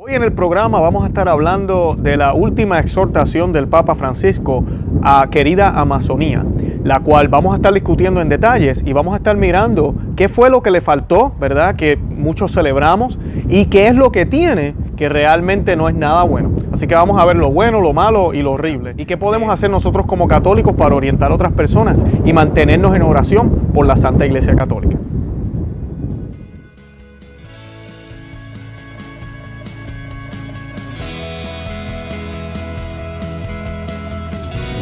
Hoy 0.00 0.14
en 0.14 0.22
el 0.22 0.32
programa 0.32 0.78
vamos 0.78 1.02
a 1.02 1.08
estar 1.08 1.28
hablando 1.28 1.96
de 1.98 2.16
la 2.16 2.32
última 2.32 2.78
exhortación 2.78 3.52
del 3.52 3.66
Papa 3.66 3.96
Francisco 3.96 4.62
a 5.02 5.26
querida 5.28 5.70
Amazonía, 5.70 6.44
la 6.84 7.00
cual 7.00 7.26
vamos 7.26 7.52
a 7.52 7.56
estar 7.56 7.74
discutiendo 7.74 8.20
en 8.20 8.28
detalles 8.28 8.84
y 8.86 8.92
vamos 8.92 9.14
a 9.14 9.16
estar 9.16 9.36
mirando 9.36 9.96
qué 10.14 10.28
fue 10.28 10.50
lo 10.50 10.62
que 10.62 10.70
le 10.70 10.80
faltó, 10.80 11.32
¿verdad? 11.40 11.74
Que 11.74 11.96
muchos 11.96 12.52
celebramos 12.52 13.18
y 13.48 13.64
qué 13.64 13.88
es 13.88 13.96
lo 13.96 14.12
que 14.12 14.24
tiene 14.24 14.76
que 14.96 15.08
realmente 15.08 15.74
no 15.74 15.88
es 15.88 15.96
nada 15.96 16.22
bueno. 16.22 16.52
Así 16.72 16.86
que 16.86 16.94
vamos 16.94 17.20
a 17.20 17.26
ver 17.26 17.34
lo 17.34 17.50
bueno, 17.50 17.80
lo 17.80 17.92
malo 17.92 18.34
y 18.34 18.42
lo 18.42 18.52
horrible. 18.52 18.94
Y 18.98 19.04
qué 19.04 19.16
podemos 19.16 19.50
hacer 19.50 19.68
nosotros 19.68 20.06
como 20.06 20.28
católicos 20.28 20.76
para 20.76 20.94
orientar 20.94 21.32
a 21.32 21.34
otras 21.34 21.54
personas 21.54 22.00
y 22.24 22.32
mantenernos 22.32 22.94
en 22.94 23.02
oración 23.02 23.50
por 23.74 23.84
la 23.84 23.96
Santa 23.96 24.24
Iglesia 24.24 24.54
Católica. 24.54 24.96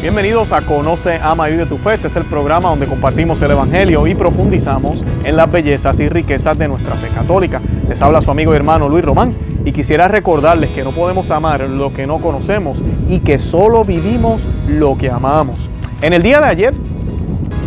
Bienvenidos 0.06 0.52
a 0.52 0.62
Conoce, 0.62 1.18
Ama 1.20 1.48
y 1.48 1.54
Vive 1.54 1.66
tu 1.66 1.78
Fe. 1.78 1.94
Este 1.94 2.06
es 2.06 2.14
el 2.14 2.26
programa 2.26 2.68
donde 2.68 2.86
compartimos 2.86 3.42
el 3.42 3.50
Evangelio 3.50 4.06
y 4.06 4.14
profundizamos 4.14 5.02
en 5.24 5.34
las 5.34 5.50
bellezas 5.50 5.98
y 5.98 6.08
riquezas 6.08 6.56
de 6.56 6.68
nuestra 6.68 6.94
fe 6.94 7.08
católica. 7.08 7.60
Les 7.88 8.00
habla 8.00 8.20
su 8.20 8.30
amigo 8.30 8.52
y 8.52 8.56
hermano 8.56 8.88
Luis 8.88 9.04
Román 9.04 9.34
y 9.64 9.72
quisiera 9.72 10.06
recordarles 10.06 10.70
que 10.70 10.84
no 10.84 10.92
podemos 10.92 11.32
amar 11.32 11.62
lo 11.62 11.92
que 11.92 12.06
no 12.06 12.18
conocemos 12.18 12.78
y 13.08 13.18
que 13.18 13.40
solo 13.40 13.84
vivimos 13.84 14.42
lo 14.68 14.96
que 14.96 15.10
amamos. 15.10 15.68
En 16.00 16.12
el 16.12 16.22
día 16.22 16.38
de 16.38 16.46
ayer 16.46 16.74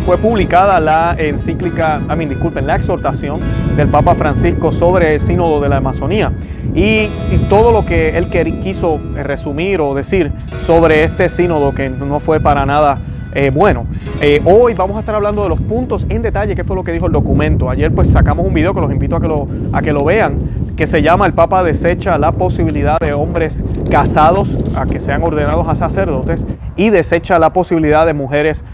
fue 0.04 0.18
publicada 0.18 0.80
la 0.80 1.14
encíclica, 1.18 2.00
a 2.08 2.16
mí, 2.16 2.26
disculpen, 2.26 2.66
la 2.66 2.76
exhortación 2.76 3.40
del 3.76 3.88
Papa 3.88 4.14
Francisco 4.14 4.72
sobre 4.72 5.14
el 5.14 5.20
sínodo 5.20 5.60
de 5.60 5.68
la 5.68 5.76
Amazonía 5.76 6.32
y, 6.74 7.08
todo 7.48 7.72
lo 7.72 7.84
que 7.84 8.16
él 8.16 8.28
quiso 8.60 9.00
resumir 9.14 9.80
o 9.80 9.94
decir 9.94 10.30
sobre 10.60 11.04
este 11.04 11.28
sínodo 11.28 11.74
que 11.74 11.88
no 11.88 12.20
fue 12.20 12.38
para 12.38 12.64
nada 12.64 13.00
eh, 13.32 13.50
bueno, 13.54 13.86
eh, 14.20 14.42
hoy 14.44 14.74
vamos 14.74 14.96
a 14.96 15.00
estar 15.00 15.14
hablando 15.14 15.44
de 15.44 15.48
los 15.48 15.60
puntos 15.60 16.04
en 16.08 16.20
detalle, 16.20 16.56
qué 16.56 16.64
fue 16.64 16.74
lo 16.74 16.82
que 16.82 16.90
dijo 16.90 17.06
el 17.06 17.12
documento. 17.12 17.70
Ayer 17.70 17.92
pues 17.94 18.08
sacamos 18.08 18.44
un 18.44 18.52
video 18.52 18.74
que 18.74 18.80
los 18.80 18.90
invito 18.90 19.14
a 19.14 19.20
que 19.20 19.28
lo, 19.28 19.46
a 19.72 19.82
que 19.82 19.92
lo 19.92 20.04
vean, 20.04 20.38
que 20.76 20.88
se 20.88 21.00
llama 21.00 21.26
El 21.26 21.32
Papa 21.32 21.62
desecha 21.62 22.18
la 22.18 22.32
posibilidad 22.32 22.98
de 22.98 23.12
hombres 23.12 23.62
casados 23.88 24.58
a 24.74 24.86
que 24.86 24.98
sean 24.98 25.22
ordenados 25.22 25.68
a 25.68 25.76
sacerdotes 25.76 26.44
y 26.74 26.90
desecha 26.90 27.38
la 27.38 27.52
posibilidad 27.52 28.04
de 28.04 28.14
mujeres 28.14 28.64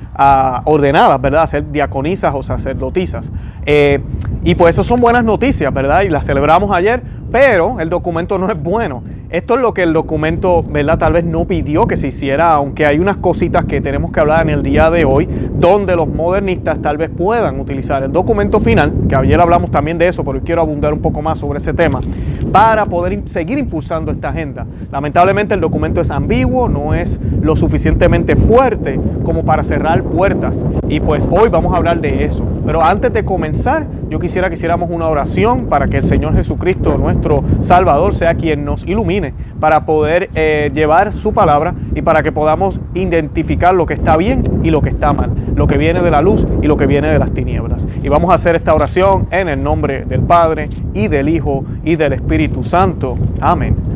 ordenadas, 0.65 1.21
¿verdad? 1.21 1.43
A 1.43 1.47
ser 1.47 1.71
diaconisas 1.71 2.35
o 2.35 2.43
sacerdotisas. 2.43 3.31
Eh, 3.65 4.01
y 4.45 4.55
pues 4.55 4.77
eso 4.77 4.85
son 4.85 5.01
buenas 5.01 5.25
noticias, 5.25 5.73
¿verdad? 5.73 6.03
Y 6.03 6.09
las 6.09 6.25
celebramos 6.25 6.71
ayer, 6.71 7.03
pero 7.33 7.81
el 7.81 7.91
documento 7.91 8.39
no 8.39 8.51
es 8.51 8.63
bueno. 8.63 9.03
Esto 9.29 9.57
es 9.57 9.61
lo 9.61 9.75
que 9.75 9.83
el 9.83 9.93
documento, 9.93 10.63
¿verdad? 10.63 10.99
Tal 10.99 11.15
vez 11.15 11.25
no 11.25 11.47
pidió 11.47 11.89
que 11.89 11.97
se 11.97 12.07
hiciera, 12.07 12.53
aunque 12.53 12.87
hay 12.87 13.01
unas 13.01 13.17
cositas 13.17 13.65
que 13.65 13.81
tenemos 13.81 14.13
que 14.13 14.21
hablar 14.21 14.43
en 14.43 14.51
el 14.51 14.63
día 14.63 14.89
de 14.89 15.05
hoy, 15.05 15.29
donde 15.53 15.97
los 15.97 16.07
modernistas 16.07 16.81
tal 16.81 16.97
vez 16.97 17.11
puedan 17.11 17.59
utilizar 17.59 18.05
el 18.05 18.13
documento 18.13 18.61
final, 18.61 18.93
que 19.09 19.17
ayer 19.17 19.41
hablamos 19.41 19.73
también 19.73 19.99
de 19.99 20.07
eso, 20.07 20.25
pero 20.25 20.41
quiero 20.45 20.63
abundar 20.63 20.93
un 20.93 21.01
poco 21.01 21.23
más 21.23 21.39
sobre 21.39 21.59
ese 21.59 21.75
tema, 21.75 22.01
para 22.53 22.87
poder 22.87 23.21
seguir 23.27 23.59
impulsando 23.59 24.13
esta 24.13 24.29
agenda. 24.29 24.65
Lamentablemente 24.93 25.55
el 25.55 25.61
documento 25.61 26.01
es 26.01 26.13
ambiguo, 26.13 26.69
no 26.69 26.95
es 26.95 27.19
lo 27.47 27.57
suficientemente 27.57 28.37
fuerte 28.37 29.01
como 29.25 29.45
para 29.45 29.65
cerrar 29.65 30.03
puertas. 30.03 30.65
Y 30.89 31.01
pues 31.01 31.27
hoy 31.31 31.49
vamos 31.49 31.73
a 31.73 31.77
hablar 31.79 32.01
de 32.01 32.25
eso. 32.25 32.45
Pero 32.65 32.83
antes 32.83 33.13
de 33.13 33.25
comenzar, 33.25 33.87
yo 34.11 34.19
quisiera 34.19 34.49
que 34.49 34.55
hiciéramos 34.55 34.91
una 34.91 35.09
oración 35.09 35.67
para 35.67 35.87
que 35.87 35.99
el 35.99 36.03
Señor 36.03 36.35
Jesucristo, 36.35 36.99
nuestro 36.99 37.45
Salvador, 37.61 38.15
sea 38.15 38.35
quien 38.35 38.65
nos 38.65 38.85
ilumine 38.85 39.33
para 39.61 39.87
poder 39.87 40.29
eh, 40.35 40.71
llevar 40.75 41.13
su 41.13 41.33
palabra 41.33 41.75
y 41.95 42.03
para 42.03 42.23
que 42.23 42.33
podamos 42.33 42.81
identificar 42.95 43.75
lo 43.75 43.87
que 43.87 43.95
está 43.95 44.17
bien 44.17 44.61
y 44.65 44.71
lo 44.71 44.83
que 44.83 44.91
está 44.91 45.13
mal, 45.13 45.31
lo 45.55 45.67
que 45.67 45.79
viene 45.79 46.03
de 46.03 46.11
la 46.11 46.21
luz 46.21 46.47
y 46.63 46.67
lo 46.67 46.77
que 46.77 46.87
viene 46.87 47.09
de 47.09 47.19
las 47.19 47.33
tinieblas. 47.33 47.87
Y 48.03 48.09
vamos 48.09 48.31
a 48.31 48.35
hacer 48.35 48.57
esta 48.57 48.75
oración 48.75 49.29
en 49.31 49.49
el 49.49 49.63
nombre 49.63 50.05
del 50.05 50.21
Padre 50.21 50.69
y 50.95 51.09
del 51.09 51.29
Hijo 51.29 51.65
y 51.85 51.97
del 51.97 52.13
Espíritu 52.13 52.65
Santo. 52.65 53.17
Amén. 53.41 53.96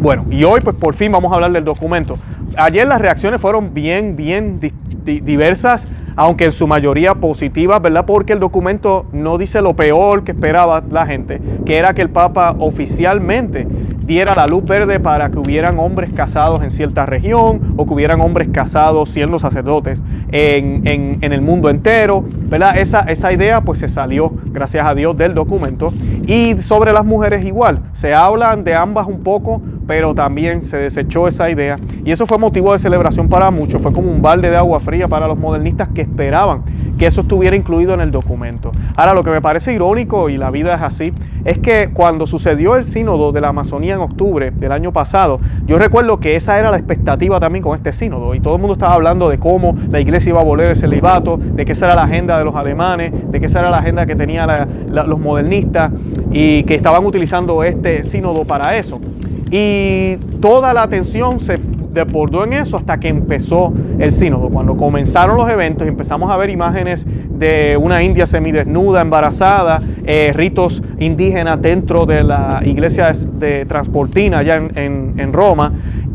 Bueno, 0.00 0.24
y 0.30 0.44
hoy 0.44 0.60
pues 0.60 0.76
por 0.76 0.94
fin 0.94 1.12
vamos 1.12 1.32
a 1.32 1.36
hablar 1.36 1.52
del 1.52 1.64
documento. 1.64 2.18
Ayer 2.56 2.86
las 2.86 3.00
reacciones 3.00 3.40
fueron 3.40 3.74
bien, 3.74 4.16
bien 4.16 4.60
diversas, 5.04 5.86
aunque 6.16 6.46
en 6.46 6.52
su 6.52 6.66
mayoría 6.66 7.14
positivas, 7.14 7.80
¿verdad? 7.80 8.04
Porque 8.06 8.32
el 8.32 8.40
documento 8.40 9.06
no 9.12 9.38
dice 9.38 9.62
lo 9.62 9.74
peor 9.74 10.24
que 10.24 10.32
esperaba 10.32 10.82
la 10.90 11.06
gente, 11.06 11.40
que 11.64 11.76
era 11.76 11.94
que 11.94 12.02
el 12.02 12.10
Papa 12.10 12.54
oficialmente 12.58 13.66
diera 14.10 14.34
la 14.34 14.48
luz 14.48 14.64
verde 14.64 14.98
para 14.98 15.30
que 15.30 15.38
hubieran 15.38 15.78
hombres 15.78 16.12
casados 16.12 16.62
en 16.62 16.72
cierta 16.72 17.06
región 17.06 17.74
o 17.76 17.86
que 17.86 17.94
hubieran 17.94 18.20
hombres 18.20 18.48
casados 18.52 19.08
siendo 19.10 19.38
sacerdotes 19.38 20.02
en, 20.32 20.84
en, 20.84 21.32
el 21.32 21.40
mundo 21.40 21.70
entero, 21.70 22.24
¿verdad? 22.48 22.76
Esa, 22.76 23.02
esa 23.02 23.32
idea 23.32 23.60
pues 23.60 23.78
se 23.78 23.88
salió, 23.88 24.32
gracias 24.46 24.84
a 24.84 24.96
Dios, 24.96 25.16
del 25.16 25.34
documento. 25.34 25.92
Y 26.26 26.60
sobre 26.60 26.92
las 26.92 27.04
mujeres 27.04 27.44
igual, 27.44 27.82
se 27.92 28.12
hablan 28.12 28.64
de 28.64 28.74
ambas 28.74 29.06
un 29.06 29.22
poco, 29.22 29.62
pero 29.90 30.14
también 30.14 30.62
se 30.62 30.76
desechó 30.76 31.26
esa 31.26 31.50
idea. 31.50 31.74
Y 32.04 32.12
eso 32.12 32.24
fue 32.24 32.38
motivo 32.38 32.72
de 32.72 32.78
celebración 32.78 33.28
para 33.28 33.50
muchos, 33.50 33.82
fue 33.82 33.92
como 33.92 34.08
un 34.08 34.22
balde 34.22 34.48
de 34.48 34.56
agua 34.56 34.78
fría 34.78 35.08
para 35.08 35.26
los 35.26 35.36
modernistas 35.36 35.88
que 35.92 36.02
esperaban 36.02 36.62
que 37.00 37.06
eso 37.06 37.22
estuviera 37.22 37.56
incluido 37.56 37.94
en 37.94 38.02
el 38.02 38.10
documento. 38.10 38.72
Ahora, 38.94 39.14
lo 39.14 39.24
que 39.24 39.30
me 39.30 39.40
parece 39.40 39.72
irónico, 39.72 40.28
y 40.28 40.36
la 40.36 40.50
vida 40.50 40.74
es 40.74 40.82
así, 40.82 41.14
es 41.46 41.56
que 41.56 41.88
cuando 41.94 42.26
sucedió 42.26 42.76
el 42.76 42.84
sínodo 42.84 43.32
de 43.32 43.40
la 43.40 43.48
Amazonía 43.48 43.94
en 43.94 44.00
octubre 44.00 44.50
del 44.50 44.70
año 44.70 44.92
pasado, 44.92 45.40
yo 45.66 45.78
recuerdo 45.78 46.20
que 46.20 46.36
esa 46.36 46.58
era 46.58 46.70
la 46.70 46.76
expectativa 46.76 47.40
también 47.40 47.62
con 47.62 47.74
este 47.74 47.94
sínodo, 47.94 48.34
y 48.34 48.40
todo 48.40 48.56
el 48.56 48.60
mundo 48.60 48.74
estaba 48.74 48.92
hablando 48.92 49.30
de 49.30 49.38
cómo 49.38 49.74
la 49.90 49.98
iglesia 49.98 50.28
iba 50.28 50.42
a 50.42 50.44
volver 50.44 50.68
el 50.68 50.76
celibato, 50.76 51.38
de 51.38 51.64
que 51.64 51.72
esa 51.72 51.86
era 51.86 51.94
la 51.94 52.02
agenda 52.02 52.36
de 52.36 52.44
los 52.44 52.54
alemanes, 52.54 53.14
de 53.32 53.40
que 53.40 53.46
esa 53.46 53.60
era 53.60 53.70
la 53.70 53.78
agenda 53.78 54.04
que 54.04 54.14
tenían 54.14 54.68
los 54.92 55.18
modernistas, 55.18 55.90
y 56.30 56.64
que 56.64 56.74
estaban 56.74 57.02
utilizando 57.06 57.64
este 57.64 58.04
sínodo 58.04 58.44
para 58.44 58.76
eso. 58.76 59.00
Y 59.50 60.16
toda 60.40 60.72
la 60.72 60.82
atención 60.82 61.40
se 61.40 61.58
desbordó 61.92 62.44
en 62.44 62.52
eso 62.52 62.76
hasta 62.76 63.00
que 63.00 63.08
empezó 63.08 63.72
el 63.98 64.12
sínodo. 64.12 64.48
Cuando 64.48 64.76
comenzaron 64.76 65.36
los 65.36 65.48
eventos 65.50 65.86
empezamos 65.86 66.30
a 66.30 66.36
ver 66.36 66.50
imágenes 66.50 67.06
de 67.30 67.76
una 67.76 68.02
india 68.02 68.26
semidesnuda, 68.26 69.00
embarazada, 69.00 69.82
eh, 70.04 70.32
ritos 70.34 70.82
indígenas 70.98 71.60
dentro 71.60 72.06
de 72.06 72.22
la 72.22 72.62
iglesia 72.64 73.12
de 73.12 73.64
Transportina 73.66 74.38
allá 74.38 74.56
en, 74.56 75.14
en 75.16 75.32
Roma. 75.32 75.72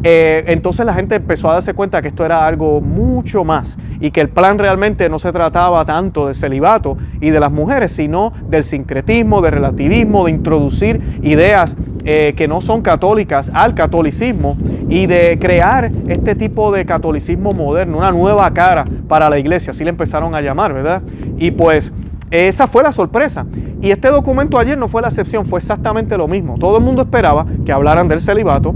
Eh, 0.07 0.43
entonces 0.53 0.85
la 0.85 0.93
gente 0.93 1.15
empezó 1.15 1.49
a 1.49 1.53
darse 1.53 1.73
cuenta 1.73 1.99
que 1.99 2.09
esto 2.09 2.23
era 2.23 2.45
algo 2.45 2.79
mucho 2.79 3.43
más 3.43 3.75
y 3.99 4.11
que 4.11 4.21
el 4.21 4.29
plan 4.29 4.59
realmente 4.59 5.09
no 5.09 5.17
se 5.17 5.31
trataba 5.31 5.83
tanto 5.83 6.27
de 6.27 6.35
celibato 6.35 6.95
y 7.19 7.31
de 7.31 7.39
las 7.39 7.51
mujeres, 7.51 7.91
sino 7.91 8.31
del 8.47 8.65
sincretismo, 8.65 9.41
del 9.41 9.53
relativismo, 9.53 10.25
de 10.25 10.31
introducir 10.31 11.19
ideas 11.23 11.75
eh, 12.03 12.35
que 12.37 12.47
no 12.47 12.61
son 12.61 12.83
católicas 12.83 13.49
al 13.51 13.73
catolicismo 13.73 14.55
y 14.89 15.07
de 15.07 15.39
crear 15.39 15.91
este 16.07 16.35
tipo 16.35 16.71
de 16.71 16.85
catolicismo 16.85 17.53
moderno, 17.53 17.97
una 17.97 18.11
nueva 18.11 18.53
cara 18.53 18.85
para 19.07 19.27
la 19.27 19.39
iglesia, 19.39 19.71
así 19.71 19.83
le 19.83 19.89
empezaron 19.89 20.35
a 20.35 20.41
llamar, 20.41 20.71
¿verdad? 20.71 21.01
Y 21.39 21.49
pues 21.49 21.91
esa 22.29 22.67
fue 22.67 22.83
la 22.83 22.91
sorpresa. 22.91 23.47
Y 23.81 23.89
este 23.89 24.09
documento 24.09 24.59
ayer 24.59 24.77
no 24.77 24.87
fue 24.87 25.01
la 25.01 25.07
excepción, 25.07 25.47
fue 25.47 25.57
exactamente 25.57 26.15
lo 26.15 26.27
mismo. 26.27 26.59
Todo 26.59 26.77
el 26.77 26.83
mundo 26.83 27.01
esperaba 27.01 27.45
que 27.65 27.71
hablaran 27.71 28.07
del 28.07 28.21
celibato, 28.21 28.75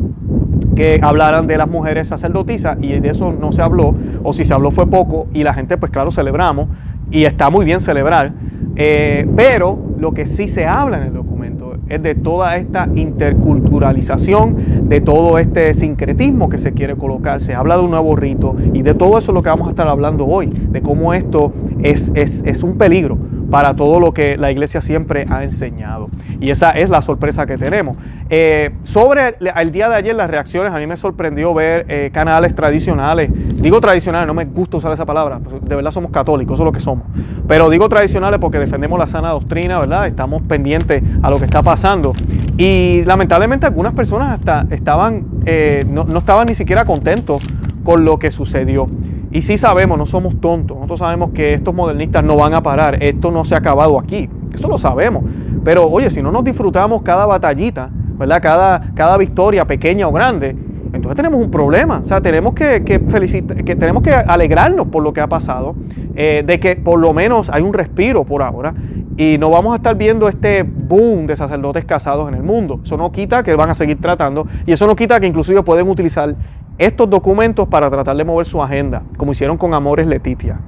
que 0.76 1.00
hablaran 1.02 1.48
de 1.48 1.58
las 1.58 1.70
mujeres 1.70 2.08
sacerdotisas 2.08 2.78
y 2.82 3.00
de 3.00 3.10
eso 3.10 3.32
no 3.32 3.52
se 3.52 3.62
habló, 3.62 3.96
o 4.24 4.34
si 4.34 4.46
se 4.46 4.54
habló 4.54 4.72
fue 4.72 4.88
poco 4.88 5.28
y 5.34 5.44
la 5.44 5.54
gente 5.54 5.78
pues 5.78 5.92
claro 5.92 6.12
celebramos 6.12 6.70
y 7.12 7.24
está 7.24 7.50
muy 7.50 7.66
bien 7.66 7.80
celebrar, 7.80 8.34
eh, 8.76 9.28
pero 9.36 9.80
lo 9.98 10.14
que 10.14 10.26
sí 10.26 10.48
se 10.48 10.66
habla 10.66 10.98
en 10.98 11.04
el 11.04 11.14
documento 11.14 11.76
es 11.90 12.02
de 12.04 12.14
toda 12.16 12.56
esta 12.58 12.88
interculturalización, 12.94 14.88
de 14.88 15.02
todo 15.02 15.40
este 15.40 15.74
sincretismo 15.74 16.48
que 16.48 16.60
se 16.60 16.72
quiere 16.74 16.96
colocar. 16.96 17.40
Se 17.40 17.56
habla 17.56 17.78
de 17.78 17.84
un 17.84 17.92
nuevo 17.92 18.16
rito 18.16 18.56
y 18.74 18.84
de 18.84 18.94
todo 18.94 19.18
eso 19.18 19.32
es 19.32 19.34
lo 19.34 19.42
que 19.42 19.50
vamos 19.50 19.68
a 19.68 19.72
estar 19.72 19.88
hablando 19.88 20.28
hoy, 20.28 20.48
de 20.48 20.82
cómo 20.82 21.16
esto 21.16 21.52
es, 21.82 22.12
es, 22.14 22.44
es 22.46 22.62
un 22.62 22.78
peligro 22.78 23.18
para 23.50 23.76
todo 23.76 24.00
lo 24.00 24.14
que 24.14 24.38
la 24.38 24.52
iglesia 24.52 24.82
siempre 24.82 25.26
ha 25.30 25.44
enseñado. 25.44 26.10
Y 26.40 26.52
esa 26.52 26.72
es 26.72 26.90
la 26.90 27.02
sorpresa 27.02 27.46
que 27.46 27.58
tenemos. 27.58 27.98
Eh, 28.30 28.72
sobre 28.84 29.36
el, 29.40 29.72
día 29.72 29.90
de 29.90 29.96
ayer, 29.96 30.16
las 30.16 30.30
reacciones, 30.30 30.74
a 30.74 30.78
mí 30.78 30.88
me 30.88 30.98
sorprendió 30.98 31.54
ver 31.54 31.86
eh, 31.90 32.10
canales 32.14 32.54
tradicionales. 32.56 33.30
Digo 33.34 33.82
tradicionales, 33.82 34.28
no 34.28 34.34
me 34.34 34.46
gusta 34.46 34.78
usar 34.78 34.92
esa 34.92 35.06
palabra, 35.06 35.40
pues, 35.40 35.64
de 35.64 35.76
verdad 35.76 35.92
somos 35.92 36.12
católicos, 36.12 36.56
eso 36.56 36.64
es 36.64 36.66
lo 36.66 36.72
que 36.72 36.80
somos. 36.80 37.06
Pero 37.48 37.70
digo 37.70 37.90
tradicionales 37.90 38.40
porque 38.40 38.60
defendemos 38.60 39.00
la 39.00 39.08
sana 39.08 39.30
doctrina, 39.30 39.80
¿verdad? 39.80 40.08
Estamos 40.08 40.42
pendientes 40.44 41.04
a 41.22 41.30
lo 41.30 41.40
que 41.40 41.46
está 41.46 41.64
pasando. 41.64 42.14
Y 42.58 43.04
lamentablemente 43.06 43.66
algunas 43.66 43.94
personas 43.94 44.34
hasta 44.34 44.68
estaban, 44.70 45.26
eh, 45.46 45.86
no, 45.90 46.04
no 46.04 46.20
estaban 46.20 46.46
ni 46.48 46.54
siquiera 46.54 46.86
contentos 46.86 47.42
con 47.84 48.06
lo 48.06 48.20
que 48.20 48.30
sucedió. 48.30 48.90
Y 49.32 49.42
sí 49.42 49.58
sabemos, 49.58 49.98
no 49.98 50.06
somos 50.06 50.40
tontos, 50.42 50.76
nosotros 50.76 51.00
sabemos 51.00 51.32
que 51.32 51.54
estos 51.54 51.74
modernistas 51.74 52.24
no 52.24 52.36
van 52.36 52.56
a 52.56 52.64
parar, 52.64 53.04
esto 53.04 53.30
no 53.30 53.46
se 53.46 53.54
ha 53.54 53.60
acabado 53.60 54.00
aquí, 54.00 54.30
eso 54.54 54.68
lo 54.68 54.78
sabemos. 54.78 55.24
Pero 55.64 55.88
oye, 55.88 56.10
si 56.10 56.22
no 56.22 56.32
nos 56.32 56.44
disfrutamos 56.44 57.04
cada 57.04 57.26
batallita, 57.26 57.90
¿verdad? 57.92 58.42
Cada, 58.42 58.82
cada 58.96 59.18
victoria, 59.18 59.66
pequeña 59.66 60.08
o 60.08 60.12
grande, 60.12 60.56
entonces 60.92 61.16
tenemos 61.16 61.40
un 61.40 61.52
problema. 61.52 62.00
O 62.00 62.04
sea, 62.04 62.22
tenemos 62.22 62.54
que, 62.54 62.84
que, 62.84 63.00
que 63.00 63.76
tenemos 63.76 64.02
que 64.02 64.12
alegrarnos 64.12 64.88
por 64.88 65.04
lo 65.04 65.14
que 65.14 65.22
ha 65.22 65.28
pasado, 65.28 65.76
eh, 66.16 66.44
de 66.46 66.60
que 66.60 66.76
por 66.76 67.00
lo 67.00 67.14
menos 67.14 67.50
hay 67.50 67.62
un 67.62 67.74
respiro 67.74 68.24
por 68.24 68.42
ahora 68.42 68.74
y 69.20 69.38
no 69.38 69.50
vamos 69.50 69.74
a 69.74 69.76
estar 69.76 69.98
viendo 69.98 70.30
este 70.30 70.64
boom 70.64 71.28
de 71.28 71.36
sacerdotes 71.36 71.84
casados 71.84 72.30
en 72.30 72.36
el 72.36 72.44
mundo. 72.44 72.80
Eso 72.84 72.96
no 72.96 73.12
quita 73.12 73.44
que 73.44 73.54
van 73.54 73.70
a 73.70 73.74
seguir 73.74 74.00
tratando 74.00 74.48
y 74.66 74.72
eso 74.72 74.88
no 74.88 74.96
quita 74.96 75.20
que 75.20 75.28
inclusive 75.28 75.62
pueden 75.62 75.90
utilizar 75.90 76.36
estos 76.80 77.10
documentos 77.10 77.68
para 77.68 77.90
tratar 77.90 78.18
de 78.18 78.24
mover 78.24 78.46
su 78.46 78.64
agenda, 78.64 79.04
como 79.18 79.34
hicieron 79.34 79.58
con 79.58 79.74
Amores 79.74 80.08
Letitia. 80.08 80.60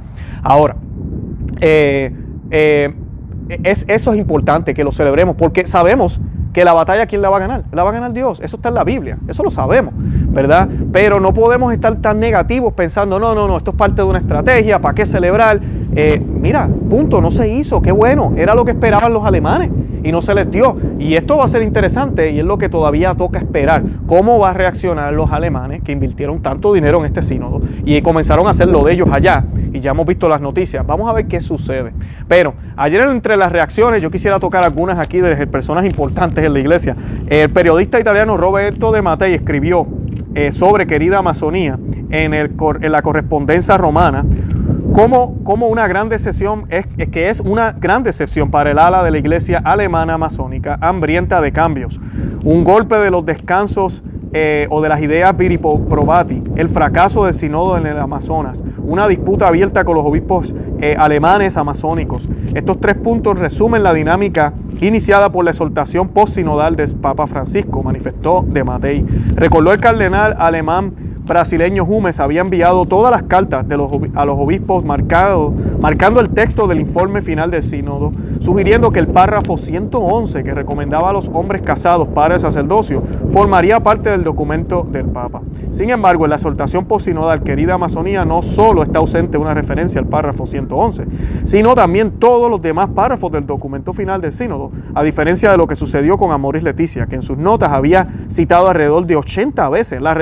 Ahora, 0.44 0.76
eh, 1.60 2.14
eh, 2.52 2.94
es, 3.64 3.86
eso 3.88 4.14
es 4.14 4.20
importante 4.20 4.74
que 4.74 4.84
lo 4.84 4.92
celebremos 4.92 5.36
porque 5.36 5.66
sabemos 5.66 6.20
que 6.54 6.66
la 6.66 6.74
batalla, 6.74 7.06
¿quién 7.06 7.22
la 7.22 7.30
va 7.30 7.38
a 7.38 7.40
ganar? 7.40 7.64
La 7.72 7.84
va 7.84 7.92
a 7.92 7.94
ganar 7.94 8.12
Dios. 8.14 8.42
Eso 8.42 8.58
está 8.58 8.70
en 8.70 8.76
la 8.76 8.84
Biblia. 8.84 9.18
Eso 9.28 9.44
lo 9.44 9.50
sabemos, 9.50 9.94
¿verdad? 9.96 10.68
Pero 10.92 11.20
no 11.20 11.34
podemos 11.34 11.72
estar 11.74 11.96
tan 11.98 12.20
negativos 12.20 12.74
pensando, 12.74 13.20
no, 13.20 13.34
no, 13.34 13.48
no, 13.48 13.58
esto 13.58 13.72
es 13.72 13.78
parte 13.78 14.02
de 14.02 14.08
una 14.08 14.20
estrategia, 14.20 14.80
¿para 14.80 14.94
qué 14.94 15.06
celebrar? 15.06 15.60
Eh, 15.96 16.22
mira, 16.26 16.70
punto, 16.90 17.20
no 17.22 17.32
se 17.32 17.50
hizo, 17.50 17.82
qué 17.82 17.92
bueno, 17.92 18.34
era 18.38 18.56
lo 18.56 18.64
que 18.64 18.72
esperaban 18.72 19.12
los 19.14 19.26
alemanes 19.26 19.70
y 20.04 20.12
no 20.12 20.22
se 20.22 20.34
les 20.34 20.50
dio. 20.50 20.78
Y 21.00 21.16
esto 21.16 21.38
va 21.38 21.46
a 21.46 21.48
ser 21.48 21.62
interesante 21.62 22.32
y 22.32 22.40
es 22.40 22.46
lo 22.46 22.58
que 22.58 22.70
todavía 22.70 23.14
toca 23.16 23.40
esperar. 23.40 23.84
¿Cómo 24.08 24.40
va 24.40 24.52
a 24.52 24.54
reaccionar 24.54 25.14
los 25.14 25.32
alemanes 25.32 25.84
que 25.84 25.92
invirtieron 25.92 26.42
tanto 26.42 26.74
dinero 26.74 27.00
en 27.00 27.06
este 27.06 27.22
sínodo 27.22 27.62
y 27.86 28.02
comenzaron 28.02 28.48
a 28.48 28.52
hacer 28.52 28.68
lo 28.68 28.84
de 28.84 28.94
ellos 28.94 29.10
allá? 29.12 29.46
Y 29.74 29.80
ya 29.80 29.92
hemos 29.92 30.06
visto 30.06 30.28
las 30.28 30.42
noticias. 30.42 30.86
Vamos 30.86 31.10
a 31.10 31.14
ver 31.14 31.28
qué 31.28 31.42
sucede. 31.42 31.94
Pero 32.28 32.54
ayer 32.76 33.02
entre 33.02 33.38
las 33.38 33.52
reacciones 33.52 34.02
yo 34.02 34.12
quisiera 34.12 34.40
tocar 34.40 34.64
algunas 34.64 35.00
aquí 35.00 35.20
de 35.20 35.48
personas 35.48 35.86
importantes 35.86 36.44
en 36.44 36.54
la 36.54 36.60
iglesia. 36.60 36.96
El 37.28 37.50
periodista 37.50 38.00
italiano 38.00 38.38
Roberto 38.38 38.92
de 38.92 39.02
Matei 39.02 39.34
escribió 39.34 39.88
eh, 40.34 40.52
sobre 40.52 40.88
querida 40.88 41.18
Amazonía 41.18 41.78
en, 42.10 42.34
el, 42.34 42.52
en 42.82 42.92
la 42.92 43.02
correspondencia 43.02 43.78
romana 43.78 44.26
como, 44.94 45.44
como 45.44 45.68
una 45.68 45.88
gran 45.88 46.10
decepción, 46.10 46.66
es, 46.70 46.86
que 47.08 47.30
es 47.30 47.40
una 47.40 47.74
gran 47.74 48.04
decepción 48.04 48.52
para 48.52 48.72
el 48.72 48.80
ala 48.80 49.04
de 49.04 49.12
la 49.12 49.18
iglesia 49.18 49.62
alemana 49.64 50.18
masónica, 50.18 50.78
hambrienta 50.82 51.42
de 51.42 51.52
cambios. 51.52 52.00
Un 52.44 52.64
golpe 52.64 52.98
de 52.98 53.12
los 53.12 53.26
descansos 53.26 54.04
eh, 54.34 54.68
o 54.70 54.82
de 54.82 54.90
las 54.90 55.02
ideas 55.02 55.34
Probati, 55.90 56.44
el 56.56 56.70
fracaso 56.70 57.26
del 57.26 57.34
sinodo 57.34 57.78
en 57.78 57.86
el 57.86 58.00
Amazonas, 58.00 58.64
una 58.78 59.08
disputa 59.08 59.48
abierta 59.48 59.84
con 59.84 59.96
los 59.96 60.06
obispos 60.06 60.56
eh, 60.80 60.96
alemanes 60.98 61.58
amazónicos. 61.58 62.30
Estos 62.54 62.80
tres 62.80 62.96
puntos 62.96 63.38
resumen 63.40 63.84
la 63.84 63.94
dinámica 63.94 64.54
iniciada 64.80 65.32
por 65.32 65.46
la 65.46 65.52
exhortación 65.52 66.10
post-sinodal 66.10 66.76
del 66.76 66.94
Papa 66.96 67.28
Francisco, 67.28 67.84
manifestó 67.84 68.46
de 68.48 68.64
Matei. 68.64 69.06
Recordó 69.36 69.74
el 69.74 69.80
cardenal 69.80 70.36
alemán 70.38 70.94
brasileño 71.32 71.86
Jumes 71.86 72.20
había 72.20 72.42
enviado 72.42 72.86
todas 72.86 73.10
las 73.10 73.24
cartas 73.24 73.66
a 73.70 74.26
los 74.26 74.38
obispos 74.38 74.84
marcado, 74.84 75.54
marcando 75.80 76.20
el 76.20 76.30
texto 76.30 76.68
del 76.68 76.82
informe 76.82 77.22
final 77.22 77.50
del 77.50 77.64
sínodo, 77.64 78.12
sugiriendo 78.42 78.92
que 78.92 79.00
el 79.00 79.08
párrafo 79.08 79.56
111 79.56 80.44
que 80.44 80.54
recomendaba 80.54 81.10
a 81.10 81.14
los 81.14 81.30
hombres 81.34 81.62
casados 81.62 82.10
para 82.10 82.34
el 82.34 82.42
sacerdocio 82.42 83.02
formaría 83.30 83.80
parte 83.80 84.10
del 84.10 84.26
documento 84.26 84.86
del 84.92 85.06
Papa. 85.06 85.42
Sin 85.70 85.90
embargo, 85.90 86.26
en 86.26 86.32
la 86.32 86.36
exhortación 86.36 86.84
posinodal 86.84 87.44
querida 87.44 87.76
Amazonía 87.76 88.26
no 88.26 88.42
solo 88.42 88.84
está 88.84 89.00
ausente 89.00 89.38
una 89.38 89.54
referencia 89.54 90.02
al 90.02 90.08
párrafo 90.08 90.46
111, 90.46 91.06
sino 91.46 91.76
también 91.76 92.12
todos 92.20 92.52
los 92.52 92.62
demás 92.62 92.90
párrafos 92.90 93.32
del 93.32 93.46
documento 93.46 93.94
final 93.94 94.20
del 94.20 94.34
sínodo, 94.34 94.72
a 94.94 95.02
diferencia 95.02 95.50
de 95.50 95.56
lo 95.56 95.66
que 95.66 95.78
sucedió 95.78 96.18
con 96.18 96.34
Amoris 96.34 96.62
Leticia, 96.62 97.08
que 97.08 97.16
en 97.16 97.22
sus 97.22 97.38
notas 97.38 97.72
había 97.72 98.10
citado 98.30 98.68
alrededor 98.68 99.06
de 99.06 99.16
80 99.16 99.70
veces 99.70 100.02
la 100.02 100.14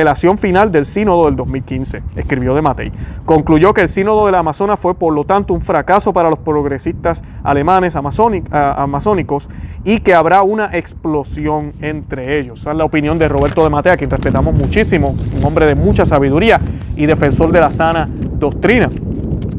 relación 0.00 0.38
final 0.38 0.72
del 0.72 0.86
sínodo 0.86 1.26
del 1.26 1.36
2015, 1.36 2.02
escribió 2.16 2.54
de 2.54 2.62
Matei. 2.62 2.90
Concluyó 3.26 3.74
que 3.74 3.82
el 3.82 3.88
sínodo 3.88 4.24
del 4.24 4.34
Amazonas 4.34 4.78
fue 4.78 4.94
por 4.94 5.12
lo 5.12 5.24
tanto 5.24 5.52
un 5.52 5.60
fracaso 5.60 6.14
para 6.14 6.30
los 6.30 6.38
progresistas 6.38 7.22
alemanes 7.42 7.96
amazónicos 7.96 9.50
y 9.84 10.00
que 10.00 10.14
habrá 10.14 10.42
una 10.42 10.70
explosión 10.72 11.72
entre 11.82 12.38
ellos. 12.38 12.60
Esa 12.60 12.70
es 12.70 12.78
la 12.78 12.84
opinión 12.84 13.18
de 13.18 13.28
Roberto 13.28 13.62
de 13.62 13.68
Matei, 13.68 13.92
a 13.92 13.96
quien 13.98 14.08
respetamos 14.08 14.54
muchísimo, 14.54 15.14
un 15.36 15.44
hombre 15.44 15.66
de 15.66 15.74
mucha 15.74 16.06
sabiduría 16.06 16.58
y 16.96 17.04
defensor 17.04 17.52
de 17.52 17.60
la 17.60 17.70
sana 17.70 18.08
doctrina. 18.10 18.88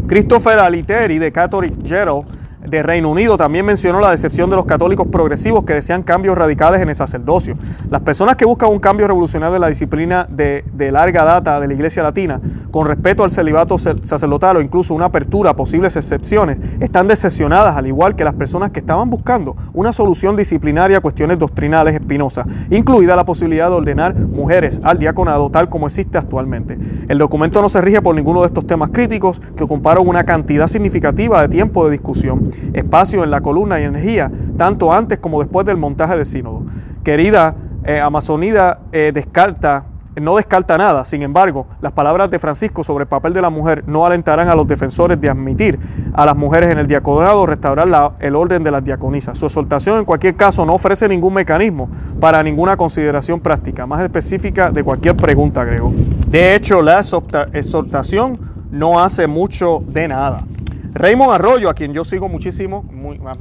Christopher 0.08 0.58
Aliteri 0.58 1.20
de 1.20 1.32
Catholic 1.32 1.84
Journal 1.84 2.24
de 2.72 2.82
Reino 2.84 3.10
Unido 3.10 3.36
también 3.36 3.66
mencionó 3.66 4.00
la 4.00 4.12
decepción 4.12 4.50
de 4.50 4.56
los 4.56 4.66
católicos 4.66 5.06
progresivos 5.12 5.66
que 5.66 5.74
desean 5.74 6.04
cambios 6.04 6.38
radicales 6.38 6.82
en 6.82 6.88
el 6.88 6.96
sacerdocio. 6.96 7.58
Las 7.90 8.00
personas 8.02 8.38
que 8.38 8.46
buscan 8.46 8.70
un 8.70 8.80
cambio 8.80 9.08
revolucionario 9.08 9.54
de 9.54 9.60
la 9.60 9.68
disciplina 9.68 10.26
de, 10.30 10.64
larga 10.90 11.26
data 11.26 11.60
de 11.60 11.68
la 11.68 11.74
Iglesia 11.74 12.02
Latina, 12.02 12.40
con 12.72 12.88
respecto 12.88 13.26
al 13.26 13.32
celibato 13.32 13.78
sacerdotal 13.78 14.56
o 14.56 14.62
incluso 14.62 14.94
una 14.94 15.06
apertura 15.06 15.50
a 15.50 15.56
posibles 15.58 15.98
excepciones, 15.98 16.62
están 16.80 17.10
decepcionadas, 17.10 17.76
al 17.76 17.88
igual 17.88 18.16
que 18.16 18.24
las 18.24 18.36
personas 18.36 18.72
que 18.72 18.80
estaban 18.80 19.10
buscando 19.10 19.58
una 19.74 19.92
solución 19.92 20.38
disciplinaria 20.38 21.00
a 21.00 21.02
cuestiones 21.02 21.40
doctrinales 21.40 21.94
espinosas, 21.94 22.48
incluida 22.70 23.18
la 23.18 23.26
posibilidad 23.26 23.68
de 23.68 23.76
ordenar 23.76 24.16
mujeres 24.16 24.80
al 24.82 24.98
diaconado 24.98 25.50
tal 25.50 25.68
como 25.68 25.88
existe 25.88 26.18
actualmente. 26.18 26.78
El 27.10 27.18
documento 27.18 27.62
no 27.62 27.68
se 27.68 27.82
rige 27.82 28.02
por 28.02 28.16
ninguno 28.16 28.40
de 28.40 28.48
estos 28.48 28.66
temas 28.66 28.92
críticos 28.92 29.42
que 29.58 29.66
ocuparon 29.66 30.08
una 30.08 30.24
cantidad 30.24 30.68
significativa 30.68 31.42
de 31.42 31.50
tiempo 31.50 31.84
de 31.84 31.92
discusión 31.92 32.50
espacio 32.74 33.24
en 33.24 33.32
la 33.32 33.42
columna 33.42 33.80
y 33.80 33.84
energía, 33.84 34.32
tanto 34.58 34.94
antes 34.94 35.20
como 35.20 35.40
después 35.42 35.66
del 35.66 35.78
montaje 35.78 36.16
del 36.16 36.26
sínodo. 36.26 36.64
Querida 37.04 37.56
eh, 37.84 38.00
Amazonida 38.00 38.82
eh, 38.92 39.12
descarta, 39.14 39.86
no 40.22 40.36
descarta 40.36 40.78
nada, 40.78 41.04
sin 41.04 41.24
embargo, 41.24 41.66
las 41.82 41.94
palabras 41.94 42.30
de 42.30 42.38
Francisco 42.38 42.84
sobre 42.84 43.04
el 43.04 43.08
papel 43.08 43.34
de 43.34 43.42
la 43.42 43.50
mujer 43.50 43.84
no 43.88 44.06
alentarán 44.06 44.50
a 44.50 44.56
los 44.56 44.68
defensores 44.68 45.20
de 45.20 45.30
admitir 45.30 45.80
a 46.14 46.26
las 46.26 46.36
mujeres 46.36 46.70
en 46.70 46.78
el 46.78 46.86
diaconado, 46.86 47.46
restaurar 47.46 48.14
el 48.20 48.36
orden 48.36 48.62
de 48.62 48.72
las 48.72 48.84
diaconisas. 48.84 49.38
Su 49.38 49.48
exhortación 49.48 50.00
en 50.00 50.06
cualquier 50.06 50.36
caso 50.36 50.66
no 50.66 50.74
ofrece 50.74 51.08
ningún 51.08 51.34
mecanismo 51.34 51.90
para 52.20 52.44
ninguna 52.44 52.78
consideración 52.78 53.40
práctica, 53.40 53.88
más 53.88 54.02
específica 54.02 54.70
de 54.70 54.84
cualquier 54.84 55.16
pregunta, 55.16 55.62
agregó. 55.62 55.92
De 56.28 56.54
hecho, 56.54 56.82
la 56.82 57.00
exhortación 57.00 58.40
no 58.70 59.02
hace 59.02 59.28
mucho 59.28 59.82
de 59.88 60.08
nada. 60.08 60.44
Raymond 60.94 61.32
Arroyo, 61.34 61.70
a 61.70 61.74
quien 61.74 61.94
yo 61.94 62.04
sigo 62.04 62.28
muchísimo, 62.28 62.84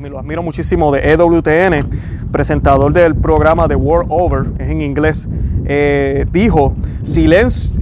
lo 0.09 0.19
admiro 0.19 0.43
muchísimo 0.43 0.93
de 0.93 1.13
EWTN, 1.13 1.89
presentador 2.31 2.93
del 2.93 3.17
programa 3.17 3.67
The 3.67 3.75
World 3.75 4.07
Over, 4.11 4.53
es 4.59 4.69
en 4.69 4.81
inglés, 4.81 5.29
eh, 5.65 6.27
dijo 6.31 6.77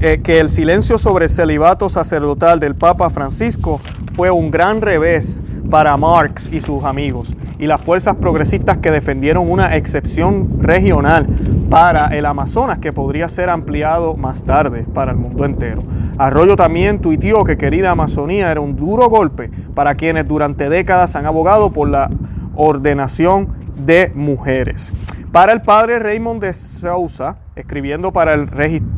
eh, 0.00 0.20
que 0.22 0.40
el 0.40 0.48
silencio 0.48 0.96
sobre 0.96 1.26
el 1.26 1.30
celibato 1.30 1.88
sacerdotal 1.88 2.60
del 2.60 2.75
Papa 2.75 3.10
Francisco 3.10 3.80
fue 4.14 4.30
un 4.30 4.50
gran 4.50 4.80
revés 4.80 5.42
para 5.70 5.96
Marx 5.96 6.50
y 6.52 6.60
sus 6.60 6.84
amigos 6.84 7.34
y 7.58 7.66
las 7.66 7.80
fuerzas 7.80 8.16
progresistas 8.16 8.78
que 8.78 8.90
defendieron 8.90 9.50
una 9.50 9.76
excepción 9.76 10.62
regional 10.62 11.26
para 11.70 12.08
el 12.08 12.26
Amazonas 12.26 12.78
que 12.78 12.92
podría 12.92 13.28
ser 13.28 13.50
ampliado 13.50 14.16
más 14.16 14.44
tarde 14.44 14.87
para 14.94 15.12
el 15.12 15.18
mundo 15.18 15.44
entero. 15.44 15.82
Arroyo 16.16 16.56
también 16.56 17.00
tuiteó 17.00 17.44
que 17.44 17.58
querida 17.58 17.90
Amazonía 17.90 18.50
era 18.50 18.60
un 18.60 18.76
duro 18.76 19.08
golpe 19.08 19.50
para 19.75 19.94
quienes 19.94 20.26
durante 20.26 20.68
décadas 20.68 21.14
han 21.16 21.26
abogado 21.26 21.72
por 21.72 21.88
la 21.88 22.10
ordenación 22.54 23.48
de 23.76 24.10
mujeres. 24.14 24.92
Para 25.30 25.52
el 25.52 25.62
padre 25.62 25.98
Raymond 25.98 26.42
de 26.42 26.52
Sousa, 26.54 27.37
escribiendo 27.54 28.12
para 28.12 28.34
el 28.34 28.46
Registro 28.48 28.98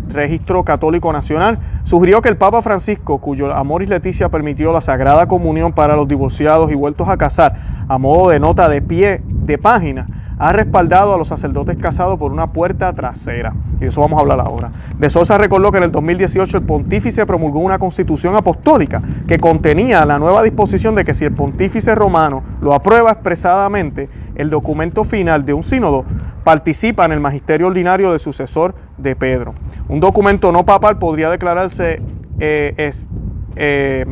Católico 0.65 1.13
Nacional, 1.13 1.59
sugirió 1.83 2.21
que 2.21 2.29
el 2.29 2.37
Papa 2.37 2.63
Francisco, 2.63 3.19
cuyo 3.19 3.53
Amoris 3.55 3.89
Leticia 3.89 4.29
permitió 4.29 4.73
la 4.73 4.81
Sagrada 4.81 5.27
Comunión 5.27 5.73
para 5.73 5.97
los 5.97 6.09
divorciados 6.09 6.71
y 6.71 6.75
vueltos 6.75 7.09
a 7.09 7.17
casar, 7.17 7.57
a 7.89 7.99
modo 7.99 8.31
de 8.31 8.41
nota 8.41 8.69
de 8.69 8.83
pie 8.83 9.23
de 9.27 9.59
página, 9.59 10.07
ha 10.41 10.55
respaldado 10.55 11.15
a 11.15 11.19
los 11.19 11.29
sacerdotes 11.29 11.77
casados 11.77 12.19
por 12.19 12.33
una 12.33 12.51
puerta 12.51 12.95
trasera. 12.95 13.53
Y 13.77 13.81
de 13.81 13.89
eso 13.89 14.01
vamos 14.01 14.17
a 14.17 14.23
hablar 14.23 14.41
ahora. 14.41 14.73
De 14.99 15.11
Sosa 15.11 15.37
recordó 15.37 15.71
que 15.71 15.77
en 15.77 15.85
el 15.85 15.93
2018 15.93 16.57
el 16.57 16.63
pontífice 16.63 17.27
promulgó 17.27 17.59
una 17.61 17.79
constitución 17.79 18.35
apostólica 18.35 19.03
que 19.29 19.39
contenía 19.39 20.07
la 20.07 20.19
nueva 20.19 20.43
disposición 20.43 20.95
de 20.95 21.05
que 21.05 21.13
si 21.13 21.27
el 21.27 21.33
pontífice 21.33 21.95
romano 21.95 22.43
lo 22.63 22.73
aprueba 22.73 23.11
expresadamente, 23.11 24.09
el 24.35 24.49
documento 24.49 25.05
final 25.05 25.45
de 25.45 25.53
un 25.53 25.63
sínodo 25.63 26.07
participa 26.43 27.05
en 27.05 27.13
el 27.13 27.21
magisterio 27.21 27.67
ordinario 27.67 28.11
de 28.11 28.19
sucesor 28.19 28.75
de 29.03 29.17
Pedro. 29.17 29.55
Un 29.89 30.01
documento 30.01 30.53
no 30.53 30.65
papal 30.65 30.99
podría 30.99 31.31
declararse 31.31 32.03
eh, 32.39 32.75
es, 32.77 33.09
eh, 33.57 34.07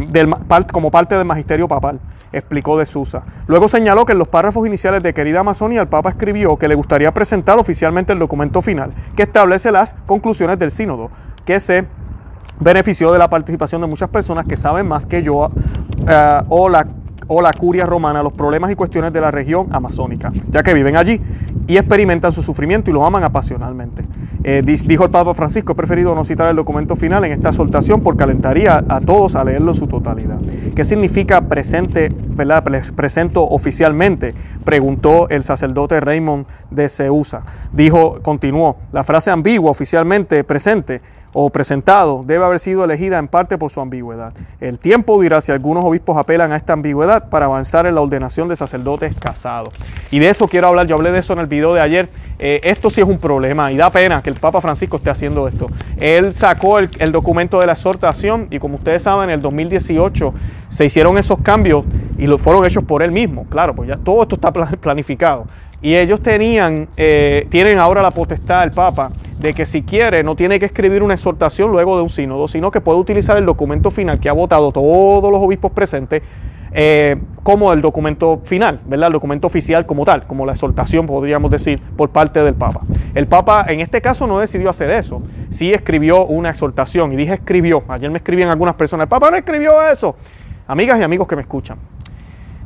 como 0.73 0.91
parte 0.91 1.17
del 1.17 1.25
magisterio 1.25 1.69
papal 1.69 2.01
explicó 2.33 2.79
de 2.79 2.87
Susa. 2.87 3.23
Luego 3.47 3.69
señaló 3.69 4.05
que 4.05 4.13
en 4.13 4.19
los 4.19 4.29
párrafos 4.29 4.67
iniciales 4.67 5.03
de 5.03 5.15
Querida 5.15 5.41
Amazonia 5.41 5.81
el 5.81 5.89
Papa 5.89 6.11
escribió 6.11 6.57
que 6.57 6.69
le 6.69 6.75
gustaría 6.75 7.13
presentar 7.13 7.59
oficialmente 7.59 8.13
el 8.13 8.19
documento 8.19 8.63
final 8.63 8.93
que 9.17 9.23
establece 9.23 9.73
las 9.73 9.95
conclusiones 10.07 10.59
del 10.59 10.71
sínodo, 10.71 11.11
que 11.45 11.61
se 11.61 11.87
benefició 12.61 13.13
de 13.13 13.19
la 13.19 13.31
participación 13.31 13.81
de 13.81 13.87
muchas 13.87 14.09
personas 14.09 14.45
que 14.47 14.57
saben 14.57 14.87
más 14.87 15.07
que 15.07 15.23
yo 15.23 15.51
eh, 16.09 16.41
o 16.49 16.69
la 16.69 16.87
o 17.29 17.41
la 17.41 17.53
curia 17.53 17.87
romana 17.87 18.23
los 18.23 18.33
problemas 18.33 18.71
y 18.71 18.75
cuestiones 18.75 19.13
de 19.13 19.21
la 19.21 19.31
región 19.31 19.69
amazónica, 19.71 20.33
ya 20.51 20.63
que 20.63 20.75
viven 20.75 20.97
allí 20.97 21.21
y 21.67 21.77
experimentan 21.77 22.33
su 22.33 22.43
sufrimiento 22.43 22.91
y 22.91 22.95
lo 22.95 23.05
aman 23.05 23.23
apasionalmente. 23.23 24.05
Eh, 24.45 24.63
dijo 24.65 25.05
el 25.05 25.11
Papa 25.11 25.35
Francisco, 25.35 25.73
he 25.73 25.75
preferido 25.75 26.15
no 26.15 26.25
citar 26.25 26.49
el 26.49 26.57
documento 26.57 26.97
final 26.97 27.25
en 27.25 27.33
esta 27.33 27.51
exhortación 27.51 28.03
porque 28.03 28.23
alentaría 28.23 28.83
a 28.89 29.01
todos 29.01 29.35
a 29.35 29.45
leerlo 29.45 29.73
en 29.73 29.77
su 29.77 29.87
totalidad. 29.87 30.39
¿Qué 30.75 30.85
significa 30.85 31.43
presente, 31.43 32.09
verdad, 32.11 32.65
presento 32.95 33.45
oficialmente? 33.45 34.35
Preguntó 34.65 35.29
el 35.29 35.43
sacerdote 35.43 36.01
Raymond 36.01 36.47
de 36.71 36.89
Ceusa. 36.89 37.43
Dijo, 37.73 38.21
continuó, 38.23 38.77
la 38.93 39.05
frase 39.05 39.31
ambigua 39.31 39.71
oficialmente 39.71 40.45
presente 40.45 41.03
o 41.33 41.51
presentado 41.51 42.23
debe 42.25 42.45
haber 42.45 42.59
sido 42.59 42.85
elegida 42.85 43.19
en 43.19 43.29
parte 43.29 43.59
por 43.59 43.71
su 43.71 43.81
ambigüedad. 43.81 44.33
El 44.61 44.79
tiempo 44.79 45.21
dirá 45.21 45.41
si 45.41 45.53
algunos 45.53 45.85
obispos 45.85 46.17
apelan 46.17 46.53
a 46.53 46.57
esta 46.57 46.73
ambigüedad 46.73 47.29
para 47.29 47.47
avanzar 47.47 47.87
en 47.87 47.95
la 47.95 48.01
ordenación 48.01 48.49
de 48.49 48.57
sacerdotes 48.57 49.15
casados. 49.17 49.75
Y 50.11 50.19
de 50.19 50.29
eso 50.29 50.49
quiero 50.49 50.69
hablar, 50.69 50.87
yo 50.87 50.97
hablé 50.97 51.13
de 51.13 51.19
eso 51.19 51.33
en 51.33 51.41
el 51.41 51.47
video 51.47 51.75
de 51.75 51.81
ayer. 51.81 52.09
Eh, 52.39 52.61
esto 52.65 52.89
sí 52.89 53.01
es 53.01 53.07
un 53.07 53.19
problema 53.19 53.73
y 53.73 53.77
da 53.77 53.91
pena 53.91 54.23
que 54.23 54.31
el 54.31 54.37
Papa 54.37 54.61
Francisco 54.61 54.97
esté 54.97 55.11
haciendo 55.11 55.49
esto. 55.49 55.69
Él 55.97 56.33
sacó 56.33 56.79
el, 56.79 57.13
documento 57.13 57.59
de 57.61 57.67
la 57.67 57.73
exhortación 57.73 58.47
y 58.51 58.59
como 58.59 58.77
ustedes 58.77 59.03
saben, 59.03 59.31
en 59.31 59.35
el 59.35 59.43
2018 59.43 60.35
se 60.69 60.85
hicieron 60.85 61.19
esos 61.19 61.41
cambios 61.41 61.85
y 62.17 62.27
lo 62.27 62.39
fueron 62.39 62.65
hechos 62.65 62.85
por 62.85 63.03
él 63.03 63.11
mismo. 63.11 63.47
Claro, 63.49 63.75
pues 63.75 63.89
ya 63.89 63.97
todo 63.97 64.23
esto 64.23 64.37
está 64.37 64.53
planificado. 64.53 65.47
Y 65.81 65.95
ellos 65.95 66.21
tenían, 66.21 66.89
eh, 66.97 67.47
tienen 67.51 67.79
ahora 67.79 68.03
la 68.03 68.11
potestad, 68.11 68.65
el 68.65 68.73
Papa, 68.73 69.13
de 69.39 69.55
que 69.55 69.65
si 69.65 69.83
quiere 69.83 70.25
no 70.25 70.35
tiene 70.35 70.59
que 70.59 70.67
escribir 70.67 71.03
una 71.03 71.15
exhortación 71.15 71.71
luego 71.71 71.97
de 71.97 72.03
un 72.03 72.11
sínodo, 72.11 72.49
sino 72.49 72.71
que 72.71 72.81
puede 72.81 72.99
utilizar 72.99 73.37
el 73.37 73.47
documento 73.47 73.91
final 73.91 74.19
que 74.19 74.29
ha 74.29 74.33
votado 74.33 74.73
todos 74.73 75.31
los 75.31 75.41
obispos 75.41 75.71
presentes 75.71 76.23
eh, 76.73 77.17
como 77.43 77.73
el 77.73 77.81
documento 77.81 78.41
final, 78.45 78.81
¿verdad? 78.87 79.07
El 79.07 79.15
documento 79.15 79.47
oficial 79.47 79.87
como 79.87 80.05
tal, 80.05 80.27
como 80.27 80.45
la 80.45 80.53
exhortación, 80.53 81.07
podríamos 81.07 81.51
decir, 81.51 81.81
por 81.97 82.11
parte 82.11 82.43
del 82.43 82.55
Papa. 82.55 82.81
El 83.15 83.27
Papa 83.27 83.65
en 83.69 83.81
este 83.81 84.03
caso 84.03 84.27
no 84.27 84.39
decidió 84.39 84.69
hacer 84.69 84.91
eso, 84.91 85.23
sí 85.51 85.73
escribió 85.73 86.27
una 86.27 86.51
exhortación, 86.51 87.13
y 87.13 87.17
dije 87.17 87.35
escribió, 87.35 87.85
ayer 87.89 88.11
me 88.11 88.19
escribían 88.19 88.51
algunas 88.51 88.75
personas, 88.75 89.05
el 89.05 89.09
Papa 89.09 89.31
no 89.31 89.37
escribió 89.37 89.87
eso. 89.89 90.17
Amigas 90.67 91.01
y 91.01 91.03
amigos 91.03 91.27
que 91.27 91.37
me 91.37 91.41
escuchan, 91.41 91.79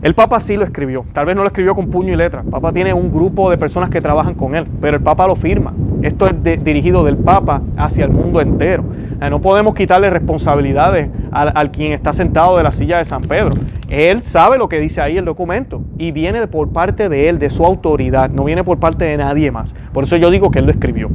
el 0.02 0.14
Papa 0.14 0.40
sí 0.40 0.56
lo 0.56 0.64
escribió, 0.64 1.04
tal 1.12 1.26
vez 1.26 1.37
no 1.37 1.42
lo 1.42 1.47
escribió 1.47 1.76
con 1.76 1.88
puño 1.88 2.12
y 2.12 2.16
letra. 2.16 2.40
El 2.40 2.50
Papa 2.50 2.73
tiene 2.73 2.92
un 2.92 3.12
grupo 3.12 3.50
de 3.50 3.56
personas 3.56 3.88
que 3.88 4.00
trabajan 4.00 4.35
con 4.35 4.56
él, 4.56 4.66
pero 4.80 4.97
el 4.97 5.02
Papa 5.02 5.28
lo 5.28 5.37
firma. 5.37 5.73
Esto 6.02 6.26
es 6.26 6.35
dirigido 6.64 7.04
del 7.04 7.16
Papa 7.16 7.62
hacia 7.76 8.04
el 8.04 8.11
mundo 8.11 8.40
entero. 8.40 8.85
No 9.30 9.40
podemos 9.40 9.75
quitarle 9.75 10.11
responsabilidades 10.11 11.09
al, 11.30 11.71
quien 11.71 11.92
está 11.92 12.12
sentado 12.12 12.56
de 12.56 12.64
la 12.64 12.73
silla 12.73 12.99
de 12.99 13.04
San 13.04 13.23
Pedro. 13.23 13.54
Él 13.88 14.25
sabe 14.25 14.59
lo 14.59 14.68
que 14.68 14.80
dice 14.80 15.00
ahí 15.00 15.16
el 15.16 15.25
documento 15.25 15.82
y 15.99 16.11
viene 16.11 16.44
por 16.49 16.71
parte 16.71 17.09
de 17.09 17.28
él, 17.28 17.38
de 17.38 17.49
su 17.49 17.64
autoridad, 17.64 18.30
no 18.30 18.42
viene 18.42 18.64
por 18.64 18.78
parte 18.78 19.04
de 19.04 19.16
nadie 19.16 19.52
más. 19.52 19.75
Por 19.92 20.02
eso 20.02 20.16
yo 20.16 20.30
digo 20.30 20.50
que 20.50 20.59
él 20.59 20.66
lo 20.66 20.73
escribió. 20.73 21.11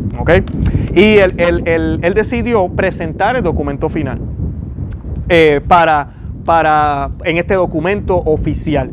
Y 0.95 1.17
él, 1.17 2.13
decidió 2.15 2.69
presentar 2.69 3.35
el 3.35 3.43
documento 3.43 3.89
final 3.89 4.19
eh, 5.27 5.59
para 5.67 6.16
para, 6.47 7.09
en 7.25 7.35
este 7.35 7.55
documento 7.55 8.15
oficial. 8.15 8.89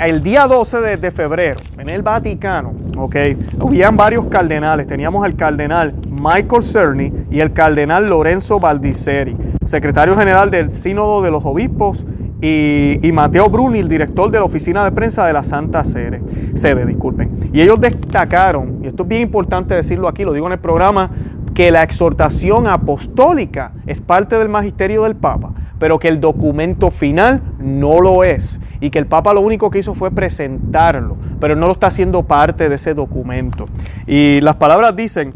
el 0.00 0.22
día 0.24 0.48
12 0.48 0.96
de, 0.96 1.10
febrero, 1.12 1.60
en 1.78 1.88
el 1.88 2.02
Vaticano, 2.02 2.72
okay, 2.98 3.38
habían 3.60 3.96
varios 3.96 4.26
cardenales. 4.26 4.88
Teníamos 4.88 5.24
el 5.24 5.36
cardenal 5.36 5.94
Michael 6.10 6.64
Cerny 6.64 7.12
y 7.30 7.38
el 7.38 7.52
cardenal 7.52 8.06
Lorenzo 8.06 8.58
Baldisseri, 8.58 9.36
secretario 9.64 10.16
general 10.16 10.50
del 10.50 10.72
Sínodo 10.72 11.22
de 11.22 11.30
los 11.30 11.44
Obispos, 11.44 12.04
y, 12.42 12.98
y, 13.00 13.12
Mateo 13.12 13.48
Bruni, 13.48 13.78
el 13.78 13.88
director 13.88 14.30
de 14.30 14.38
la 14.38 14.44
oficina 14.44 14.84
de 14.84 14.92
prensa 14.92 15.24
de 15.26 15.32
la 15.32 15.42
Santa 15.42 15.84
Sede, 15.84 16.20
sede, 16.54 16.84
disculpen. 16.84 17.50
Y 17.50 17.62
ellos 17.62 17.80
destacaron, 17.80 18.80
y 18.82 18.88
esto 18.88 19.04
es 19.04 19.08
bien 19.08 19.22
importante 19.22 19.74
decirlo 19.74 20.06
aquí, 20.06 20.22
lo 20.22 20.34
digo 20.34 20.46
en 20.46 20.52
el 20.52 20.58
programa, 20.58 21.10
que 21.56 21.70
la 21.70 21.82
exhortación 21.82 22.66
apostólica 22.66 23.72
es 23.86 24.02
parte 24.02 24.36
del 24.36 24.50
magisterio 24.50 25.04
del 25.04 25.16
Papa, 25.16 25.52
pero 25.78 25.98
que 25.98 26.06
el 26.06 26.20
documento 26.20 26.90
final 26.90 27.40
no 27.58 28.02
lo 28.02 28.24
es 28.24 28.60
y 28.78 28.90
que 28.90 28.98
el 28.98 29.06
Papa 29.06 29.32
lo 29.32 29.40
único 29.40 29.70
que 29.70 29.78
hizo 29.78 29.94
fue 29.94 30.10
presentarlo, 30.10 31.16
pero 31.40 31.56
no 31.56 31.64
lo 31.66 31.72
está 31.72 31.86
haciendo 31.86 32.24
parte 32.24 32.68
de 32.68 32.74
ese 32.74 32.92
documento. 32.92 33.70
Y 34.06 34.38
las 34.42 34.56
palabras 34.56 34.94
dicen, 34.94 35.32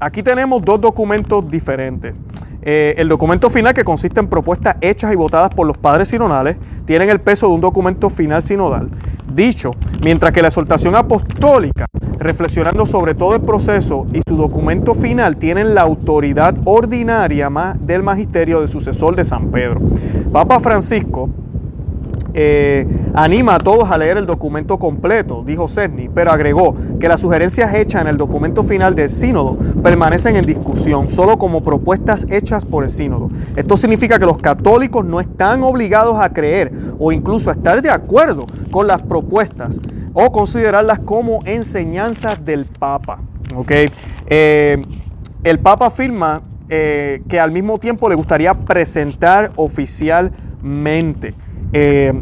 aquí 0.00 0.24
tenemos 0.24 0.64
dos 0.64 0.80
documentos 0.80 1.48
diferentes. 1.48 2.12
Eh, 2.62 2.96
el 2.98 3.08
documento 3.08 3.48
final, 3.48 3.74
que 3.74 3.84
consiste 3.84 4.18
en 4.18 4.26
propuestas 4.26 4.74
hechas 4.80 5.12
y 5.12 5.16
votadas 5.16 5.50
por 5.50 5.68
los 5.68 5.78
padres 5.78 6.08
sinodales, 6.08 6.56
tienen 6.84 7.10
el 7.10 7.20
peso 7.20 7.46
de 7.46 7.52
un 7.54 7.60
documento 7.60 8.10
final 8.10 8.42
sinodal. 8.42 8.90
Dicho, 9.32 9.72
mientras 10.02 10.32
que 10.32 10.42
la 10.42 10.48
exhortación 10.48 10.96
apostólica, 10.96 11.86
reflexionando 12.18 12.86
sobre 12.86 13.14
todo 13.14 13.34
el 13.34 13.42
proceso 13.42 14.06
y 14.12 14.20
su 14.26 14.36
documento 14.36 14.94
final, 14.94 15.36
tienen 15.36 15.74
la 15.74 15.82
autoridad 15.82 16.56
ordinaria 16.64 17.50
del 17.80 18.02
magisterio 18.02 18.60
de 18.60 18.68
sucesor 18.68 19.16
de 19.16 19.24
San 19.24 19.50
Pedro. 19.50 19.80
Papa 20.32 20.60
Francisco 20.60 21.28
eh, 22.38 22.86
anima 23.14 23.54
a 23.54 23.58
todos 23.58 23.90
a 23.90 23.96
leer 23.96 24.18
el 24.18 24.26
documento 24.26 24.78
completo, 24.78 25.42
dijo 25.46 25.68
Cerny, 25.68 26.10
pero 26.10 26.30
agregó 26.30 26.74
que 27.00 27.08
las 27.08 27.22
sugerencias 27.22 27.74
hechas 27.74 28.02
en 28.02 28.08
el 28.08 28.18
documento 28.18 28.62
final 28.62 28.94
del 28.94 29.08
sínodo 29.08 29.56
permanecen 29.82 30.36
en 30.36 30.44
discusión, 30.44 31.08
solo 31.08 31.38
como 31.38 31.62
propuestas 31.62 32.26
hechas 32.28 32.66
por 32.66 32.84
el 32.84 32.90
sínodo. 32.90 33.30
Esto 33.56 33.78
significa 33.78 34.18
que 34.18 34.26
los 34.26 34.36
católicos 34.36 35.04
no 35.04 35.18
están 35.18 35.62
obligados 35.62 36.18
a 36.18 36.32
creer 36.32 36.72
o 36.98 37.10
incluso 37.10 37.48
a 37.48 37.54
estar 37.54 37.80
de 37.80 37.88
acuerdo 37.88 38.44
con 38.70 38.86
las 38.86 39.00
propuestas 39.00 39.80
o 40.12 40.30
considerarlas 40.30 40.98
como 40.98 41.40
enseñanzas 41.46 42.44
del 42.44 42.66
Papa. 42.66 43.20
Eh, 44.28 44.82
el 45.42 45.58
Papa 45.58 45.86
afirma 45.86 46.42
eh, 46.68 47.22
que 47.28 47.40
al 47.40 47.52
mismo 47.52 47.78
tiempo 47.78 48.08
le 48.08 48.14
gustaría 48.14 48.52
presentar 48.52 49.52
oficialmente 49.56 51.34
eh, 51.72 52.12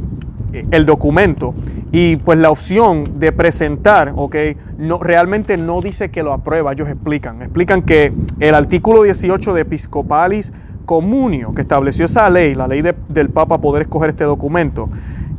el 0.71 0.87
documento 0.87 1.55
y 1.93 2.17
pues 2.17 2.39
la 2.39 2.51
opción 2.51 3.19
de 3.19 3.33
presentar, 3.33 4.13
ok, 4.17 4.37
no, 4.79 4.99
realmente 4.99 5.57
no 5.57 5.81
dice 5.81 6.11
que 6.11 6.23
lo 6.23 6.33
aprueba, 6.33 6.73
ellos 6.73 6.89
explican, 6.89 7.43
explican 7.43 7.83
que 7.83 8.13
el 8.41 8.55
artículo 8.55 9.03
18 9.03 9.55
de 9.55 9.61
Episcopalis 9.63 10.53
Comunio, 10.87 11.55
que 11.55 11.61
estableció 11.61 12.05
esa 12.05 12.29
ley, 12.31 12.55
la 12.55 12.67
ley 12.67 12.83
del 13.09 13.31
Papa 13.31 13.61
poder 13.61 13.83
escoger 13.83 14.11
este 14.11 14.25
documento, 14.25 14.89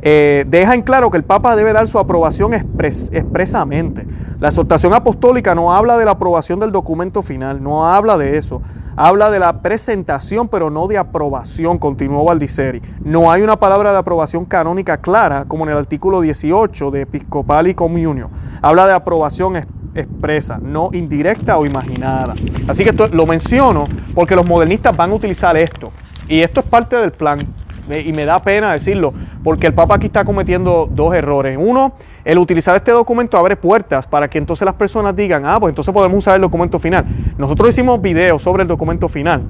eh, 0.02 0.44
deja 0.48 0.74
en 0.74 0.82
claro 0.82 1.10
que 1.10 1.16
el 1.16 1.24
Papa 1.24 1.56
debe 1.56 1.72
dar 1.72 1.88
su 1.88 1.98
aprobación 1.98 2.54
expresamente. 2.54 4.06
La 4.40 4.48
exhortación 4.48 4.92
apostólica 4.94 5.54
no 5.54 5.72
habla 5.72 5.96
de 5.96 6.04
la 6.04 6.12
aprobación 6.12 6.60
del 6.60 6.72
documento 6.72 7.22
final, 7.22 7.62
no 7.62 7.86
habla 7.86 8.16
de 8.18 8.36
eso. 8.36 8.62
Habla 8.98 9.30
de 9.30 9.38
la 9.38 9.60
presentación, 9.60 10.48
pero 10.48 10.70
no 10.70 10.86
de 10.86 10.96
aprobación, 10.96 11.76
continuó 11.76 12.24
Valdiceri. 12.24 12.80
No 13.04 13.30
hay 13.30 13.42
una 13.42 13.56
palabra 13.56 13.92
de 13.92 13.98
aprobación 13.98 14.46
canónica 14.46 14.96
clara, 14.96 15.44
como 15.46 15.64
en 15.64 15.72
el 15.72 15.76
artículo 15.76 16.22
18 16.22 16.90
de 16.90 17.02
Episcopal 17.02 17.66
y 17.66 17.74
Comunio. 17.74 18.30
Habla 18.62 18.86
de 18.86 18.94
aprobación 18.94 19.56
expresa, 19.94 20.58
no 20.62 20.88
indirecta 20.94 21.58
o 21.58 21.66
imaginada. 21.66 22.32
Así 22.66 22.84
que 22.84 22.90
esto 22.90 23.08
lo 23.08 23.26
menciono 23.26 23.84
porque 24.14 24.34
los 24.34 24.46
modernistas 24.46 24.96
van 24.96 25.10
a 25.10 25.14
utilizar 25.14 25.54
esto. 25.58 25.92
Y 26.26 26.40
esto 26.40 26.60
es 26.60 26.66
parte 26.66 26.96
del 26.96 27.12
plan. 27.12 27.40
Y 27.88 28.12
me 28.12 28.24
da 28.24 28.40
pena 28.40 28.72
decirlo, 28.72 29.12
porque 29.44 29.66
el 29.66 29.74
Papa 29.74 29.94
aquí 29.96 30.06
está 30.06 30.24
cometiendo 30.24 30.88
dos 30.90 31.14
errores. 31.14 31.56
Uno, 31.60 31.92
el 32.24 32.38
utilizar 32.38 32.74
este 32.76 32.90
documento 32.90 33.38
abre 33.38 33.56
puertas 33.56 34.06
para 34.06 34.28
que 34.28 34.38
entonces 34.38 34.64
las 34.64 34.74
personas 34.74 35.14
digan, 35.14 35.46
ah, 35.46 35.58
pues 35.60 35.70
entonces 35.70 35.92
podemos 35.94 36.18
usar 36.18 36.36
el 36.36 36.42
documento 36.42 36.78
final. 36.78 37.04
Nosotros 37.38 37.68
hicimos 37.68 38.00
videos 38.00 38.42
sobre 38.42 38.62
el 38.62 38.68
documento 38.68 39.08
final. 39.08 39.42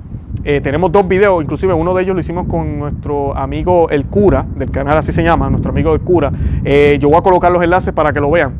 Eh, 0.44 0.60
tenemos 0.60 0.92
dos 0.92 1.08
videos, 1.08 1.42
inclusive 1.42 1.72
uno 1.72 1.94
de 1.94 2.02
ellos 2.02 2.14
lo 2.14 2.20
hicimos 2.20 2.46
con 2.46 2.78
nuestro 2.78 3.36
amigo 3.36 3.88
El 3.90 4.06
Cura, 4.06 4.44
del 4.54 4.70
canal 4.70 4.98
así 4.98 5.12
se 5.12 5.22
llama, 5.22 5.48
nuestro 5.50 5.70
amigo 5.70 5.94
El 5.94 6.00
Cura. 6.00 6.30
Eh, 6.64 6.98
yo 7.00 7.08
voy 7.08 7.18
a 7.18 7.22
colocar 7.22 7.50
los 7.50 7.62
enlaces 7.62 7.92
para 7.92 8.12
que 8.12 8.20
lo 8.20 8.30
vean. 8.30 8.58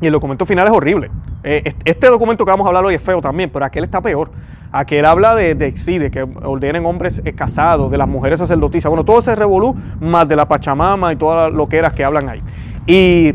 Y 0.00 0.06
el 0.06 0.12
documento 0.12 0.44
final 0.44 0.66
es 0.66 0.72
horrible. 0.72 1.10
Eh, 1.42 1.74
este 1.84 2.08
documento 2.08 2.44
que 2.44 2.50
vamos 2.50 2.64
a 2.66 2.68
hablar 2.68 2.84
hoy 2.84 2.94
es 2.94 3.02
feo 3.02 3.20
también, 3.20 3.48
pero 3.50 3.64
aquel 3.64 3.84
está 3.84 4.00
peor. 4.00 4.30
Aquel 4.76 5.04
habla 5.04 5.36
de, 5.36 5.54
de 5.54 5.72
que 6.10 6.26
ordenen 6.42 6.84
hombres 6.84 7.22
casados, 7.36 7.92
de 7.92 7.96
las 7.96 8.08
mujeres 8.08 8.40
sacerdotisas. 8.40 8.88
Bueno, 8.90 9.04
todo 9.04 9.20
ese 9.20 9.36
revolú, 9.36 9.76
más 10.00 10.26
de 10.26 10.34
la 10.34 10.48
Pachamama 10.48 11.12
y 11.12 11.16
todas 11.16 11.46
las 11.46 11.56
loqueras 11.56 11.92
que 11.92 12.02
hablan 12.02 12.28
ahí. 12.28 12.40
Y 12.84 13.34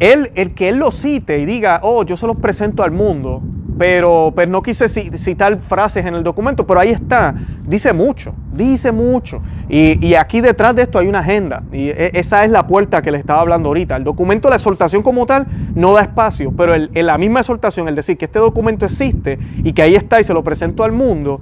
él, 0.00 0.30
el 0.34 0.54
que 0.54 0.70
él 0.70 0.78
lo 0.78 0.90
cite 0.92 1.40
y 1.40 1.44
diga, 1.44 1.80
oh, 1.82 2.04
yo 2.04 2.16
se 2.16 2.26
los 2.26 2.36
presento 2.36 2.82
al 2.82 2.90
mundo, 2.90 3.42
pero, 3.76 4.32
pero 4.34 4.50
no 4.50 4.62
quise 4.62 4.88
citar 4.88 5.58
frases 5.58 6.06
en 6.06 6.14
el 6.14 6.22
documento, 6.22 6.66
pero 6.66 6.80
ahí 6.80 6.88
está, 6.88 7.34
dice 7.66 7.92
mucho, 7.92 8.32
dice 8.54 8.92
mucho. 8.92 9.42
Y, 9.68 10.14
aquí 10.14 10.40
detrás 10.40 10.76
de 10.76 10.82
esto 10.82 10.98
hay 10.98 11.08
una 11.08 11.20
agenda, 11.20 11.62
y 11.72 11.88
e, 11.88 12.10
esa 12.14 12.44
es 12.44 12.50
la 12.50 12.66
puerta 12.66 13.02
que 13.02 13.10
le 13.10 13.18
estaba 13.18 13.40
hablando 13.40 13.68
ahorita. 13.68 13.96
El 13.96 14.04
documento, 14.04 14.48
la 14.48 14.56
exhortación 14.56 15.02
como 15.02 15.26
tal, 15.26 15.46
no 15.74 15.92
da 15.92 16.02
espacio, 16.02 16.52
pero 16.56 16.74
en 16.74 17.06
la 17.06 17.18
misma 17.18 17.40
exhortación, 17.40 17.88
el 17.88 17.96
decir 17.96 18.16
que 18.16 18.26
este 18.26 18.38
documento 18.38 18.84
existe 18.86 19.38
y 19.64 19.72
que 19.72 19.82
ahí 19.82 19.94
está 19.94 20.20
y 20.20 20.24
se 20.24 20.34
lo 20.34 20.44
presento 20.44 20.84
al 20.84 20.92
mundo, 20.92 21.40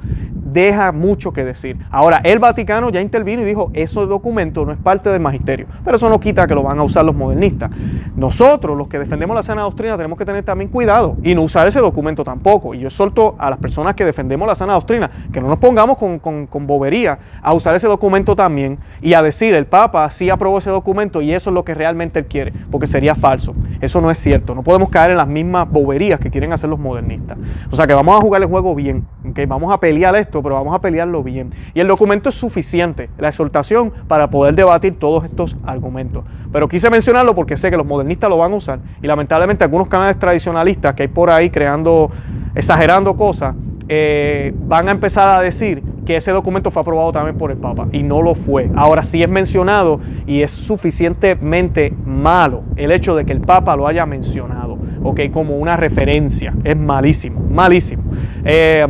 deja 0.54 0.92
mucho 0.92 1.32
que 1.32 1.44
decir. 1.44 1.76
Ahora, 1.90 2.20
el 2.22 2.38
Vaticano 2.38 2.88
ya 2.90 3.00
intervino 3.00 3.42
y 3.42 3.44
dijo, 3.44 3.70
ese 3.74 4.00
documento 4.06 4.64
no 4.64 4.72
es 4.72 4.78
parte 4.78 5.10
del 5.10 5.20
magisterio, 5.20 5.66
pero 5.84 5.96
eso 5.96 6.08
no 6.08 6.20
quita 6.20 6.46
que 6.46 6.54
lo 6.54 6.62
van 6.62 6.78
a 6.78 6.84
usar 6.84 7.04
los 7.04 7.14
modernistas. 7.14 7.70
Nosotros, 8.14 8.78
los 8.78 8.86
que 8.86 9.00
defendemos 9.00 9.34
la 9.34 9.42
sana 9.42 9.62
doctrina, 9.62 9.96
tenemos 9.96 10.16
que 10.16 10.24
tener 10.24 10.44
también 10.44 10.70
cuidado 10.70 11.16
y 11.24 11.34
no 11.34 11.42
usar 11.42 11.66
ese 11.66 11.80
documento 11.80 12.22
tampoco. 12.22 12.72
Y 12.72 12.78
yo 12.78 12.86
exhorto 12.86 13.34
a 13.36 13.50
las 13.50 13.58
personas 13.58 13.96
que 13.96 14.04
defendemos 14.04 14.46
la 14.46 14.54
sana 14.54 14.74
doctrina, 14.74 15.10
que 15.32 15.40
no 15.40 15.48
nos 15.48 15.58
pongamos 15.58 15.98
con, 15.98 16.20
con 16.20 16.66
bobería 16.66 17.18
a 17.42 17.52
usar 17.52 17.74
ese 17.74 17.88
documento 17.88 18.13
también 18.22 18.78
y 19.02 19.14
a 19.14 19.22
decir, 19.22 19.54
el 19.54 19.66
Papa 19.66 20.08
sí 20.10 20.30
aprobó 20.30 20.58
ese 20.58 20.70
documento 20.70 21.20
y 21.20 21.32
eso 21.32 21.50
es 21.50 21.54
lo 21.54 21.64
que 21.64 21.74
realmente 21.74 22.20
él 22.20 22.26
quiere, 22.26 22.52
porque 22.70 22.86
sería 22.86 23.14
falso. 23.14 23.54
Eso 23.80 24.00
no 24.00 24.10
es 24.10 24.18
cierto. 24.18 24.54
No 24.54 24.62
podemos 24.62 24.88
caer 24.88 25.10
en 25.10 25.16
las 25.16 25.26
mismas 25.26 25.68
boberías 25.68 26.20
que 26.20 26.30
quieren 26.30 26.52
hacer 26.52 26.70
los 26.70 26.78
modernistas. 26.78 27.36
O 27.70 27.76
sea 27.76 27.86
que 27.86 27.94
vamos 27.94 28.16
a 28.16 28.20
jugar 28.20 28.40
el 28.42 28.48
juego 28.48 28.74
bien, 28.74 29.04
que 29.34 29.46
vamos 29.46 29.72
a 29.72 29.80
pelear 29.80 30.14
esto 30.14 30.42
pero 30.42 30.54
vamos 30.54 30.74
a 30.74 30.80
pelearlo 30.80 31.22
bien. 31.22 31.50
Y 31.74 31.80
el 31.80 31.88
documento 31.88 32.28
es 32.28 32.34
suficiente, 32.34 33.10
la 33.18 33.28
exhortación, 33.28 33.92
para 34.06 34.30
poder 34.30 34.54
debatir 34.54 34.98
todos 34.98 35.24
estos 35.24 35.56
argumentos. 35.64 36.24
Pero 36.52 36.68
quise 36.68 36.88
mencionarlo 36.90 37.34
porque 37.34 37.56
sé 37.56 37.70
que 37.70 37.76
los 37.76 37.86
modernistas 37.86 38.30
lo 38.30 38.38
van 38.38 38.52
a 38.52 38.56
usar 38.56 38.78
y 39.02 39.06
lamentablemente 39.06 39.64
algunos 39.64 39.88
canales 39.88 40.18
tradicionalistas 40.18 40.94
que 40.94 41.02
hay 41.02 41.08
por 41.08 41.30
ahí 41.30 41.50
creando, 41.50 42.10
exagerando 42.54 43.16
cosas, 43.16 43.56
eh, 43.88 44.54
van 44.66 44.88
a 44.88 44.92
empezar 44.92 45.28
a 45.28 45.40
decir 45.40 45.82
que 46.06 46.16
ese 46.16 46.30
documento 46.30 46.70
fue 46.70 46.82
aprobado 46.82 47.12
también 47.12 47.36
por 47.36 47.50
el 47.50 47.56
Papa 47.56 47.88
y 47.92 48.02
no 48.02 48.22
lo 48.22 48.34
fue. 48.34 48.70
Ahora 48.76 49.02
sí 49.04 49.22
es 49.22 49.28
mencionado 49.28 50.00
y 50.26 50.42
es 50.42 50.50
suficientemente 50.50 51.92
malo 52.04 52.62
el 52.76 52.92
hecho 52.92 53.16
de 53.16 53.24
que 53.24 53.32
el 53.32 53.40
Papa 53.40 53.76
lo 53.76 53.86
haya 53.86 54.06
mencionado, 54.06 54.78
ok, 55.02 55.20
como 55.32 55.56
una 55.56 55.76
referencia. 55.76 56.54
Es 56.64 56.76
malísimo, 56.76 57.40
malísimo. 57.40 58.04
Eh, 58.44 58.86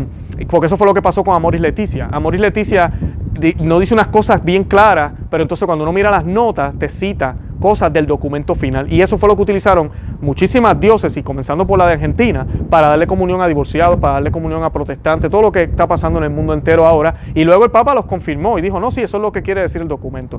porque 0.48 0.66
eso 0.66 0.76
fue 0.76 0.86
lo 0.86 0.94
que 0.94 1.02
pasó 1.02 1.22
con 1.24 1.34
Amoris 1.34 1.60
Leticia. 1.60 2.08
Amoris 2.10 2.40
Leticia 2.40 2.92
no 3.58 3.78
dice 3.78 3.94
unas 3.94 4.08
cosas 4.08 4.44
bien 4.44 4.64
claras, 4.64 5.12
pero 5.30 5.42
entonces 5.42 5.66
cuando 5.66 5.84
uno 5.84 5.92
mira 5.92 6.10
las 6.10 6.24
notas 6.24 6.76
te 6.78 6.88
cita 6.88 7.36
cosas 7.64 7.90
del 7.90 8.06
documento 8.06 8.54
final. 8.54 8.92
Y 8.92 9.00
eso 9.00 9.16
fue 9.16 9.26
lo 9.26 9.36
que 9.36 9.40
utilizaron 9.40 9.90
muchísimas 10.20 10.78
diócesis, 10.78 11.24
comenzando 11.24 11.66
por 11.66 11.78
la 11.78 11.86
de 11.86 11.94
Argentina, 11.94 12.46
para 12.68 12.88
darle 12.88 13.06
comunión 13.06 13.40
a 13.40 13.46
divorciados, 13.46 13.98
para 13.98 14.12
darle 14.14 14.30
comunión 14.30 14.62
a 14.64 14.70
protestantes, 14.70 15.30
todo 15.30 15.40
lo 15.40 15.50
que 15.50 15.62
está 15.62 15.86
pasando 15.86 16.18
en 16.18 16.24
el 16.24 16.30
mundo 16.30 16.52
entero 16.52 16.84
ahora. 16.84 17.14
Y 17.34 17.42
luego 17.42 17.64
el 17.64 17.70
Papa 17.70 17.94
los 17.94 18.04
confirmó 18.04 18.58
y 18.58 18.60
dijo, 18.60 18.78
no, 18.80 18.90
sí, 18.90 19.00
eso 19.00 19.16
es 19.16 19.22
lo 19.22 19.32
que 19.32 19.40
quiere 19.40 19.62
decir 19.62 19.80
el 19.80 19.88
documento. 19.88 20.38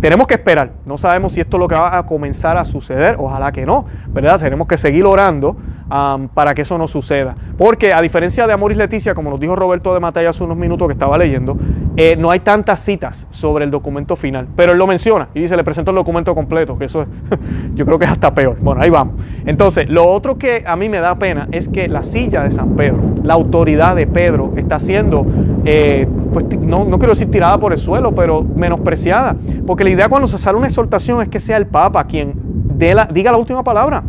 Tenemos 0.00 0.26
que 0.26 0.34
esperar, 0.34 0.72
no 0.84 0.96
sabemos 0.98 1.30
si 1.34 1.40
esto 1.40 1.58
es 1.58 1.60
lo 1.60 1.68
que 1.68 1.76
va 1.76 1.96
a 1.96 2.06
comenzar 2.06 2.56
a 2.56 2.64
suceder, 2.64 3.18
ojalá 3.20 3.52
que 3.52 3.64
no, 3.64 3.84
¿verdad? 4.08 4.40
Tenemos 4.40 4.66
que 4.66 4.76
seguir 4.76 5.04
orando 5.04 5.56
para 5.88 6.54
que 6.54 6.62
eso 6.62 6.78
no 6.78 6.88
suceda. 6.88 7.34
Porque 7.56 7.92
a 7.92 8.00
diferencia 8.00 8.46
de 8.46 8.52
Amoris 8.52 8.78
Leticia, 8.78 9.14
como 9.14 9.30
nos 9.30 9.40
dijo 9.40 9.54
Roberto 9.56 9.94
de 9.94 10.00
Matalla 10.00 10.30
hace 10.30 10.44
unos 10.44 10.56
minutos 10.56 10.88
que 10.88 10.92
estaba 10.92 11.18
leyendo, 11.18 11.56
eh, 11.96 12.16
no 12.16 12.30
hay 12.30 12.40
tantas 12.40 12.80
citas 12.80 13.28
sobre 13.30 13.64
el 13.64 13.70
documento 13.70 14.16
final, 14.16 14.48
pero 14.56 14.72
él 14.72 14.78
lo 14.78 14.86
menciona 14.86 15.28
y 15.34 15.40
dice, 15.40 15.56
le 15.56 15.62
presento 15.62 15.90
el 15.90 15.96
documento 15.96 16.34
completo, 16.34 16.76
que 16.76 16.86
eso 16.86 17.02
es, 17.02 17.08
yo 17.74 17.84
creo 17.84 17.98
que 17.98 18.06
es 18.06 18.10
hasta 18.10 18.34
peor. 18.34 18.56
Bueno, 18.60 18.82
ahí 18.82 18.90
vamos. 18.90 19.14
Entonces, 19.46 19.88
lo 19.88 20.06
otro 20.06 20.36
que 20.36 20.64
a 20.66 20.76
mí 20.76 20.88
me 20.88 20.98
da 20.98 21.16
pena 21.16 21.48
es 21.52 21.68
que 21.68 21.88
la 21.88 22.02
silla 22.02 22.42
de 22.42 22.50
San 22.50 22.70
Pedro, 22.76 22.98
la 23.22 23.34
autoridad 23.34 23.94
de 23.94 24.06
Pedro, 24.06 24.52
está 24.56 24.80
siendo, 24.80 25.26
eh, 25.64 26.08
pues 26.32 26.46
no, 26.58 26.84
no 26.84 26.98
quiero 26.98 27.12
decir 27.12 27.30
tirada 27.30 27.58
por 27.58 27.72
el 27.72 27.78
suelo, 27.78 28.12
pero 28.12 28.42
menospreciada. 28.42 29.36
Porque 29.66 29.84
la 29.84 29.90
idea 29.90 30.08
cuando 30.08 30.26
se 30.26 30.38
sale 30.38 30.58
una 30.58 30.66
exhortación 30.66 31.22
es 31.22 31.28
que 31.28 31.40
sea 31.40 31.56
el 31.56 31.66
Papa 31.66 32.04
quien 32.04 32.34
la, 32.78 33.06
diga 33.06 33.30
la 33.30 33.38
última 33.38 33.62
palabra. 33.62 34.02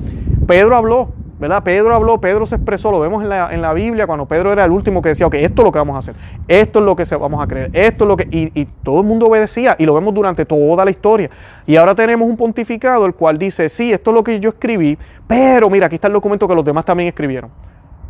Pedro 0.47 0.75
habló, 0.75 1.09
¿verdad? 1.37 1.63
Pedro 1.63 1.93
habló, 1.93 2.19
Pedro 2.19 2.45
se 2.45 2.55
expresó, 2.55 2.91
lo 2.91 2.99
vemos 2.99 3.21
en 3.21 3.29
la, 3.29 3.53
en 3.53 3.61
la, 3.61 3.73
Biblia 3.73 4.07
cuando 4.07 4.25
Pedro 4.25 4.53
era 4.53 4.63
el 4.63 4.71
último 4.71 5.01
que 5.01 5.09
decía, 5.09 5.27
ok, 5.27 5.35
esto 5.35 5.61
es 5.61 5.65
lo 5.65 5.71
que 5.71 5.79
vamos 5.79 5.95
a 5.95 5.99
hacer, 5.99 6.15
esto 6.47 6.79
es 6.79 6.85
lo 6.85 6.95
que 6.95 7.03
vamos 7.17 7.43
a 7.43 7.47
creer, 7.47 7.69
esto 7.73 8.05
es 8.05 8.07
lo 8.07 8.17
que... 8.17 8.27
Y, 8.31 8.59
y, 8.59 8.65
todo 8.83 9.01
el 9.01 9.07
mundo 9.07 9.27
obedecía 9.27 9.75
y 9.77 9.85
lo 9.85 9.93
vemos 9.93 10.13
durante 10.13 10.45
toda 10.45 10.85
la 10.85 10.91
historia. 10.91 11.29
Y 11.65 11.75
ahora 11.75 11.95
tenemos 11.95 12.27
un 12.27 12.37
pontificado 12.37 13.05
el 13.05 13.13
cual 13.13 13.37
dice, 13.37 13.67
sí, 13.67 13.91
esto 13.91 14.11
es 14.11 14.15
lo 14.15 14.23
que 14.23 14.39
yo 14.39 14.49
escribí, 14.49 14.97
pero 15.27 15.69
mira, 15.69 15.87
aquí 15.87 15.95
está 15.95 16.07
el 16.07 16.13
documento 16.13 16.47
que 16.47 16.55
los 16.55 16.63
demás 16.63 16.85
también 16.85 17.09
escribieron. 17.09 17.49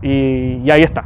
Y, 0.01 0.61
y 0.63 0.71
ahí 0.71 0.83
está. 0.83 1.05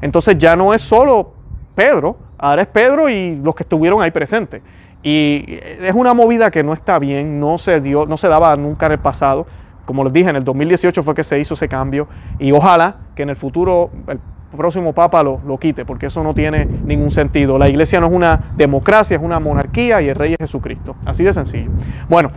Entonces 0.00 0.36
ya 0.38 0.56
no 0.56 0.74
es 0.74 0.82
solo 0.82 1.32
Pedro, 1.74 2.16
ahora 2.38 2.62
es 2.62 2.68
Pedro 2.68 3.08
y 3.08 3.36
los 3.36 3.54
que 3.54 3.62
estuvieron 3.62 4.02
ahí 4.02 4.10
presentes. 4.10 4.62
Y 5.02 5.58
es 5.80 5.94
una 5.94 6.14
movida 6.14 6.50
que 6.50 6.62
no 6.62 6.72
está 6.72 6.98
bien, 6.98 7.40
no 7.40 7.58
se 7.58 7.80
dio, 7.80 8.06
no 8.06 8.16
se 8.16 8.28
daba 8.28 8.56
nunca 8.56 8.86
en 8.86 8.92
el 8.92 8.98
pasado 8.98 9.46
como 9.84 10.04
les 10.04 10.12
dije, 10.12 10.30
en 10.30 10.36
el 10.36 10.44
2018 10.44 11.02
fue 11.02 11.14
que 11.14 11.24
se 11.24 11.38
hizo 11.38 11.54
ese 11.54 11.68
cambio 11.68 12.08
y 12.38 12.52
ojalá 12.52 12.96
que 13.14 13.22
en 13.22 13.30
el 13.30 13.36
futuro 13.36 13.90
el 14.08 14.20
próximo 14.56 14.92
papa 14.92 15.22
lo, 15.22 15.40
lo, 15.46 15.58
quite, 15.58 15.84
porque 15.84 16.06
eso 16.06 16.22
no 16.22 16.34
tiene 16.34 16.66
ningún 16.66 17.10
sentido. 17.10 17.58
La 17.58 17.68
iglesia 17.68 18.00
no 18.00 18.06
es 18.06 18.14
una 18.14 18.52
democracia, 18.56 19.16
es 19.16 19.22
una 19.22 19.40
monarquía 19.40 20.02
y 20.02 20.08
el 20.08 20.14
rey 20.14 20.32
es 20.32 20.38
Jesucristo. 20.38 20.96
Así 21.04 21.24
de 21.24 21.32
sencillo. 21.32 21.70
Bueno, 22.08 22.30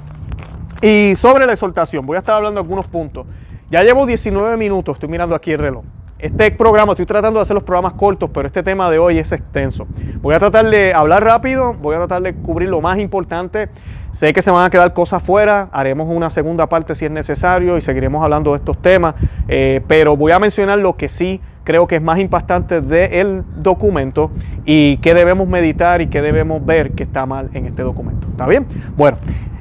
y 0.81 1.15
sobre 1.15 1.45
la 1.45 1.53
exaltación, 1.53 2.05
voy 2.05 2.15
a 2.15 2.19
estar 2.19 2.35
hablando 2.35 2.61
de 2.61 2.63
algunos 2.63 2.87
puntos. 2.87 3.25
Ya 3.69 3.83
llevo 3.83 4.05
19 4.05 4.57
minutos, 4.57 4.95
estoy 4.95 5.09
mirando 5.09 5.35
aquí 5.35 5.51
el 5.51 5.59
reloj. 5.59 5.83
Este 6.17 6.49
programa, 6.49 6.93
estoy 6.93 7.05
tratando 7.05 7.39
de 7.39 7.43
hacer 7.43 7.55
los 7.55 7.63
programas 7.63 7.91
cortos, 7.93 8.29
pero 8.33 8.47
este 8.47 8.63
tema 8.63 8.89
de 8.89 8.97
hoy 8.97 9.17
es 9.17 9.33
extenso. 9.33 9.85
Voy 10.21 10.33
a 10.33 10.39
tratar 10.39 10.69
de 10.69 10.93
hablar 10.93 11.25
rápido, 11.25 11.73
voy 11.73 11.93
a 11.95 11.97
tratar 11.97 12.21
de 12.21 12.33
cubrir 12.33 12.69
lo 12.69 12.79
más 12.79 12.99
importante. 12.99 13.67
Sé 14.11 14.31
que 14.31 14.41
se 14.41 14.49
van 14.49 14.65
a 14.65 14.69
quedar 14.69 14.93
cosas 14.93 15.21
fuera, 15.21 15.67
haremos 15.73 16.07
una 16.09 16.29
segunda 16.29 16.69
parte 16.69 16.95
si 16.95 17.03
es 17.03 17.11
necesario 17.11 17.77
y 17.77 17.81
seguiremos 17.81 18.23
hablando 18.23 18.51
de 18.51 18.59
estos 18.59 18.81
temas, 18.81 19.15
eh, 19.49 19.81
pero 19.89 20.15
voy 20.15 20.31
a 20.31 20.39
mencionar 20.39 20.79
lo 20.79 20.95
que 20.95 21.09
sí 21.09 21.41
creo 21.65 21.87
que 21.87 21.97
es 21.97 22.01
más 22.01 22.19
impactante 22.19 22.79
del 22.79 23.43
documento 23.57 24.31
y 24.65 24.97
qué 24.97 25.13
debemos 25.13 25.49
meditar 25.49 26.01
y 26.01 26.07
qué 26.07 26.21
debemos 26.21 26.65
ver 26.65 26.91
que 26.91 27.03
está 27.03 27.25
mal 27.25 27.49
en 27.53 27.65
este 27.65 27.83
documento. 27.83 28.27
¿Está 28.29 28.47
bien? 28.47 28.65
Bueno, 28.95 29.17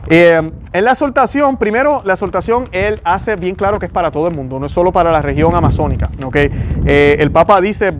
eh, 0.09 0.53
en 0.73 0.85
la 0.85 0.93
exaltación, 0.93 1.57
primero, 1.57 2.03
la 2.05 2.13
exaltación 2.13 2.69
él 2.71 3.01
hace 3.03 3.35
bien 3.35 3.57
claro 3.57 3.81
que 3.81 3.87
es 3.87 3.93
para 3.93 4.13
todo 4.13 4.29
el 4.29 4.35
mundo, 4.35 4.61
no 4.61 4.67
es 4.67 4.73
solo 4.73 4.93
para 4.93 5.11
la 5.11 5.23
región 5.23 5.57
amazónica. 5.57 6.11
¿okay? 6.25 6.51
Eh, 6.85 7.17
el 7.19 7.33
Papa 7.33 7.61
dice 7.61 7.93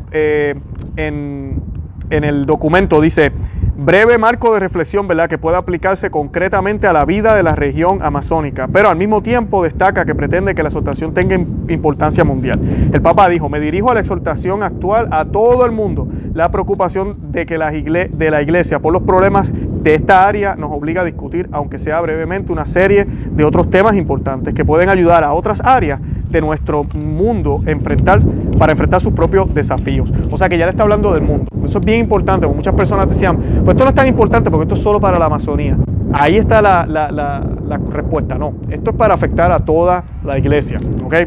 en, 0.97 1.63
en 2.11 2.25
el 2.25 2.47
documento, 2.47 3.01
dice, 3.01 3.33
breve 3.77 4.19
marco 4.19 4.55
de 4.55 4.61
reflexión, 4.61 5.09
¿verdad?, 5.09 5.29
que 5.29 5.39
pueda 5.39 5.59
aplicarse 5.59 6.11
concretamente 6.11 6.87
a 6.87 6.93
la 6.93 7.05
vida 7.05 7.35
de 7.35 7.43
la 7.43 7.55
región 7.55 8.03
amazónica, 8.03 8.69
pero 8.69 8.89
al 8.89 8.97
mismo 8.97 9.23
tiempo 9.23 9.63
destaca 9.63 10.05
que 10.05 10.15
pretende 10.15 10.55
que 10.55 10.63
la 10.63 10.69
exhortación 10.69 11.13
tenga 11.15 11.37
importancia 11.37 12.25
mundial. 12.25 12.61
El 12.93 13.03
Papa 13.03 13.29
dijo, 13.29 13.49
me 13.49 13.61
dirijo 13.61 13.91
a 13.91 13.95
la 13.95 14.01
exhortación 14.01 14.63
actual 14.63 15.09
a 15.11 15.25
todo 15.25 15.65
el 15.67 15.73
mundo. 15.73 16.07
La 16.35 16.51
preocupación 16.51 17.33
de 17.33 17.47
que 17.47 17.59
la 17.59 17.71
de 17.71 18.31
la 18.31 18.41
iglesia 18.41 18.79
por 18.79 18.93
los 18.93 19.03
problemas 19.03 19.53
de 19.55 19.95
esta 19.95 20.27
área 20.27 20.55
nos 20.55 20.71
obliga 20.73 21.03
a 21.03 21.05
discutir, 21.05 21.49
aunque 21.53 21.79
sea 21.79 22.01
brevemente, 22.01 22.53
una 22.53 22.65
serie 22.65 23.05
de 23.05 23.45
otros 23.45 23.69
temas 23.69 23.97
importantes 23.97 24.55
que 24.55 24.65
pueden 24.65 24.89
ayudar 24.89 25.25
a 25.25 25.33
otras 25.33 25.61
áreas 25.65 26.01
de 26.31 26.41
nuestro 26.41 26.85
mundo 26.85 27.63
enfrentar, 27.67 28.21
para 28.59 28.73
enfrentar 28.73 29.01
sus 29.01 29.13
propios 29.13 29.53
desafíos. 29.53 30.13
O 30.31 30.37
sea 30.37 30.49
que 30.49 30.59
ya 30.59 30.67
le 30.67 30.71
está 30.71 30.83
hablando 30.83 31.13
del 31.13 31.23
mundo. 31.23 31.47
Eso 31.65 31.79
es 31.79 31.85
bien 31.85 32.01
importante, 32.01 32.47
porque 32.47 32.57
muchas 32.57 32.75
personas 32.75 33.09
decían, 33.09 33.37
pues 33.37 33.75
esto 33.75 33.85
no 33.85 33.91
es 33.91 33.95
tan 33.95 34.07
importante 34.07 34.51
porque 34.51 34.65
esto 34.65 34.75
es 34.75 34.81
solo 34.81 35.01
para 35.01 35.19
la 35.19 35.27
Amazonía. 35.27 35.77
Ahí 36.13 36.37
está 36.37 36.63
la, 36.63 37.43
respuesta, 37.91 38.37
no. 38.39 38.55
Esto 38.69 38.91
es 38.91 38.97
para 38.97 39.15
afectar 39.15 39.51
a 39.51 39.61
toda 39.61 40.05
la 40.25 40.39
iglesia. 40.39 40.79
¿okay? 41.05 41.27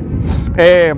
Eh, 0.55 0.93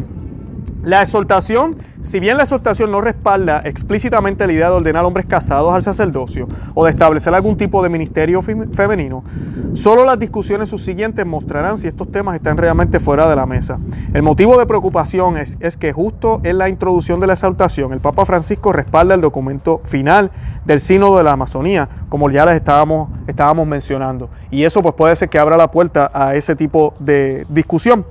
La 0.84 1.02
exhortación, 1.02 1.76
si 2.02 2.22
bien 2.22 2.38
la 2.38 2.44
exhortación 2.44 2.90
no 2.90 3.02
respalda 3.02 3.62
explícitamente 3.66 4.48
la 4.48 4.54
idea 4.54 4.70
de 4.70 4.78
ordenar 4.78 5.04
hombres 5.04 5.26
casados 5.26 5.74
al 5.74 5.84
sacerdocio 5.84 6.48
o 6.74 6.86
de 6.86 6.92
establecer 6.92 7.36
algún 7.36 7.58
tipo 7.58 7.84
de 7.84 7.90
ministerio 7.90 8.42
femenino, 8.42 9.26
solo 9.74 10.06
las 10.06 10.18
discusiones 10.18 10.70
subsiguientes 10.70 11.26
mostrarán 11.26 11.78
si 11.78 11.90
estos 11.90 12.10
temas 12.10 12.36
están 12.36 12.56
realmente 12.56 13.02
fuera 13.02 13.28
de 13.28 13.36
la 13.36 13.46
mesa. 13.46 13.78
El 14.14 14.24
motivo 14.24 14.58
de 14.58 14.66
preocupación 14.66 15.38
es, 15.38 15.58
es 15.60 15.76
que 15.76 15.92
justo 15.92 16.40
en 16.44 16.58
la 16.58 16.70
introducción 16.70 17.20
de 17.20 17.28
la 17.28 17.34
exhortación, 17.34 17.92
el 17.92 18.00
Papa 18.00 18.24
Francisco 18.24 18.72
respalda 18.72 19.16
el 19.16 19.22
documento 19.22 19.82
final 19.84 20.32
del 20.64 20.80
Sínodo 20.80 21.18
de 21.18 21.26
la 21.26 21.34
Amazonía, 21.34 21.90
como 22.08 22.30
ya 22.30 22.46
les 22.46 22.56
estábamos, 22.56 23.10
estábamos 23.28 23.68
mencionando. 23.68 24.30
Y 24.50 24.64
eso 24.64 24.82
pues 24.82 24.96
puede 24.96 25.14
ser 25.18 25.28
que 25.28 25.40
abra 25.40 25.58
la 25.58 25.72
puerta 25.72 26.10
a 26.14 26.36
ese 26.36 26.56
tipo 26.56 26.94
de 27.00 27.46
discusión. 27.50 28.06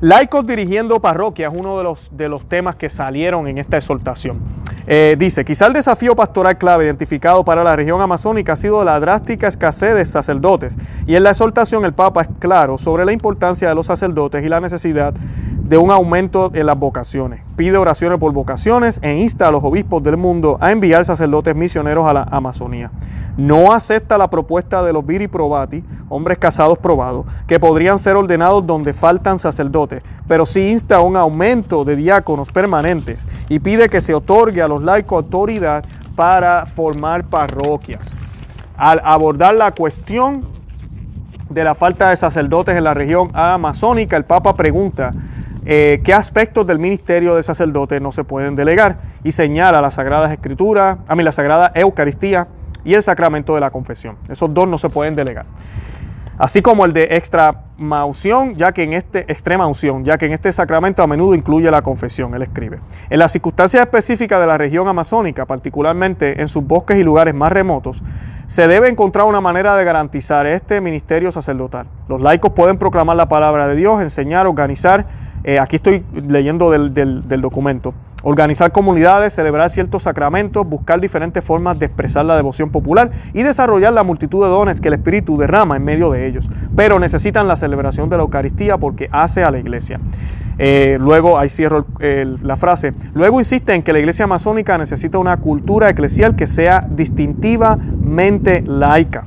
Laicos 0.00 0.46
dirigiendo 0.46 1.00
parroquias 1.00 1.52
es 1.52 1.58
uno 1.58 1.78
de 1.78 1.84
los, 1.84 2.08
de 2.16 2.28
los 2.28 2.48
temas 2.48 2.76
que 2.76 2.90
salieron 2.90 3.46
en 3.48 3.58
esta 3.58 3.76
exhortación. 3.76 4.38
Eh, 4.86 5.16
dice, 5.18 5.44
quizá 5.44 5.66
el 5.66 5.72
desafío 5.72 6.14
pastoral 6.14 6.58
clave 6.58 6.84
identificado 6.84 7.44
para 7.44 7.64
la 7.64 7.74
región 7.74 8.00
amazónica 8.00 8.52
ha 8.52 8.56
sido 8.56 8.84
la 8.84 9.00
drástica 9.00 9.48
escasez 9.48 9.94
de 9.94 10.04
sacerdotes. 10.04 10.76
Y 11.06 11.14
en 11.16 11.22
la 11.22 11.30
exhortación 11.30 11.84
el 11.84 11.94
Papa 11.94 12.22
es 12.22 12.28
claro 12.38 12.76
sobre 12.76 13.04
la 13.04 13.12
importancia 13.12 13.68
de 13.68 13.74
los 13.74 13.86
sacerdotes 13.86 14.44
y 14.44 14.48
la 14.48 14.60
necesidad 14.60 15.14
de 15.64 15.78
un 15.78 15.90
aumento 15.90 16.50
en 16.52 16.66
las 16.66 16.78
vocaciones. 16.78 17.40
Pide 17.56 17.78
oraciones 17.78 18.18
por 18.18 18.32
vocaciones 18.32 19.00
e 19.02 19.16
insta 19.16 19.48
a 19.48 19.50
los 19.50 19.64
obispos 19.64 20.02
del 20.02 20.18
mundo 20.18 20.58
a 20.60 20.72
enviar 20.72 21.06
sacerdotes 21.06 21.56
misioneros 21.56 22.06
a 22.06 22.12
la 22.12 22.22
Amazonía. 22.30 22.90
No 23.38 23.72
acepta 23.72 24.18
la 24.18 24.28
propuesta 24.28 24.82
de 24.82 24.92
los 24.92 25.06
viri 25.06 25.26
probati, 25.26 25.82
hombres 26.10 26.38
casados 26.38 26.78
probados, 26.78 27.24
que 27.46 27.58
podrían 27.58 27.98
ser 27.98 28.14
ordenados 28.14 28.66
donde 28.66 28.92
faltan 28.92 29.38
sacerdotes, 29.38 30.02
pero 30.28 30.44
sí 30.44 30.70
insta 30.70 30.96
a 30.96 31.00
un 31.00 31.16
aumento 31.16 31.84
de 31.84 31.96
diáconos 31.96 32.52
permanentes 32.52 33.26
y 33.48 33.58
pide 33.58 33.88
que 33.88 34.02
se 34.02 34.14
otorgue 34.14 34.60
a 34.60 34.68
los 34.68 34.73
laicos 34.82 35.24
autoridad 35.24 35.84
para 36.16 36.66
formar 36.66 37.24
parroquias. 37.24 38.16
Al 38.76 39.00
abordar 39.04 39.54
la 39.54 39.72
cuestión 39.72 40.46
de 41.48 41.64
la 41.64 41.74
falta 41.74 42.10
de 42.10 42.16
sacerdotes 42.16 42.76
en 42.76 42.84
la 42.84 42.94
región 42.94 43.30
amazónica, 43.34 44.16
el 44.16 44.24
Papa 44.24 44.54
pregunta 44.56 45.12
eh, 45.66 46.02
qué 46.04 46.12
aspectos 46.12 46.66
del 46.66 46.78
ministerio 46.78 47.34
de 47.34 47.42
sacerdote 47.42 47.98
no 47.98 48.12
se 48.12 48.24
pueden 48.24 48.54
delegar 48.54 48.98
y 49.22 49.32
señala 49.32 49.80
las 49.80 49.94
Sagradas 49.94 50.30
Escrituras, 50.30 50.98
a 51.08 51.14
mí 51.14 51.22
la 51.22 51.32
Sagrada 51.32 51.72
Eucaristía 51.74 52.48
y 52.84 52.94
el 52.94 53.02
sacramento 53.02 53.54
de 53.54 53.60
la 53.60 53.70
confesión. 53.70 54.16
Esos 54.28 54.52
dos 54.52 54.68
no 54.68 54.76
se 54.76 54.90
pueden 54.90 55.16
delegar. 55.16 55.46
Así 56.38 56.62
como 56.62 56.84
el 56.84 56.92
de 56.92 57.16
extrema 57.16 58.04
unción, 58.04 58.56
ya 58.56 58.72
que 58.72 58.82
en 58.82 58.92
este 58.92 59.20
extrema 59.30 59.66
unción, 59.66 60.04
ya 60.04 60.18
que 60.18 60.26
en 60.26 60.32
este 60.32 60.52
sacramento 60.52 61.02
a 61.02 61.06
menudo 61.06 61.34
incluye 61.34 61.70
la 61.70 61.82
confesión, 61.82 62.34
él 62.34 62.42
escribe. 62.42 62.80
En 63.10 63.18
las 63.18 63.32
circunstancias 63.32 63.82
específicas 63.82 64.40
de 64.40 64.46
la 64.46 64.58
región 64.58 64.88
amazónica, 64.88 65.46
particularmente 65.46 66.40
en 66.40 66.48
sus 66.48 66.66
bosques 66.66 66.98
y 66.98 67.04
lugares 67.04 67.34
más 67.34 67.52
remotos, 67.52 68.02
se 68.46 68.68
debe 68.68 68.88
encontrar 68.88 69.26
una 69.26 69.40
manera 69.40 69.76
de 69.76 69.84
garantizar 69.84 70.46
este 70.46 70.80
ministerio 70.80 71.32
sacerdotal. 71.32 71.86
Los 72.08 72.20
laicos 72.20 72.52
pueden 72.52 72.78
proclamar 72.78 73.16
la 73.16 73.28
palabra 73.28 73.68
de 73.68 73.76
Dios, 73.76 74.02
enseñar, 74.02 74.46
organizar 74.46 75.06
eh, 75.44 75.58
aquí 75.58 75.76
estoy 75.76 76.02
leyendo 76.14 76.70
del, 76.70 77.40
documento. 77.42 77.92
Organizar 78.24 78.72
comunidades, 78.72 79.34
celebrar 79.34 79.68
ciertos 79.68 80.04
sacramentos, 80.04 80.66
buscar 80.66 81.00
diferentes 81.00 81.44
formas 81.44 81.78
de 81.78 81.86
expresar 81.86 82.24
la 82.24 82.36
devoción 82.36 82.70
popular 82.70 83.10
y 83.34 83.42
desarrollar 83.42 83.92
la 83.92 84.02
multitud 84.02 84.42
de 84.42 84.48
dones 84.48 84.80
que 84.80 84.88
el 84.88 84.94
Espíritu 84.94 85.36
derrama 85.36 85.76
en 85.76 85.84
medio 85.84 86.10
de 86.10 86.26
ellos. 86.26 86.48
Pero 86.74 86.98
necesitan 86.98 87.46
la 87.46 87.56
celebración 87.56 88.08
de 88.08 88.16
la 88.16 88.22
Eucaristía 88.22 88.78
porque 88.78 89.08
hace 89.12 89.44
a 89.44 89.50
la 89.50 89.58
iglesia. 89.58 90.00
Eh, 90.58 90.96
luego, 91.00 91.38
ahí 91.38 91.48
cierro 91.48 91.84
la 91.98 92.56
frase. 92.56 92.94
Luego 93.12 93.40
insiste 93.40 93.74
en 93.74 93.82
que 93.82 93.92
la 93.92 93.98
iglesia 93.98 94.26
masónica 94.26 94.78
necesita 94.78 95.18
una 95.18 95.36
cultura 95.36 95.90
eclesial 95.90 96.34
que 96.34 96.46
sea 96.46 96.86
distintivamente 96.88 98.62
laica. 98.62 99.26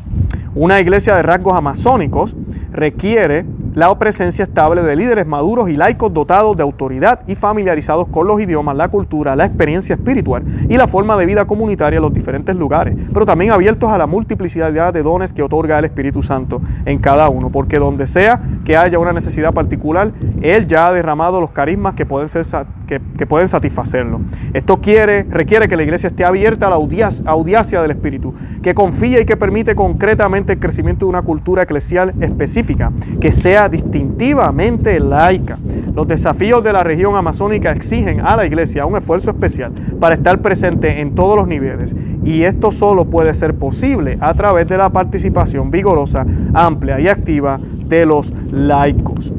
Una 0.56 0.80
iglesia 0.80 1.16
de 1.16 1.24
rasgos 1.24 1.56
amazónicos 1.56 2.36
requiere 2.72 3.46
la 3.78 3.98
presencia 4.00 4.44
estable 4.44 4.82
de 4.82 4.96
líderes 4.96 5.28
maduros 5.28 5.70
y 5.70 5.78
laicos 5.78 6.12
dotados 6.12 6.58
de 6.58 6.64
autoridad 6.64 7.22
y 7.28 7.36
familiarizados 7.36 8.08
con 8.08 8.26
los 8.26 8.42
idiomas, 8.42 8.76
la 8.76 8.88
cultura, 8.88 9.36
la 9.36 9.46
experiencia 9.46 9.96
espiritual 9.96 10.44
y 10.68 10.78
la 10.78 10.88
forma 10.88 11.16
de 11.16 11.28
vida 11.28 11.46
comunitaria 11.46 11.98
en 11.98 12.02
los 12.02 12.14
diferentes 12.14 12.56
lugares, 12.56 12.96
pero 13.14 13.26
también 13.26 13.52
abiertos 13.52 13.92
a 13.92 13.98
la 14.00 14.08
multiplicidad 14.08 14.94
de 14.94 15.04
dones 15.04 15.32
que 15.32 15.44
otorga 15.44 15.78
el 15.78 15.86
Espíritu 15.86 16.24
Santo 16.24 16.62
en 16.86 16.98
cada 16.98 17.30
uno, 17.30 17.52
porque 17.52 17.78
donde 17.78 18.08
sea 18.08 18.42
que 18.66 18.76
haya 18.76 18.98
una 18.98 19.14
necesidad 19.14 19.54
particular, 19.54 20.12
Él 20.42 20.66
ya 20.66 20.88
ha 20.88 20.92
derramado 20.92 21.40
los 21.40 21.52
carismas 21.52 21.94
que 21.94 22.06
pueden, 22.06 22.30
ser, 22.30 22.46
que, 22.88 23.28
pueden 23.28 23.48
satisfacerlo. 23.48 24.22
Esto 24.54 24.82
quiere, 24.82 25.24
requiere 25.30 25.68
que 25.68 25.76
la 25.76 25.84
iglesia 25.84 26.08
esté 26.08 26.26
abierta 26.26 26.68
a 26.68 26.70
la 26.72 26.76
audiacia 26.78 27.82
del 27.82 27.92
Espíritu, 27.92 28.34
que 28.64 28.74
confía 28.74 29.22
y 29.22 29.26
que 29.26 29.38
permite 29.38 29.76
concretamente 29.76 30.47
el 30.54 30.60
crecimiento 30.60 31.06
de 31.06 31.10
una 31.10 31.22
cultura 31.22 31.64
eclesial 31.64 32.14
específica, 32.20 32.92
que 33.20 33.32
sea 33.32 33.70
distintivamente 33.70 35.00
laica. 35.00 35.58
Los 35.96 36.08
desafíos 36.08 36.64
de 36.64 36.74
la 36.74 36.84
región 36.84 37.16
amazónica 37.16 37.72
exigen 37.72 38.22
a 38.22 38.36
la 38.36 38.46
iglesia 38.46 38.86
un 38.86 38.98
esfuerzo 38.98 39.32
especial 39.32 39.72
para 40.00 40.16
estar 40.16 40.42
presente 40.42 41.02
en 41.02 41.16
todos 41.16 41.36
los 41.36 41.48
niveles 41.48 41.96
y 42.24 42.44
esto 42.44 42.72
solo 42.72 43.06
puede 43.06 43.34
ser 43.34 43.56
posible 43.56 44.18
a 44.22 44.34
través 44.34 44.68
de 44.68 44.78
la 44.78 44.90
participación 44.90 45.72
vigorosa, 45.72 46.26
amplia 46.54 47.00
y 47.00 47.08
activa 47.08 47.60
de 47.88 48.06
los 48.06 48.34
laicos. 48.52 49.34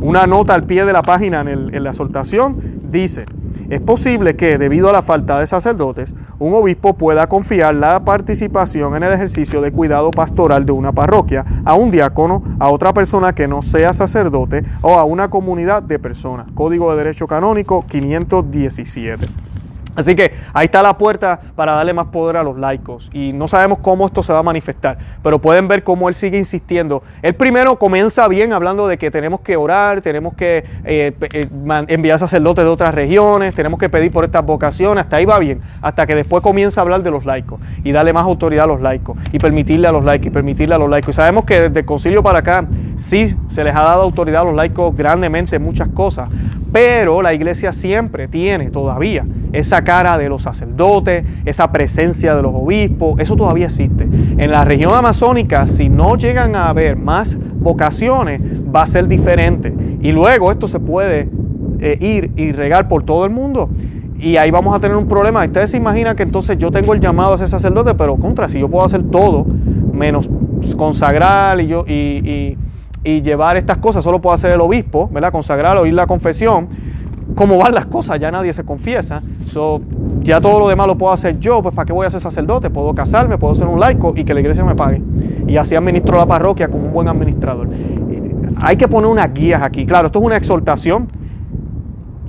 Una 0.00 0.26
nota 0.26 0.54
al 0.54 0.64
pie 0.64 0.84
de 0.84 0.92
la 0.92 1.02
página 1.02 1.40
en, 1.40 1.74
en 1.74 1.82
la 1.82 1.90
exhortación 1.90 2.83
dice, 2.94 3.26
es 3.68 3.80
posible 3.80 4.36
que, 4.36 4.56
debido 4.56 4.88
a 4.88 4.92
la 4.92 5.02
falta 5.02 5.38
de 5.38 5.46
sacerdotes, 5.46 6.14
un 6.38 6.54
obispo 6.54 6.94
pueda 6.94 7.26
confiar 7.26 7.74
la 7.74 8.04
participación 8.04 8.96
en 8.96 9.02
el 9.02 9.12
ejercicio 9.12 9.60
de 9.60 9.72
cuidado 9.72 10.10
pastoral 10.10 10.64
de 10.64 10.72
una 10.72 10.92
parroquia 10.92 11.44
a 11.64 11.74
un 11.74 11.90
diácono, 11.90 12.42
a 12.58 12.70
otra 12.70 12.92
persona 12.94 13.34
que 13.34 13.48
no 13.48 13.62
sea 13.62 13.92
sacerdote 13.92 14.64
o 14.80 14.94
a 14.94 15.04
una 15.04 15.28
comunidad 15.28 15.82
de 15.82 15.98
personas. 15.98 16.46
Código 16.54 16.90
de 16.92 16.98
Derecho 16.98 17.26
Canónico 17.26 17.84
517. 17.86 19.53
Así 19.94 20.14
que 20.14 20.32
ahí 20.52 20.66
está 20.66 20.82
la 20.82 20.98
puerta 20.98 21.40
para 21.54 21.72
darle 21.72 21.92
más 21.92 22.06
poder 22.08 22.36
a 22.36 22.42
los 22.42 22.58
laicos. 22.58 23.10
Y 23.12 23.32
no 23.32 23.48
sabemos 23.48 23.78
cómo 23.78 24.06
esto 24.06 24.22
se 24.22 24.32
va 24.32 24.40
a 24.40 24.42
manifestar, 24.42 24.98
pero 25.22 25.38
pueden 25.38 25.68
ver 25.68 25.82
cómo 25.82 26.08
él 26.08 26.14
sigue 26.14 26.38
insistiendo. 26.38 27.02
Él 27.22 27.34
primero 27.34 27.78
comienza 27.78 28.26
bien 28.28 28.52
hablando 28.52 28.86
de 28.86 28.98
que 28.98 29.10
tenemos 29.10 29.40
que 29.40 29.56
orar, 29.56 30.00
tenemos 30.00 30.34
que 30.34 30.64
eh, 30.84 31.12
eh, 31.32 31.48
enviar 31.88 32.18
sacerdotes 32.18 32.64
de 32.64 32.70
otras 32.70 32.94
regiones, 32.94 33.54
tenemos 33.54 33.78
que 33.78 33.88
pedir 33.88 34.10
por 34.10 34.24
estas 34.24 34.44
vocaciones, 34.44 35.04
hasta 35.04 35.16
ahí 35.16 35.24
va 35.24 35.38
bien, 35.38 35.60
hasta 35.82 36.06
que 36.06 36.14
después 36.14 36.42
comienza 36.42 36.80
a 36.80 36.82
hablar 36.82 37.02
de 37.02 37.10
los 37.10 37.24
laicos 37.24 37.60
y 37.82 37.92
darle 37.92 38.12
más 38.12 38.24
autoridad 38.24 38.64
a 38.64 38.68
los 38.68 38.80
laicos 38.80 39.16
y 39.32 39.38
permitirle 39.38 39.88
a 39.88 39.92
los 39.92 40.04
laicos 40.04 40.26
y 40.26 40.30
permitirle 40.30 40.74
a 40.74 40.78
los 40.78 40.90
laicos. 40.90 41.14
Y 41.14 41.16
sabemos 41.16 41.44
que 41.44 41.60
desde 41.60 41.80
el 41.80 41.86
concilio 41.86 42.22
para 42.22 42.40
acá 42.40 42.66
sí 42.96 43.34
se 43.48 43.64
les 43.64 43.74
ha 43.74 43.82
dado 43.82 44.02
autoridad 44.02 44.42
a 44.42 44.44
los 44.44 44.54
laicos 44.54 44.96
grandemente 44.96 45.56
en 45.56 45.62
muchas 45.62 45.88
cosas, 45.88 46.28
pero 46.72 47.22
la 47.22 47.32
iglesia 47.32 47.72
siempre 47.72 48.28
tiene 48.28 48.70
todavía 48.70 49.24
esa 49.52 49.84
cara 49.84 50.18
de 50.18 50.28
los 50.28 50.42
sacerdotes, 50.42 51.24
esa 51.44 51.70
presencia 51.70 52.34
de 52.34 52.42
los 52.42 52.52
obispos, 52.52 53.20
eso 53.20 53.36
todavía 53.36 53.66
existe. 53.66 54.02
En 54.02 54.50
la 54.50 54.64
región 54.64 54.92
amazónica, 54.92 55.68
si 55.68 55.88
no 55.88 56.16
llegan 56.16 56.56
a 56.56 56.68
haber 56.68 56.96
más 56.96 57.38
vocaciones, 57.60 58.40
va 58.42 58.82
a 58.82 58.86
ser 58.88 59.06
diferente. 59.06 59.72
Y 60.00 60.10
luego 60.10 60.50
esto 60.50 60.66
se 60.66 60.80
puede 60.80 61.28
eh, 61.78 61.96
ir 62.00 62.32
y 62.36 62.50
regar 62.50 62.88
por 62.88 63.04
todo 63.04 63.24
el 63.24 63.30
mundo. 63.30 63.70
Y 64.18 64.36
ahí 64.38 64.50
vamos 64.50 64.74
a 64.74 64.80
tener 64.80 64.96
un 64.96 65.06
problema. 65.06 65.44
Ustedes 65.44 65.70
se 65.70 65.76
imaginan 65.76 66.16
que 66.16 66.24
entonces 66.24 66.58
yo 66.58 66.72
tengo 66.72 66.92
el 66.92 66.98
llamado 66.98 67.34
a 67.34 67.38
ser 67.38 67.48
sacerdote, 67.48 67.94
pero 67.94 68.16
contra, 68.16 68.48
si 68.48 68.58
yo 68.58 68.68
puedo 68.68 68.84
hacer 68.84 69.04
todo, 69.04 69.46
menos 69.92 70.28
consagrar 70.76 71.60
y, 71.60 71.68
yo, 71.68 71.84
y, 71.86 71.92
y 71.92 72.58
llevar 73.04 73.56
estas 73.56 73.78
cosas, 73.78 74.02
solo 74.02 74.20
puedo 74.20 74.34
hacer 74.34 74.50
el 74.50 74.60
obispo, 74.60 75.08
¿verdad? 75.12 75.30
Consagrar, 75.30 75.76
oír 75.76 75.94
la 75.94 76.06
confesión 76.06 76.68
cómo 77.34 77.58
van 77.58 77.74
las 77.74 77.86
cosas, 77.86 78.18
ya 78.20 78.30
nadie 78.30 78.52
se 78.52 78.64
confiesa. 78.64 79.22
So, 79.46 79.80
ya 80.20 80.40
todo 80.40 80.58
lo 80.58 80.68
demás 80.68 80.86
lo 80.86 80.96
puedo 80.96 81.12
hacer 81.12 81.38
yo, 81.38 81.62
pues 81.62 81.74
¿para 81.74 81.86
qué 81.86 81.92
voy 81.92 82.06
a 82.06 82.10
ser 82.10 82.20
sacerdote? 82.20 82.70
Puedo 82.70 82.94
casarme, 82.94 83.38
puedo 83.38 83.54
ser 83.54 83.66
un 83.66 83.80
laico 83.80 84.12
y 84.16 84.24
que 84.24 84.34
la 84.34 84.40
iglesia 84.40 84.64
me 84.64 84.74
pague. 84.74 85.02
Y 85.46 85.56
así 85.56 85.74
administro 85.74 86.16
la 86.16 86.26
parroquia 86.26 86.68
como 86.68 86.86
un 86.86 86.92
buen 86.92 87.08
administrador. 87.08 87.68
Hay 88.60 88.76
que 88.76 88.88
poner 88.88 89.10
unas 89.10 89.32
guías 89.32 89.62
aquí. 89.62 89.84
Claro, 89.84 90.06
esto 90.06 90.18
es 90.18 90.24
una 90.24 90.36
exhortación. 90.36 91.08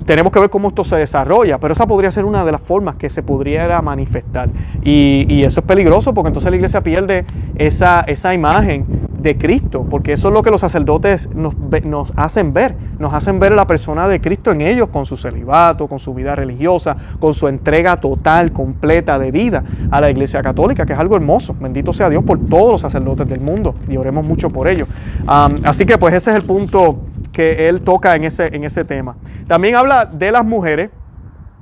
Tenemos 0.04 0.32
que 0.32 0.38
ver 0.38 0.50
cómo 0.50 0.68
esto 0.68 0.84
se 0.84 0.96
desarrolla, 0.96 1.58
pero 1.58 1.72
esa 1.72 1.86
podría 1.86 2.10
ser 2.12 2.24
una 2.24 2.44
de 2.44 2.52
las 2.52 2.60
formas 2.60 2.94
que 2.96 3.10
se 3.10 3.22
pudiera 3.22 3.80
manifestar. 3.82 4.48
Y, 4.82 5.26
y 5.28 5.42
eso 5.42 5.60
es 5.60 5.66
peligroso 5.66 6.14
porque 6.14 6.28
entonces 6.28 6.50
la 6.50 6.56
iglesia 6.56 6.80
pierde 6.80 7.24
esa, 7.56 8.02
esa 8.02 8.32
imagen 8.32 9.05
de 9.26 9.36
Cristo, 9.36 9.84
porque 9.90 10.12
eso 10.12 10.28
es 10.28 10.34
lo 10.34 10.42
que 10.44 10.52
los 10.52 10.60
sacerdotes 10.60 11.28
nos, 11.34 12.12
hacen 12.14 12.52
ver, 12.52 12.76
nos 13.00 13.12
hacen 13.12 13.40
ver 13.40 13.50
la 13.50 13.66
persona 13.66 14.06
de 14.06 14.20
Cristo 14.20 14.52
en 14.52 14.60
ellos, 14.60 14.88
con 14.90 15.04
su 15.04 15.16
celibato, 15.16 15.88
con 15.88 15.98
su 15.98 16.14
vida 16.14 16.36
religiosa, 16.36 16.96
con 17.18 17.34
su 17.34 17.48
entrega 17.48 17.96
total, 17.96 18.52
completa 18.52 19.18
de 19.18 19.32
vida 19.32 19.64
a 19.90 20.00
la 20.00 20.10
Iglesia 20.10 20.42
Católica, 20.42 20.86
que 20.86 20.92
es 20.92 20.98
algo 21.00 21.16
hermoso. 21.16 21.56
Bendito 21.58 21.92
sea 21.92 22.08
Dios 22.08 22.22
por 22.22 22.38
todos 22.46 22.70
los 22.70 22.80
sacerdotes 22.80 23.28
del 23.28 23.40
mundo 23.40 23.74
y 23.88 23.96
oremos 23.96 24.24
mucho 24.24 24.48
por 24.50 24.68
ellos. 24.68 24.88
así 25.26 25.86
que 25.86 25.98
pues 25.98 26.14
ese 26.14 26.30
es 26.30 26.36
el 26.36 26.42
punto 26.42 27.00
que 27.32 27.68
él 27.68 27.80
toca 27.80 28.14
en 28.14 28.22
ese, 28.22 28.54
en 28.54 28.62
ese 28.62 28.84
tema. 28.84 29.16
También 29.48 29.74
habla 29.74 30.06
de 30.06 30.30
las 30.30 30.44
mujeres, 30.44 30.90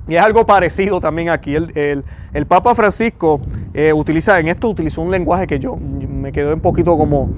y 0.07 0.15
es 0.15 0.21
algo 0.21 0.45
parecido 0.45 1.01
también 1.01 1.29
aquí. 1.29 1.55
El, 1.55 2.03
Papa 2.47 2.75
Francisco 2.75 3.41
eh, 3.73 3.93
utiliza, 3.93 4.39
en 4.39 4.47
esto 4.47 4.69
utilizó 4.69 5.01
un 5.01 5.09
lenguaje 5.09 5.47
que 5.47 5.57
yo 5.57 5.75
me 5.77 6.31
quedó 6.31 6.53
un 6.53 6.59
poquito 6.59 6.97
como, 6.97 7.29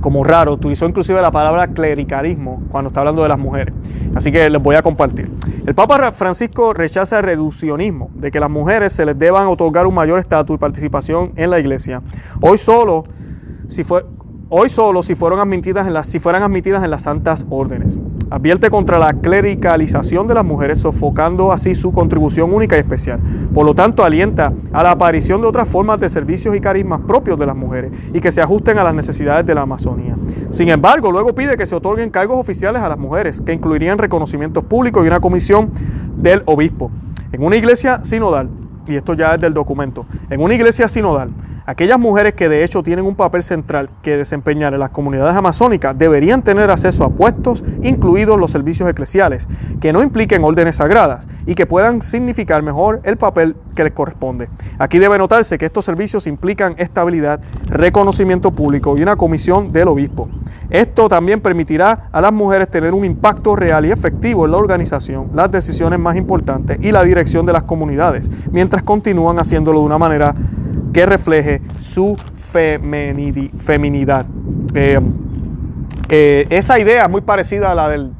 como 0.00 0.22
raro. 0.22 0.52
Utilizó 0.52 0.86
inclusive 0.86 1.20
la 1.20 1.30
palabra 1.30 1.68
clericalismo 1.68 2.62
cuando 2.70 2.88
está 2.88 3.00
hablando 3.00 3.22
de 3.22 3.28
las 3.28 3.38
mujeres. 3.38 3.74
Así 4.14 4.30
que 4.30 4.48
les 4.48 4.62
voy 4.62 4.76
a 4.76 4.82
compartir. 4.82 5.30
El 5.66 5.74
Papa 5.74 6.12
Francisco 6.12 6.74
rechaza 6.74 7.18
el 7.18 7.24
reduccionismo, 7.24 8.10
de 8.14 8.30
que 8.30 8.38
las 8.38 8.50
mujeres 8.50 8.92
se 8.92 9.04
les 9.04 9.18
deban 9.18 9.46
otorgar 9.46 9.86
un 9.86 9.94
mayor 9.94 10.20
estatus 10.20 10.56
y 10.56 10.58
participación 10.58 11.32
en 11.36 11.50
la 11.50 11.58
iglesia. 11.58 12.02
Hoy 12.40 12.58
solo, 12.58 13.04
si 13.68 13.84
fue, 13.84 14.04
hoy 14.54 14.68
solo 14.68 15.02
si, 15.02 15.14
fueron 15.14 15.40
admitidas 15.40 15.86
en 15.86 15.94
las, 15.94 16.06
si 16.06 16.20
fueran 16.20 16.42
admitidas 16.42 16.84
en 16.84 16.90
las 16.90 17.02
santas 17.02 17.46
órdenes. 17.48 17.98
Advierte 18.28 18.68
contra 18.68 18.98
la 18.98 19.14
clericalización 19.14 20.26
de 20.26 20.34
las 20.34 20.44
mujeres, 20.44 20.78
sofocando 20.78 21.52
así 21.52 21.74
su 21.74 21.90
contribución 21.90 22.52
única 22.52 22.76
y 22.76 22.80
especial. 22.80 23.18
Por 23.54 23.64
lo 23.64 23.74
tanto, 23.74 24.04
alienta 24.04 24.52
a 24.72 24.82
la 24.82 24.90
aparición 24.90 25.40
de 25.40 25.48
otras 25.48 25.66
formas 25.68 25.98
de 26.00 26.10
servicios 26.10 26.54
y 26.54 26.60
carismas 26.60 27.00
propios 27.00 27.38
de 27.38 27.46
las 27.46 27.56
mujeres 27.56 27.92
y 28.12 28.20
que 28.20 28.30
se 28.30 28.42
ajusten 28.42 28.76
a 28.76 28.84
las 28.84 28.94
necesidades 28.94 29.46
de 29.46 29.54
la 29.54 29.62
Amazonía. 29.62 30.16
Sin 30.50 30.68
embargo, 30.68 31.10
luego 31.10 31.34
pide 31.34 31.56
que 31.56 31.64
se 31.64 31.74
otorguen 31.74 32.10
cargos 32.10 32.38
oficiales 32.38 32.82
a 32.82 32.90
las 32.90 32.98
mujeres, 32.98 33.40
que 33.40 33.54
incluirían 33.54 33.96
reconocimientos 33.96 34.64
públicos 34.64 35.02
y 35.02 35.08
una 35.08 35.20
comisión 35.20 35.70
del 36.18 36.42
obispo. 36.44 36.90
En 37.32 37.42
una 37.42 37.56
iglesia 37.56 38.04
sinodal, 38.04 38.50
y 38.86 38.96
esto 38.96 39.14
ya 39.14 39.34
es 39.34 39.40
del 39.40 39.54
documento, 39.54 40.04
en 40.28 40.42
una 40.42 40.52
iglesia 40.52 40.88
sinodal, 40.88 41.30
Aquellas 41.72 41.98
mujeres 41.98 42.34
que 42.34 42.50
de 42.50 42.64
hecho 42.64 42.82
tienen 42.82 43.06
un 43.06 43.14
papel 43.14 43.42
central 43.42 43.88
que 44.02 44.18
desempeñar 44.18 44.74
en 44.74 44.80
las 44.80 44.90
comunidades 44.90 45.34
amazónicas 45.34 45.96
deberían 45.96 46.42
tener 46.42 46.70
acceso 46.70 47.02
a 47.02 47.08
puestos, 47.08 47.64
incluidos 47.82 48.38
los 48.38 48.50
servicios 48.50 48.90
eclesiales, 48.90 49.48
que 49.80 49.90
no 49.90 50.02
impliquen 50.02 50.44
órdenes 50.44 50.76
sagradas 50.76 51.26
y 51.46 51.54
que 51.54 51.64
puedan 51.64 52.02
significar 52.02 52.62
mejor 52.62 53.00
el 53.04 53.16
papel 53.16 53.56
que 53.74 53.84
les 53.84 53.94
corresponde. 53.94 54.50
Aquí 54.78 54.98
debe 54.98 55.16
notarse 55.16 55.56
que 55.56 55.64
estos 55.64 55.86
servicios 55.86 56.26
implican 56.26 56.74
estabilidad, 56.76 57.40
reconocimiento 57.68 58.50
público 58.50 58.98
y 58.98 59.02
una 59.02 59.16
comisión 59.16 59.72
del 59.72 59.88
obispo. 59.88 60.28
Esto 60.68 61.08
también 61.08 61.40
permitirá 61.40 62.10
a 62.12 62.20
las 62.20 62.34
mujeres 62.34 62.68
tener 62.68 62.92
un 62.92 63.06
impacto 63.06 63.56
real 63.56 63.86
y 63.86 63.92
efectivo 63.92 64.44
en 64.44 64.50
la 64.50 64.58
organización, 64.58 65.30
las 65.32 65.50
decisiones 65.50 65.98
más 65.98 66.16
importantes 66.16 66.76
y 66.82 66.92
la 66.92 67.02
dirección 67.02 67.46
de 67.46 67.54
las 67.54 67.62
comunidades, 67.62 68.30
mientras 68.50 68.82
continúan 68.82 69.38
haciéndolo 69.38 69.80
de 69.80 69.86
una 69.86 69.96
manera 69.98 70.34
que 70.92 71.06
refleje 71.06 71.60
su 71.78 72.16
feminidad. 73.58 74.26
Eh, 74.74 74.98
eh, 76.08 76.46
esa 76.50 76.78
idea 76.78 77.04
es 77.04 77.10
muy 77.10 77.22
parecida 77.22 77.72
a 77.72 77.74
la 77.74 77.88
del 77.88 78.12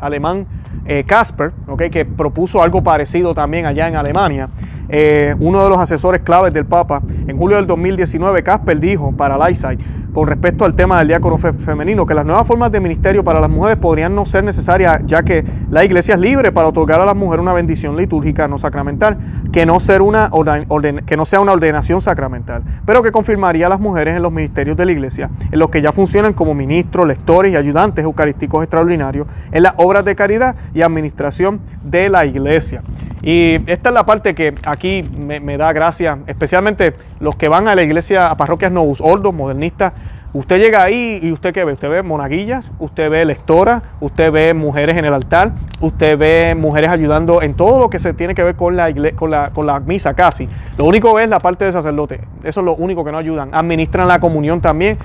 alemán 0.00 0.46
eh, 0.86 1.04
Casper, 1.04 1.52
que 1.90 2.04
propuso 2.04 2.62
algo 2.62 2.82
parecido 2.82 3.34
también 3.34 3.66
allá 3.66 3.88
en 3.88 3.96
Alemania. 3.96 4.48
Uno 4.88 5.64
de 5.64 5.70
los 5.70 5.78
asesores 5.78 6.22
claves 6.22 6.52
del 6.52 6.64
Papa, 6.64 7.02
en 7.26 7.36
julio 7.36 7.56
del 7.56 7.66
2019, 7.66 8.42
Casper 8.42 8.80
dijo 8.80 9.12
para 9.12 9.36
Lightside, 9.36 9.78
con 10.12 10.26
respecto 10.26 10.64
al 10.64 10.74
tema 10.74 10.98
del 10.98 11.08
diácono 11.08 11.36
femenino, 11.36 12.06
que 12.06 12.14
las 12.14 12.24
nuevas 12.24 12.46
formas 12.46 12.72
de 12.72 12.80
ministerio 12.80 13.22
para 13.22 13.40
las 13.40 13.50
mujeres 13.50 13.76
podrían 13.76 14.14
no 14.14 14.24
ser 14.24 14.42
necesarias, 14.42 15.02
ya 15.04 15.22
que 15.22 15.44
la 15.70 15.84
iglesia 15.84 16.14
es 16.14 16.20
libre 16.20 16.50
para 16.50 16.68
otorgar 16.68 17.00
a 17.00 17.04
las 17.04 17.14
mujeres 17.14 17.42
una 17.42 17.52
bendición 17.52 17.96
litúrgica 17.96 18.48
no 18.48 18.58
sacramental, 18.58 19.18
que 19.52 19.66
no 19.66 19.78
sea 19.78 20.02
una 20.02 20.30
ordenación 20.32 22.00
sacramental, 22.00 22.62
pero 22.86 23.02
que 23.02 23.12
confirmaría 23.12 23.66
a 23.66 23.68
las 23.68 23.80
mujeres 23.80 24.16
en 24.16 24.22
los 24.22 24.32
ministerios 24.32 24.76
de 24.76 24.86
la 24.86 24.92
iglesia, 24.92 25.30
en 25.52 25.58
los 25.58 25.68
que 25.68 25.82
ya 25.82 25.92
funcionan 25.92 26.32
como 26.32 26.54
ministros, 26.54 27.06
lectores 27.06 27.52
y 27.52 27.56
ayudantes 27.56 28.04
eucarísticos 28.04 28.62
extraordinarios, 28.64 29.26
en 29.52 29.62
las 29.62 29.74
obras 29.76 30.04
de 30.04 30.16
caridad 30.16 30.56
y 30.74 30.80
administración 30.80 31.60
de 31.84 32.08
la 32.08 32.24
iglesia. 32.24 32.82
Y 33.20 33.60
esta 33.66 33.88
es 33.90 33.94
la 33.94 34.06
parte 34.06 34.34
que 34.34 34.54
aquí 34.64 34.77
me, 35.12 35.56
da 35.56 35.72
gracia, 35.72 36.18
especialmente 36.26 36.94
los 37.20 37.36
que 37.36 37.48
van 37.48 37.68
a 37.68 37.74
la 37.74 37.82
iglesia, 37.82 38.30
a 38.30 38.36
parroquias 38.36 38.72
novus 38.72 39.00
ordos, 39.00 39.34
modernistas. 39.34 39.92
Usted 40.34 40.58
llega 40.58 40.82
ahí 40.82 41.18
y 41.22 41.32
usted 41.32 41.54
qué 41.54 41.64
ve? 41.64 41.72
Usted 41.72 41.88
ve 41.88 42.02
monaguillas, 42.02 42.70
usted 42.78 43.10
ve 43.10 43.24
lectoras, 43.24 43.82
usted 44.00 44.30
ve 44.30 44.52
mujeres 44.52 44.96
en 44.96 45.06
el 45.06 45.14
altar, 45.14 45.52
usted 45.80 46.18
ve 46.18 46.54
mujeres 46.54 46.90
ayudando 46.90 47.40
en 47.40 47.54
todo 47.54 47.78
lo 47.78 47.88
que 47.88 47.98
se 47.98 48.12
tiene 48.12 48.34
que 48.34 48.44
ver 48.44 48.54
con 48.54 48.76
la, 48.76 48.92
con 49.16 49.30
la, 49.30 49.50
con 49.50 49.66
la 49.66 49.80
misa 49.80 50.14
casi. 50.14 50.48
Lo 50.76 50.84
único 50.84 51.18
es 51.18 51.28
la 51.30 51.38
parte 51.38 51.64
de 51.64 51.72
sacerdote, 51.72 52.20
eso 52.44 52.60
es 52.60 52.64
lo 52.64 52.74
único 52.74 53.04
que 53.04 53.12
no 53.12 53.18
ayudan. 53.18 53.54
Administran 53.54 54.06
la 54.06 54.20
comunión 54.20 54.60
también. 54.60 54.98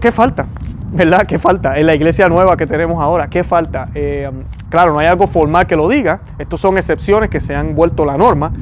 ¿Qué 0.00 0.12
falta? 0.12 0.46
¿Verdad? 0.92 1.26
¿Qué 1.26 1.38
falta? 1.38 1.78
En 1.78 1.86
la 1.86 1.94
iglesia 1.94 2.28
nueva 2.28 2.56
que 2.56 2.66
tenemos 2.66 3.02
ahora, 3.02 3.28
¿qué 3.28 3.44
falta? 3.44 3.88
Eh, 3.94 4.30
claro, 4.68 4.92
no 4.92 4.98
hay 4.98 5.06
algo 5.06 5.26
formal 5.26 5.66
que 5.66 5.74
lo 5.74 5.88
diga, 5.88 6.20
estos 6.38 6.60
son 6.60 6.76
excepciones 6.76 7.30
que 7.30 7.40
se 7.40 7.54
han 7.54 7.74
vuelto 7.74 8.04
la 8.04 8.16
norma, 8.16 8.52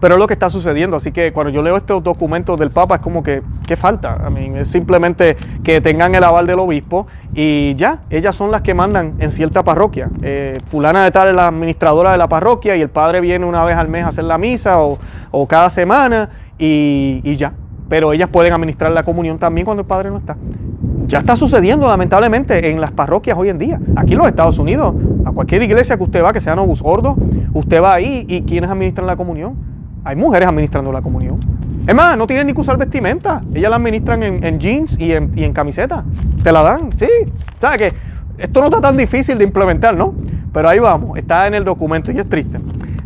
pero 0.00 0.14
es 0.14 0.18
lo 0.18 0.26
que 0.26 0.34
está 0.34 0.50
sucediendo, 0.50 0.96
así 0.96 1.12
que 1.12 1.32
cuando 1.32 1.50
yo 1.50 1.62
leo 1.62 1.76
estos 1.76 2.02
documentos 2.02 2.58
del 2.58 2.70
Papa 2.70 2.96
es 2.96 3.00
como 3.00 3.22
que, 3.22 3.42
¿qué 3.66 3.76
falta? 3.76 4.18
es 4.56 4.68
simplemente 4.68 5.36
que 5.62 5.80
tengan 5.80 6.14
el 6.14 6.24
aval 6.24 6.46
del 6.46 6.58
obispo 6.58 7.06
y 7.32 7.74
ya, 7.76 8.00
ellas 8.10 8.34
son 8.34 8.50
las 8.50 8.62
que 8.62 8.74
mandan 8.74 9.14
en 9.20 9.30
cierta 9.30 9.62
parroquia. 9.62 10.10
Eh, 10.22 10.58
fulana 10.66 11.04
de 11.04 11.10
tal 11.10 11.28
es 11.28 11.34
la 11.34 11.48
administradora 11.48 12.12
de 12.12 12.18
la 12.18 12.28
parroquia 12.28 12.76
y 12.76 12.80
el 12.80 12.90
padre 12.90 13.20
viene 13.20 13.46
una 13.46 13.64
vez 13.64 13.76
al 13.76 13.88
mes 13.88 14.04
a 14.04 14.08
hacer 14.08 14.24
la 14.24 14.38
misa 14.38 14.78
o, 14.80 14.98
cada 15.46 15.70
semana 15.70 16.28
y 16.58 17.36
ya 17.36 17.52
pero 17.92 18.14
ellas 18.14 18.30
pueden 18.30 18.54
administrar 18.54 18.90
la 18.90 19.02
comunión 19.02 19.38
también 19.38 19.66
cuando 19.66 19.82
el 19.82 19.86
padre 19.86 20.08
no 20.08 20.16
está. 20.16 20.34
Ya 21.12 21.18
está 21.18 21.36
sucediendo 21.36 21.86
lamentablemente 21.86 22.70
en 22.70 22.80
las 22.80 22.90
parroquias 22.90 23.36
hoy 23.36 23.50
en 23.50 23.58
día. 23.58 23.78
Aquí 23.96 24.12
en 24.12 24.18
los 24.18 24.26
Estados 24.28 24.58
Unidos, 24.58 24.94
a 25.26 25.32
cualquier 25.32 25.62
iglesia 25.62 25.98
que 25.98 26.04
usted 26.04 26.24
va, 26.24 26.32
que 26.32 26.40
sea 26.40 26.56
Novus 26.56 26.80
Ordo, 26.82 27.18
usted 27.52 27.82
va 27.82 27.92
ahí 27.92 28.24
y 28.26 28.40
¿quiénes 28.44 28.70
administran 28.70 29.06
la 29.06 29.14
comunión? 29.14 29.54
Hay 30.04 30.16
mujeres 30.16 30.48
administrando 30.48 30.90
la 30.90 31.02
comunión. 31.02 31.38
Es 31.86 31.94
más, 31.94 32.16
no 32.16 32.26
tienen 32.26 32.46
ni 32.46 32.54
que 32.54 32.62
usar 32.62 32.78
vestimenta. 32.78 33.42
Ellas 33.52 33.68
la 33.68 33.76
administran 33.76 34.22
en, 34.22 34.58
jeans 34.58 34.98
y 34.98 35.12
en, 35.12 35.32
y 35.34 35.46
camiseta. 35.50 36.02
Te 36.42 36.50
la 36.50 36.62
dan, 36.62 36.88
sí. 36.96 37.04
O 37.58 37.60
sea 37.60 37.76
que 37.76 37.92
esto 38.38 38.60
no 38.60 38.68
está 38.68 38.80
tan 38.80 38.96
difícil 38.96 39.36
de 39.36 39.44
implementar, 39.44 39.94
¿no? 39.94 40.14
Pero 40.50 40.66
ahí 40.70 40.78
vamos, 40.78 41.18
está 41.18 41.46
en 41.46 41.52
el 41.52 41.64
documento 41.64 42.10
y 42.10 42.20
es 42.20 42.28
triste. 42.30 42.58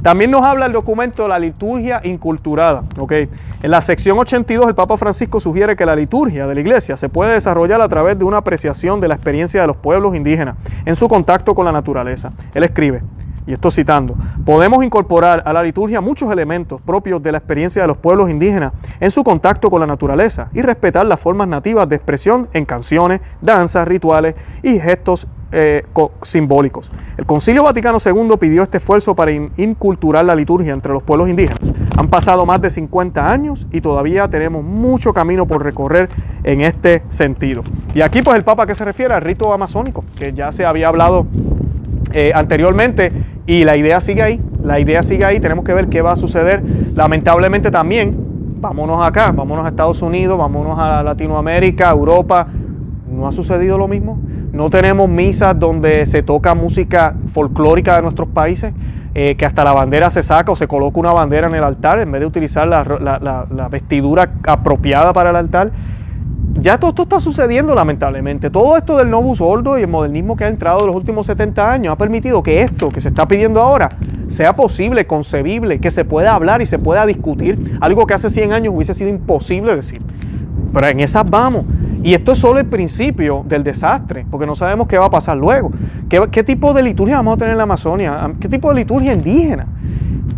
También 0.07 0.31
nos 0.31 0.45
habla 0.45 0.67
el 0.67 0.73
documento 0.73 1.25
de 1.25 1.31
la 1.31 1.39
liturgia 1.41 2.01
inculturada. 2.05 2.85
En 3.11 3.71
la 3.73 3.81
sección 3.81 4.17
82 4.17 4.69
el 4.69 4.75
Papa 4.77 4.97
Francisco 4.97 5.41
sugiere 5.41 5.75
que 5.75 5.85
la 5.85 5.97
liturgia 5.97 6.47
de 6.47 6.55
la 6.55 6.61
iglesia 6.61 6.97
se 6.97 7.09
puede 7.09 7.33
desarrollar 7.33 7.81
a 7.81 7.89
través 7.89 8.17
de 8.17 8.25
una 8.25 8.37
apreciación 8.37 9.01
de 9.01 9.09
la 9.09 9.15
experiencia 9.15 9.63
de 9.63 9.67
los 9.67 9.77
pueblos 9.77 10.15
indígenas 10.15 10.59
en 10.85 10.95
su 10.95 11.09
contacto 11.09 11.57
con 11.57 11.65
la 11.65 11.73
naturaleza. 11.73 12.31
Él 12.55 12.63
escribe, 12.63 13.03
y 13.49 13.53
esto 13.53 13.69
citando, 13.69 14.15
podemos 14.45 14.85
incorporar 14.85 15.43
a 15.45 15.53
la 15.53 15.65
liturgia 15.65 16.01
muchos 16.01 16.31
elementos 16.31 16.81
propios 16.83 17.21
de 17.21 17.33
la 17.33 17.39
experiencia 17.39 17.83
de 17.83 17.89
los 17.89 17.97
pueblos 17.97 18.31
indígenas 18.31 18.75
en 19.01 19.11
su 19.11 19.25
contacto 19.25 19.71
con 19.71 19.81
la 19.81 19.89
naturaleza 19.89 20.51
y 20.53 20.63
respetar 20.63 21.05
las 21.07 21.19
formas 21.19 21.49
nativas 21.49 21.89
de 21.89 21.97
expresión 21.97 22.49
en 22.53 22.65
canciones, 22.65 23.23
danzas, 23.41 23.89
rituales 23.89 24.37
y 24.63 24.79
gestos 24.79 25.27
eh, 25.53 25.85
simbólicos. 26.23 26.91
El 27.17 27.27
Concilio 27.27 27.63
Vaticano 27.63 27.99
II 28.05 28.37
pidió 28.39 28.63
este 28.63 28.79
esfuerzo 28.79 29.15
para 29.15 29.33
inculturar 29.33 30.25
la 30.25 30.35
liturgia 30.35 30.73
entre 30.73 30.93
los 30.93 31.03
pueblos 31.03 31.29
indígenas. 31.29 31.73
Han 31.97 32.09
pasado 32.09 32.45
más 32.47 32.61
de 32.61 32.71
50 32.71 33.31
años 33.31 33.67
y 33.73 33.81
todavía 33.81 34.29
tenemos 34.29 34.65
mucho 34.65 35.13
camino 35.13 35.47
por 35.47 35.65
recorrer 35.65 36.09
en 36.45 36.61
este 36.61 37.03
sentido. 37.09 37.63
Y 37.95 38.01
aquí 38.01 38.23
pues 38.23 38.37
el 38.37 38.45
Papa 38.45 38.67
que 38.67 38.75
se 38.75 38.85
refiere 38.85 39.15
al 39.15 39.23
rito 39.23 39.53
amazónico, 39.53 40.05
que 40.19 40.33
ya 40.33 40.53
se 40.53 40.65
había 40.65 40.89
hablado 40.89 41.27
eh, 42.13 42.33
anteriormente 42.35 43.13
y 43.47 43.65
la 43.65 43.77
idea 43.77 44.01
sigue 44.01 44.23
ahí, 44.23 44.41
la 44.63 44.81
idea 44.81 45.03
sigue 45.03 45.25
ahí, 45.25 45.41
tenemos 45.41 45.65
que 45.65 45.73
ver 45.73 45.89
qué 45.89 46.03
va 46.03 46.13
a 46.13 46.17
suceder. 46.17 46.63
Lamentablemente 46.95 47.71
también, 47.71 48.17
vámonos 48.61 49.05
acá, 49.07 49.33
vámonos 49.33 49.65
a 49.65 49.69
Estados 49.69 50.03
Unidos, 50.03 50.37
vámonos 50.37 50.79
a 50.79 51.03
Latinoamérica, 51.03 51.91
Europa, 51.91 52.49
¿no 53.17 53.27
ha 53.27 53.33
sucedido 53.33 53.79
lo 53.79 53.89
mismo? 53.89 54.19
No 54.53 54.71
tenemos 54.71 55.09
misas 55.09 55.59
donde 55.59 56.05
se 56.07 56.23
toca 56.23 56.55
música 56.55 57.15
folclórica 57.33 57.97
de 57.97 58.03
nuestros 58.03 58.29
países, 58.29 58.73
eh, 59.15 59.35
que 59.37 59.47
hasta 59.47 59.65
la 59.65 59.73
bandera 59.73 60.11
se 60.11 60.23
saca 60.23 60.53
o 60.53 60.57
se 60.57 60.69
coloca 60.69 61.01
una 61.01 61.13
bandera 61.13 61.47
en 61.49 61.55
el 61.55 61.65
altar 61.65 61.99
en 62.01 62.13
vez 62.13 62.21
de 62.21 62.27
utilizar 62.27 62.69
la, 62.69 63.69
vestidura 63.71 64.35
apropiada 64.47 65.15
para 65.15 65.31
el 65.31 65.37
altar. 65.37 65.73
Ya 66.59 66.79
todo 66.79 66.91
esto 66.91 67.03
está 67.03 67.21
sucediendo 67.21 67.75
lamentablemente. 67.75 68.51
Todo 68.51 68.77
esto 68.77 68.97
del 68.99 69.09
novus 69.09 69.41
ordo 69.41 69.79
y 69.79 69.83
el 69.83 69.89
modernismo 69.89 70.37
que 70.37 70.45
ha 70.45 70.49
entrado 70.49 70.81
en 70.81 70.87
los 70.89 70.97
últimos 70.97 71.27
70 71.27 71.73
años 71.73 71.93
ha 71.93 71.97
permitido 71.97 72.43
que 72.43 72.61
esto 72.61 72.91
que 72.91 73.01
se 73.01 73.09
está 73.09 73.27
pidiendo 73.27 73.61
ahora 73.61 73.91
sea 74.29 74.57
posible, 74.57 75.07
concebible, 75.07 75.81
que 75.81 75.91
se 75.91 76.05
pueda 76.05 76.35
hablar 76.35 76.61
y 76.61 76.67
se 76.67 76.79
pueda 76.79 77.07
discutir. 77.07 77.79
Algo 77.81 78.07
que 78.07 78.15
hace 78.15 78.31
100 78.31 78.53
años 78.53 78.75
hubiese 78.75 78.95
sido 78.95 79.09
imposible 79.11 79.75
decir. 79.75 80.03
Pero 80.73 80.87
en 80.89 81.01
esas 81.01 81.29
vamos. 81.29 81.65
Y 82.07 82.15
esto 82.15 82.31
es 82.31 82.39
solo 82.39 82.61
el 82.61 82.67
principio 82.67 83.45
del 83.49 83.65
desastre, 83.65 84.25
porque 84.31 84.47
no 84.47 84.55
sabemos 84.55 84.87
qué 84.87 84.97
va 84.97 85.07
a 85.07 85.11
pasar 85.11 85.37
luego. 85.37 85.73
¿Qué, 86.09 86.45
tipo 86.45 86.73
de 86.73 86.81
liturgia 86.85 87.17
vamos 87.17 87.35
a 87.35 87.39
tener 87.39 87.51
en 87.51 87.57
la 87.57 87.65
Amazonia? 87.65 88.31
¿Qué 88.39 88.49
tipo 88.49 88.69
de 88.69 88.77
liturgia 88.77 89.13
indígena? 89.13 89.67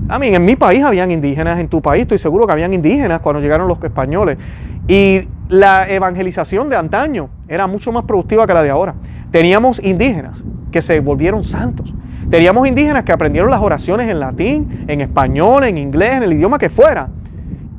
A 0.09 0.19
mí, 0.19 0.29
en 0.29 0.47
mi 0.47 0.57
país 0.57 0.83
habían 0.83 1.11
indígenas, 1.11 1.59
en 1.59 1.69
tu 1.69 1.83
país 1.83 2.01
estoy 2.05 2.17
seguro 2.17 2.47
que 2.47 2.55
habían 2.55 2.73
indígenas 2.73 3.21
cuando 3.21 3.43
llegaron 3.43 3.69
los 3.69 3.85
españoles. 3.85 4.39
Y 4.89 5.29
la 5.51 5.87
evangelización 5.87 6.71
de 6.71 6.77
antaño 6.77 7.29
era 7.49 7.67
mucho 7.67 7.93
más 7.93 8.05
productiva 8.05 8.47
que 8.47 8.55
la 8.55 8.63
de 8.63 8.71
ahora. 8.71 8.95
Teníamos 9.31 9.79
indígenas 9.85 10.47
que 10.73 10.81
se 10.81 10.99
volvieron 11.01 11.45
santos. 11.45 11.93
Teníamos 12.31 12.67
indígenas 12.67 13.05
que 13.05 13.13
aprendieron 13.13 13.51
las 13.51 13.61
oraciones 13.61 14.09
en 14.09 14.21
latín, 14.21 14.87
en 14.89 15.03
español, 15.03 15.65
en 15.65 15.77
inglés, 15.77 16.15
en 16.15 16.23
el 16.23 16.33
idioma 16.33 16.59
que 16.59 16.71
fuera, 16.71 17.11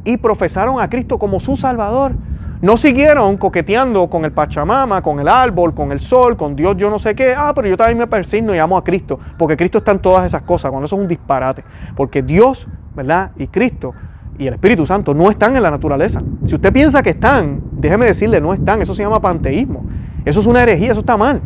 y 0.03 0.17
profesaron 0.17 0.79
a 0.79 0.91
Cristo 0.91 1.17
como 1.17 1.39
su 1.39 1.57
Salvador. 1.57 2.28
No 2.61 2.75
siguieron 2.75 3.37
coqueteando 3.37 4.09
con 4.09 4.25
el 4.25 4.31
Pachamama, 4.33 5.01
con 5.01 5.19
el 5.19 5.29
árbol, 5.29 5.73
con 5.73 5.91
el 5.93 5.99
sol, 5.99 6.35
con 6.35 6.55
Dios, 6.55 6.75
yo 6.75 6.89
no 6.89 6.99
sé 6.99 7.15
qué. 7.15 7.33
Ah, 7.35 7.53
pero 7.55 7.69
yo 7.69 7.77
también 7.77 7.97
me 7.97 8.07
persigno 8.07 8.53
y 8.53 8.57
amo 8.57 8.77
a 8.77 8.83
Cristo, 8.83 9.17
porque 9.37 9.55
Cristo 9.55 9.77
está 9.77 9.91
en 9.91 9.99
todas 9.99 10.25
esas 10.25 10.41
cosas, 10.41 10.69
cuando 10.69 10.85
eso 10.85 10.95
es 10.97 11.01
un 11.01 11.07
disparate. 11.07 11.63
Porque 11.95 12.21
Dios, 12.21 12.67
¿verdad? 12.95 13.31
Y 13.37 13.47
Cristo 13.47 13.93
y 14.37 14.47
el 14.47 14.53
Espíritu 14.53 14.85
Santo 14.85 15.13
no 15.13 15.29
están 15.29 15.55
en 15.55 15.63
la 15.63 15.71
naturaleza. 15.71 16.21
Si 16.45 16.55
usted 16.55 16.71
piensa 16.73 17.03
que 17.03 17.11
están, 17.11 17.61
déjeme 17.71 18.05
decirle, 18.05 18.39
no 18.41 18.53
están. 18.53 18.81
Eso 18.81 18.93
se 18.93 19.03
llama 19.03 19.21
panteísmo. 19.21 19.85
Eso 20.25 20.39
es 20.39 20.45
una 20.45 20.63
herejía, 20.63 20.91
eso 20.91 21.01
está 21.01 21.17
mal. 21.17 21.41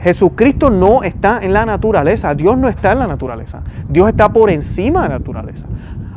Jesucristo 0.00 0.70
no 0.70 1.04
está 1.04 1.40
en 1.42 1.52
la 1.52 1.64
naturaleza, 1.64 2.34
Dios 2.34 2.58
no 2.58 2.68
está 2.68 2.92
en 2.92 2.98
la 2.98 3.06
naturaleza, 3.06 3.62
Dios 3.88 4.08
está 4.08 4.32
por 4.32 4.50
encima 4.50 5.02
de 5.04 5.10
la 5.10 5.18
naturaleza. 5.20 5.66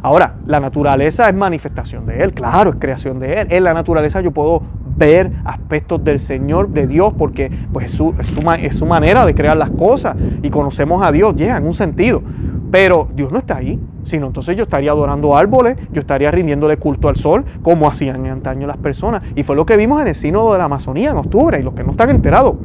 Ahora, 0.05 0.35
la 0.45 0.59
naturaleza 0.59 1.27
es 1.27 1.33
manifestación 1.33 2.05
de 2.05 2.19
Él, 2.19 2.31
claro, 2.31 2.69
es 2.69 2.75
creación 2.75 3.17
de 3.17 3.41
Él. 3.41 3.47
En 3.49 3.63
la 3.63 3.73
naturaleza 3.73 4.21
yo 4.21 4.29
puedo 4.29 4.61
ver 4.95 5.31
aspectos 5.43 6.03
del 6.03 6.19
Señor, 6.19 6.69
de 6.69 6.85
Dios, 6.85 7.11
porque 7.17 7.49
pues, 7.73 7.85
es, 7.85 7.93
su, 7.93 8.13
es 8.19 8.75
su 8.75 8.85
manera 8.85 9.25
de 9.25 9.33
crear 9.33 9.57
las 9.57 9.71
cosas 9.71 10.15
y 10.43 10.51
conocemos 10.51 11.03
a 11.03 11.11
Dios, 11.11 11.35
ya, 11.35 11.57
en 11.57 11.65
un 11.65 11.73
sentido. 11.73 12.21
Pero 12.75 13.07
Dios 13.15 13.31
no 13.31 13.38
está 13.38 13.55
ahí, 13.55 13.79
sino 14.03 14.27
entonces 14.27 14.57
yo 14.57 14.63
estaría 14.63 14.91
adorando 14.91 15.38
árboles, 15.38 15.77
yo 15.93 16.01
estaría 16.01 16.29
rindiéndole 16.29 16.75
culto 16.75 17.07
al 17.07 17.15
sol, 17.15 17.45
como 17.61 17.88
hacían 17.88 18.25
en 18.25 18.33
antaño 18.33 18.67
las 18.67 18.75
personas. 18.75 19.21
Y 19.33 19.43
fue 19.43 19.55
lo 19.55 19.65
que 19.65 19.77
vimos 19.77 20.01
en 20.01 20.09
el 20.09 20.15
sínodo 20.15 20.51
de 20.51 20.57
la 20.57 20.65
Amazonía 20.65 21.11
en 21.11 21.15
octubre. 21.15 21.57
Y 21.57 21.63
los 21.63 21.73
que 21.73 21.85
no 21.85 21.91
están 21.91 22.09
enterados, 22.09 22.55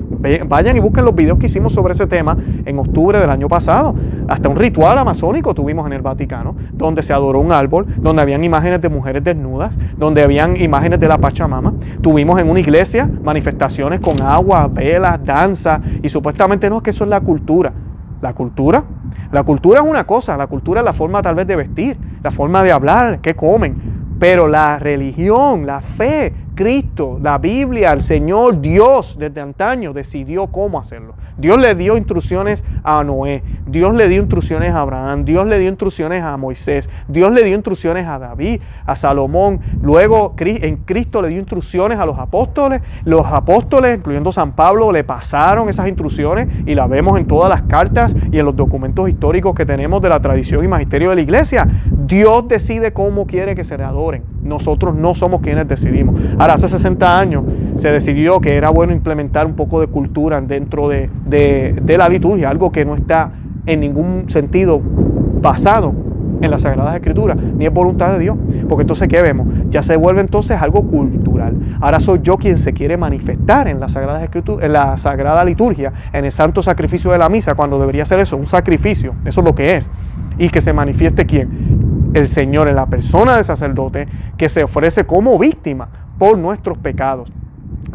vayan 0.49 0.77
y 0.77 0.81
busquen 0.81 1.05
los 1.05 1.15
videos 1.15 1.39
que 1.39 1.47
hicimos 1.47 1.73
sobre 1.73 1.93
ese 1.93 2.09
tema 2.09 2.37
en 2.65 2.77
octubre 2.81 3.21
del 3.21 3.31
año 3.31 3.47
pasado. 3.47 3.95
Hasta 4.27 4.49
un 4.49 4.57
ritual 4.57 4.99
amazónico 4.99 5.55
tuvimos 5.55 5.87
en 5.87 5.93
el 5.93 6.03
Vaticano, 6.03 6.57
donde 6.73 7.05
se 7.05 7.13
adoró 7.13 7.39
un 7.39 7.53
árbol, 7.53 7.87
donde 7.99 8.21
habían 8.21 8.43
imágenes 8.43 8.83
de 8.83 8.89
mujeres 8.89 9.23
desnudas, 9.23 9.79
donde 9.97 10.25
habían 10.25 10.57
imágenes 10.57 10.99
de 10.99 11.07
la 11.07 11.19
Pachamama. 11.19 11.75
Tuvimos 12.01 12.41
en 12.41 12.51
una 12.51 12.59
iglesia 12.59 13.09
manifestaciones 13.23 14.01
con 14.01 14.21
agua, 14.23 14.67
velas, 14.67 15.25
danza, 15.25 15.81
y 16.03 16.09
supuestamente 16.09 16.69
no 16.69 16.79
es 16.79 16.83
que 16.83 16.91
eso 16.91 17.05
es 17.05 17.11
la 17.11 17.21
cultura. 17.21 17.73
La 18.21 18.35
cultura. 18.35 18.85
La 19.33 19.43
cultura 19.43 19.81
es 19.81 19.87
una 19.87 20.05
cosa, 20.05 20.37
la 20.37 20.47
cultura 20.47 20.81
es 20.81 20.85
la 20.85 20.93
forma 20.93 21.23
tal 21.23 21.35
vez 21.35 21.47
de 21.47 21.57
vestir, 21.57 21.97
la 22.23 22.31
forma 22.31 22.63
de 22.63 22.73
hablar, 22.73 23.21
qué 23.21 23.35
comen. 23.35 24.17
Pero 24.19 24.49
la 24.49 24.79
religión, 24.79 25.67
la 25.67 25.81
fe, 25.81 26.35
Cristo, 26.61 27.19
la 27.23 27.39
Biblia, 27.39 27.91
el 27.91 28.03
Señor, 28.03 28.61
Dios 28.61 29.17
desde 29.19 29.41
antaño 29.41 29.95
decidió 29.95 30.49
cómo 30.49 30.79
hacerlo. 30.79 31.15
Dios 31.39 31.59
le 31.59 31.75
dio 31.75 31.97
instrucciones 31.97 32.67
a 32.85 33.03
Noé, 33.03 33.43
Dios 33.67 33.95
le 33.95 34.09
dio 34.11 34.21
instrucciones 34.21 34.75
a 34.75 34.83
Abraham, 34.83 35.25
Dios 35.25 35.47
le 35.47 35.59
dio 35.59 35.71
instrucciones 35.71 36.23
a 36.23 36.37
Moisés, 36.37 36.91
Dios 37.09 37.33
le 37.33 37.45
dio 37.45 37.55
instrucciones 37.55 38.07
a 38.07 38.19
David, 38.19 38.61
a 38.85 38.95
Salomón. 38.95 39.61
Luego 39.81 40.35
en 40.39 40.77
Cristo 40.85 41.23
le 41.23 41.29
dio 41.29 41.39
instrucciones 41.39 41.99
a 41.99 42.05
los 42.05 42.19
apóstoles. 42.19 42.83
Los 43.07 43.25
apóstoles, 43.25 43.97
incluyendo 43.97 44.31
San 44.31 44.53
Pablo, 44.53 44.93
le 44.93 45.03
pasaron 45.03 45.71
esas 45.71 45.89
instrucciones 45.89 46.47
y 46.67 46.75
las 46.75 46.91
vemos 46.91 47.19
en 47.19 47.27
todas 47.27 47.49
las 47.49 47.63
cartas 47.63 48.15
y 48.31 48.39
en 48.39 48.45
los 48.45 48.55
documentos 48.55 49.09
históricos 49.09 49.55
que 49.55 49.65
tenemos 49.65 50.03
de 50.03 50.11
la 50.11 50.21
tradición 50.21 50.63
y 50.63 50.69
magisterio 50.69 51.09
de 51.09 51.17
la 51.17 51.23
iglesia. 51.23 51.67
Dios 51.91 52.49
decide 52.49 52.93
cómo 52.93 53.27
quiere 53.27 53.55
que 53.55 53.65
se 53.65 53.79
le 53.79 53.85
adoren. 53.85 54.25
Nosotros 54.43 54.95
no 54.95 55.15
somos 55.15 55.41
quienes 55.41 55.67
decidimos. 55.69 56.21
Ahora, 56.39 56.50
hace 56.55 56.69
60 56.69 57.19
años 57.19 57.45
se 57.75 57.91
decidió 57.91 58.41
que 58.41 58.57
era 58.57 58.71
bueno 58.71 58.93
implementar 58.93 59.47
un 59.47 59.55
poco 59.55 59.81
de 59.81 59.87
cultura 59.87 60.41
dentro 60.41 60.89
de, 60.89 61.11
la 61.87 62.09
liturgia, 62.09 62.51
algo 62.51 62.71
que 62.73 62.85
no 62.85 62.95
está 62.95 63.33
en 63.67 63.81
ningún 63.81 64.25
sentido 64.29 64.81
basado 65.41 65.93
en 66.41 66.51
las 66.51 66.63
Sagradas 66.63 66.95
Escrituras, 66.95 67.37
ni 67.37 67.67
es 67.67 67.73
voluntad 67.73 68.13
de 68.13 68.19
Dios. 68.19 68.37
Porque 68.69 68.83
entonces, 68.83 69.09
¿qué 69.09 69.21
vemos? 69.21 69.47
Ya 69.69 69.83
se 69.83 69.97
vuelve 69.97 70.23
entonces 70.23 70.61
algo 70.61 70.87
cultural. 70.87 71.55
Ahora 71.81 72.01
soy 72.01 72.21
yo 72.23 72.39
quien 72.39 72.59
se 72.59 72.73
quiere 72.73 72.97
manifestar 72.97 73.69
en 73.69 73.79
la 73.79 73.89
Sagrada, 73.89 74.27
en 74.61 74.73
la 74.73 74.97
Sagrada 74.97 75.45
Liturgia, 75.45 75.93
en 76.13 76.25
el 76.25 76.33
santo 76.33 76.63
sacrificio 76.63 77.11
de 77.13 77.19
la 77.19 77.29
misa, 77.29 77.55
cuando 77.55 77.79
debería 77.79 78.05
ser 78.07 78.21
eso, 78.21 78.37
un 78.37 78.47
sacrificio. 78.47 79.15
Eso 79.25 79.41
es 79.43 79.47
lo 79.47 79.55
que 79.55 79.77
es. 79.77 79.91
Y 80.39 80.49
que 80.49 80.63
se 80.63 80.73
manifieste 80.73 81.27
quién? 81.27 81.91
el 82.15 82.29
Señor 82.29 82.69
en 82.69 82.77
la 82.77 82.87
persona 82.87 83.37
del 83.37 83.45
sacerdote 83.45 84.09
que 84.37 84.49
se 84.49 84.65
ofrece 84.65 85.05
como 85.05 85.39
víctima 85.39 85.89
por 86.21 86.39
nuestros 86.39 86.79
pecados 86.79 87.33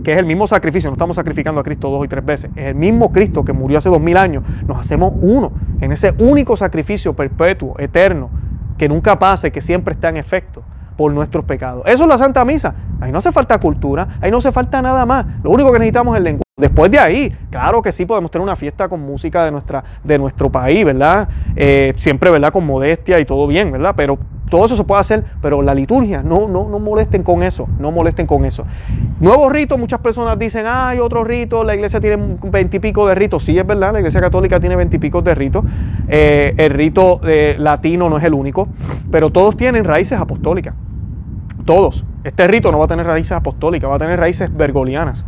que 0.03 0.13
es 0.13 0.19
el 0.19 0.25
mismo 0.25 0.45
sacrificio, 0.45 0.89
no 0.89 0.93
estamos 0.93 1.15
sacrificando 1.15 1.61
a 1.61 1.63
Cristo 1.63 1.89
dos 1.89 2.05
y 2.05 2.07
tres 2.07 2.23
veces, 2.23 2.51
es 2.55 2.67
el 2.67 2.75
mismo 2.75 3.11
Cristo 3.11 3.43
que 3.43 3.53
murió 3.53 3.77
hace 3.77 3.89
dos 3.89 4.01
mil 4.01 4.17
años, 4.17 4.43
nos 4.67 4.79
hacemos 4.79 5.13
uno 5.21 5.51
en 5.79 5.91
ese 5.91 6.13
único 6.19 6.55
sacrificio 6.55 7.13
perpetuo, 7.13 7.75
eterno, 7.79 8.29
que 8.77 8.87
nunca 8.87 9.17
pase, 9.17 9.51
que 9.51 9.61
siempre 9.61 9.93
está 9.93 10.09
en 10.09 10.17
efecto 10.17 10.63
por 10.95 11.11
nuestros 11.11 11.45
pecados. 11.45 11.83
Eso 11.87 12.03
es 12.03 12.09
la 12.09 12.17
Santa 12.17 12.45
Misa. 12.45 12.75
Ahí 13.01 13.11
no 13.11 13.17
hace 13.17 13.31
falta 13.31 13.59
cultura, 13.59 14.07
ahí 14.21 14.31
no 14.31 14.37
hace 14.37 14.51
falta 14.51 14.81
nada 14.81 15.05
más. 15.05 15.25
Lo 15.43 15.49
único 15.51 15.71
que 15.71 15.79
necesitamos 15.79 16.15
es 16.15 16.17
el 16.17 16.23
lenguaje. 16.23 16.44
Después 16.57 16.89
de 16.89 16.97
ahí, 16.97 17.35
claro 17.49 17.81
que 17.81 17.91
sí 17.91 18.05
podemos 18.05 18.31
tener 18.31 18.41
una 18.41 18.55
fiesta 18.55 18.87
con 18.87 19.01
música 19.01 19.43
de, 19.43 19.51
nuestra, 19.51 19.83
de 20.05 20.17
nuestro 20.17 20.49
país, 20.49 20.85
¿verdad? 20.85 21.27
Eh, 21.53 21.91
siempre, 21.97 22.31
¿verdad? 22.31 22.53
Con 22.53 22.65
modestia 22.65 23.19
y 23.19 23.25
todo 23.25 23.45
bien, 23.45 23.73
¿verdad? 23.73 23.93
Pero 23.97 24.17
todo 24.49 24.65
eso 24.65 24.77
se 24.77 24.85
puede 24.85 25.01
hacer, 25.01 25.25
pero 25.41 25.61
la 25.61 25.73
liturgia, 25.73 26.23
no, 26.23 26.47
no, 26.47 26.69
no 26.69 26.79
molesten 26.79 27.23
con 27.23 27.43
eso, 27.43 27.67
no 27.77 27.91
molesten 27.91 28.25
con 28.25 28.45
eso. 28.45 28.63
Nuevos 29.19 29.51
ritos, 29.51 29.77
muchas 29.77 29.99
personas 29.99 30.39
dicen, 30.39 30.65
ah, 30.65 30.87
hay 30.87 30.99
otro 30.99 31.25
rito, 31.25 31.65
la 31.65 31.75
iglesia 31.75 31.99
tiene 31.99 32.37
veintipico 32.43 33.05
de 33.05 33.15
ritos. 33.15 33.43
Sí, 33.43 33.59
es 33.59 33.67
verdad, 33.67 33.91
la 33.91 33.99
iglesia 33.99 34.21
católica 34.21 34.57
tiene 34.57 34.77
veintipico 34.77 35.21
de 35.21 35.35
ritos. 35.35 35.65
Eh, 36.07 36.53
el 36.55 36.69
rito 36.69 37.19
eh, 37.25 37.57
latino 37.59 38.09
no 38.09 38.17
es 38.17 38.23
el 38.23 38.33
único, 38.33 38.69
pero 39.11 39.29
todos 39.29 39.57
tienen 39.57 39.83
raíces 39.83 40.17
apostólicas. 40.17 40.73
Todos. 41.65 42.05
Este 42.23 42.47
rito 42.47 42.71
no 42.71 42.79
va 42.79 42.85
a 42.85 42.87
tener 42.87 43.05
raíces 43.05 43.33
apostólicas, 43.33 43.89
va 43.91 43.95
a 43.95 43.99
tener 43.99 44.17
raíces 44.17 44.55
bergolianas. 44.55 45.25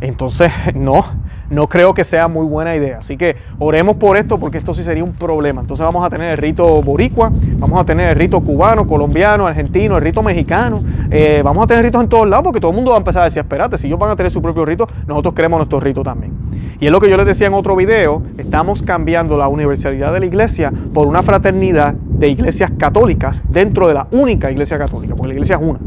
Entonces, 0.00 0.52
no, 0.74 1.04
no 1.50 1.66
creo 1.68 1.94
que 1.94 2.04
sea 2.04 2.28
muy 2.28 2.46
buena 2.46 2.76
idea. 2.76 2.98
Así 2.98 3.16
que 3.16 3.36
oremos 3.58 3.96
por 3.96 4.16
esto 4.16 4.38
porque 4.38 4.58
esto 4.58 4.74
sí 4.74 4.84
sería 4.84 5.04
un 5.04 5.12
problema. 5.12 5.60
Entonces 5.60 5.84
vamos 5.84 6.04
a 6.04 6.10
tener 6.10 6.30
el 6.30 6.36
rito 6.36 6.82
boricua, 6.82 7.32
vamos 7.58 7.80
a 7.80 7.84
tener 7.84 8.10
el 8.10 8.16
rito 8.16 8.40
cubano, 8.40 8.86
colombiano, 8.86 9.46
argentino, 9.46 9.96
el 9.96 10.02
rito 10.02 10.22
mexicano. 10.22 10.82
Eh, 11.10 11.40
vamos 11.44 11.64
a 11.64 11.66
tener 11.66 11.84
ritos 11.84 12.02
en 12.02 12.08
todos 12.08 12.28
lados 12.28 12.44
porque 12.44 12.60
todo 12.60 12.70
el 12.70 12.76
mundo 12.76 12.90
va 12.92 12.98
a 12.98 13.00
empezar 13.00 13.22
a 13.22 13.24
decir, 13.26 13.40
espérate, 13.40 13.78
si 13.78 13.86
ellos 13.86 13.98
van 13.98 14.10
a 14.10 14.16
tener 14.16 14.30
su 14.30 14.42
propio 14.42 14.64
rito, 14.64 14.86
nosotros 15.06 15.34
queremos 15.34 15.58
nuestro 15.58 15.80
rito 15.80 16.02
también. 16.02 16.32
Y 16.80 16.86
es 16.86 16.92
lo 16.92 17.00
que 17.00 17.10
yo 17.10 17.16
les 17.16 17.26
decía 17.26 17.48
en 17.48 17.54
otro 17.54 17.74
video, 17.74 18.22
estamos 18.36 18.82
cambiando 18.82 19.36
la 19.36 19.48
universalidad 19.48 20.12
de 20.12 20.20
la 20.20 20.26
iglesia 20.26 20.72
por 20.94 21.08
una 21.08 21.24
fraternidad 21.24 21.94
de 21.94 22.28
iglesias 22.28 22.70
católicas 22.78 23.42
dentro 23.48 23.88
de 23.88 23.94
la 23.94 24.06
única 24.12 24.50
iglesia 24.50 24.78
católica, 24.78 25.16
porque 25.16 25.28
la 25.28 25.34
iglesia 25.34 25.56
es 25.56 25.62
una. 25.62 25.80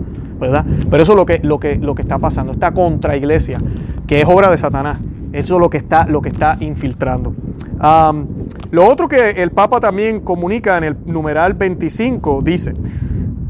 Pero 0.89 1.03
eso 1.03 1.11
es 1.11 1.15
lo 1.15 1.25
que, 1.25 1.39
lo 1.43 1.59
que, 1.59 1.75
lo 1.75 1.95
que 1.95 2.01
está 2.01 2.17
pasando, 2.17 2.51
esta 2.53 2.71
contra 2.71 3.15
iglesia, 3.15 3.59
que 4.07 4.21
es 4.21 4.25
obra 4.27 4.49
de 4.49 4.57
Satanás. 4.57 4.99
Eso 5.33 5.55
es 5.55 5.59
lo 5.61 5.69
que 5.69 5.77
está, 5.77 6.05
lo 6.07 6.21
que 6.21 6.29
está 6.29 6.57
infiltrando. 6.59 7.33
lo 8.71 8.85
otro 8.85 9.07
que 9.07 9.31
el 9.31 9.51
Papa 9.51 9.79
también 9.79 10.19
comunica 10.21 10.77
en 10.77 10.83
el 10.83 10.97
numeral 11.05 11.53
25 11.53 12.41
dice, 12.43 12.73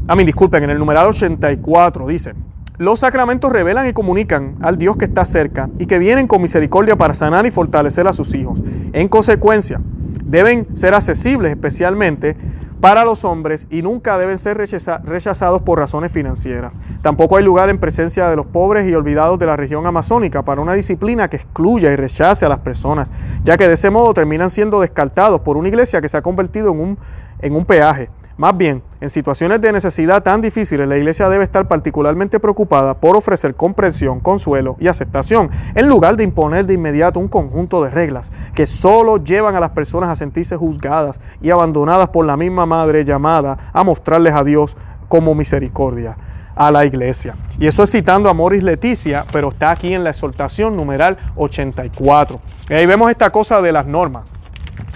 a 0.06 0.14
mí 0.14 0.24
disculpen, 0.24 0.64
en 0.64 0.70
el 0.70 0.78
numeral 0.78 1.08
84 1.08 2.06
dice, 2.06 2.34
los 2.78 3.00
sacramentos 3.00 3.52
revelan 3.52 3.86
y 3.86 3.92
comunican 3.92 4.56
al 4.60 4.78
Dios 4.78 4.96
que 4.96 5.04
está 5.04 5.24
cerca 5.24 5.70
y 5.78 5.86
que 5.86 5.98
vienen 5.98 6.26
con 6.26 6.42
misericordia 6.42 6.96
para 6.96 7.14
sanar 7.14 7.46
y 7.46 7.50
fortalecer 7.50 8.06
a 8.06 8.12
sus 8.12 8.34
hijos. 8.34 8.62
En 8.92 9.08
consecuencia, 9.08 9.80
deben 10.24 10.66
ser 10.74 10.94
accesibles 10.94 11.52
especialmente 11.52 12.36
para 12.82 13.04
los 13.04 13.24
hombres 13.24 13.68
y 13.70 13.80
nunca 13.80 14.18
deben 14.18 14.38
ser 14.38 14.56
rechazados 14.58 15.62
por 15.62 15.78
razones 15.78 16.10
financieras. 16.10 16.72
Tampoco 17.00 17.36
hay 17.36 17.44
lugar 17.44 17.70
en 17.70 17.78
presencia 17.78 18.28
de 18.28 18.34
los 18.34 18.46
pobres 18.46 18.88
y 18.88 18.94
olvidados 18.96 19.38
de 19.38 19.46
la 19.46 19.56
región 19.56 19.86
amazónica 19.86 20.42
para 20.42 20.60
una 20.60 20.72
disciplina 20.72 21.30
que 21.30 21.36
excluya 21.36 21.92
y 21.92 21.96
rechace 21.96 22.44
a 22.44 22.48
las 22.48 22.58
personas, 22.58 23.12
ya 23.44 23.56
que 23.56 23.68
de 23.68 23.74
ese 23.74 23.90
modo 23.90 24.12
terminan 24.14 24.50
siendo 24.50 24.80
descartados 24.80 25.42
por 25.42 25.56
una 25.56 25.68
iglesia 25.68 26.00
que 26.00 26.08
se 26.08 26.16
ha 26.16 26.22
convertido 26.22 26.72
en 26.72 26.80
un, 26.80 26.98
en 27.38 27.54
un 27.54 27.64
peaje. 27.64 28.10
Más 28.36 28.56
bien, 28.56 28.82
en 29.00 29.10
situaciones 29.10 29.60
de 29.60 29.72
necesidad 29.72 30.22
tan 30.22 30.40
difíciles, 30.40 30.88
la 30.88 30.96
iglesia 30.96 31.28
debe 31.28 31.44
estar 31.44 31.68
particularmente 31.68 32.40
preocupada 32.40 32.94
por 32.94 33.14
ofrecer 33.16 33.54
comprensión, 33.54 34.20
consuelo 34.20 34.76
y 34.80 34.88
aceptación, 34.88 35.50
en 35.74 35.88
lugar 35.88 36.16
de 36.16 36.24
imponer 36.24 36.64
de 36.64 36.74
inmediato 36.74 37.20
un 37.20 37.28
conjunto 37.28 37.84
de 37.84 37.90
reglas 37.90 38.32
que 38.54 38.66
solo 38.66 39.22
llevan 39.22 39.54
a 39.54 39.60
las 39.60 39.70
personas 39.70 40.08
a 40.08 40.16
sentirse 40.16 40.56
juzgadas 40.56 41.20
y 41.42 41.50
abandonadas 41.50 42.08
por 42.08 42.24
la 42.24 42.36
misma 42.36 42.64
madre 42.64 43.04
llamada 43.04 43.58
a 43.72 43.84
mostrarles 43.84 44.34
a 44.34 44.44
Dios 44.44 44.76
como 45.08 45.34
misericordia 45.34 46.16
a 46.54 46.70
la 46.70 46.84
iglesia. 46.86 47.34
Y 47.58 47.66
eso 47.66 47.82
es 47.82 47.90
citando 47.90 48.30
a 48.30 48.34
Moris 48.34 48.62
Leticia, 48.62 49.24
pero 49.30 49.50
está 49.50 49.70
aquí 49.70 49.92
en 49.92 50.04
la 50.04 50.10
exhortación 50.10 50.76
numeral 50.76 51.18
84. 51.36 52.40
Y 52.70 52.74
ahí 52.74 52.86
vemos 52.86 53.10
esta 53.10 53.30
cosa 53.30 53.60
de 53.60 53.72
las 53.72 53.86
normas, 53.86 54.24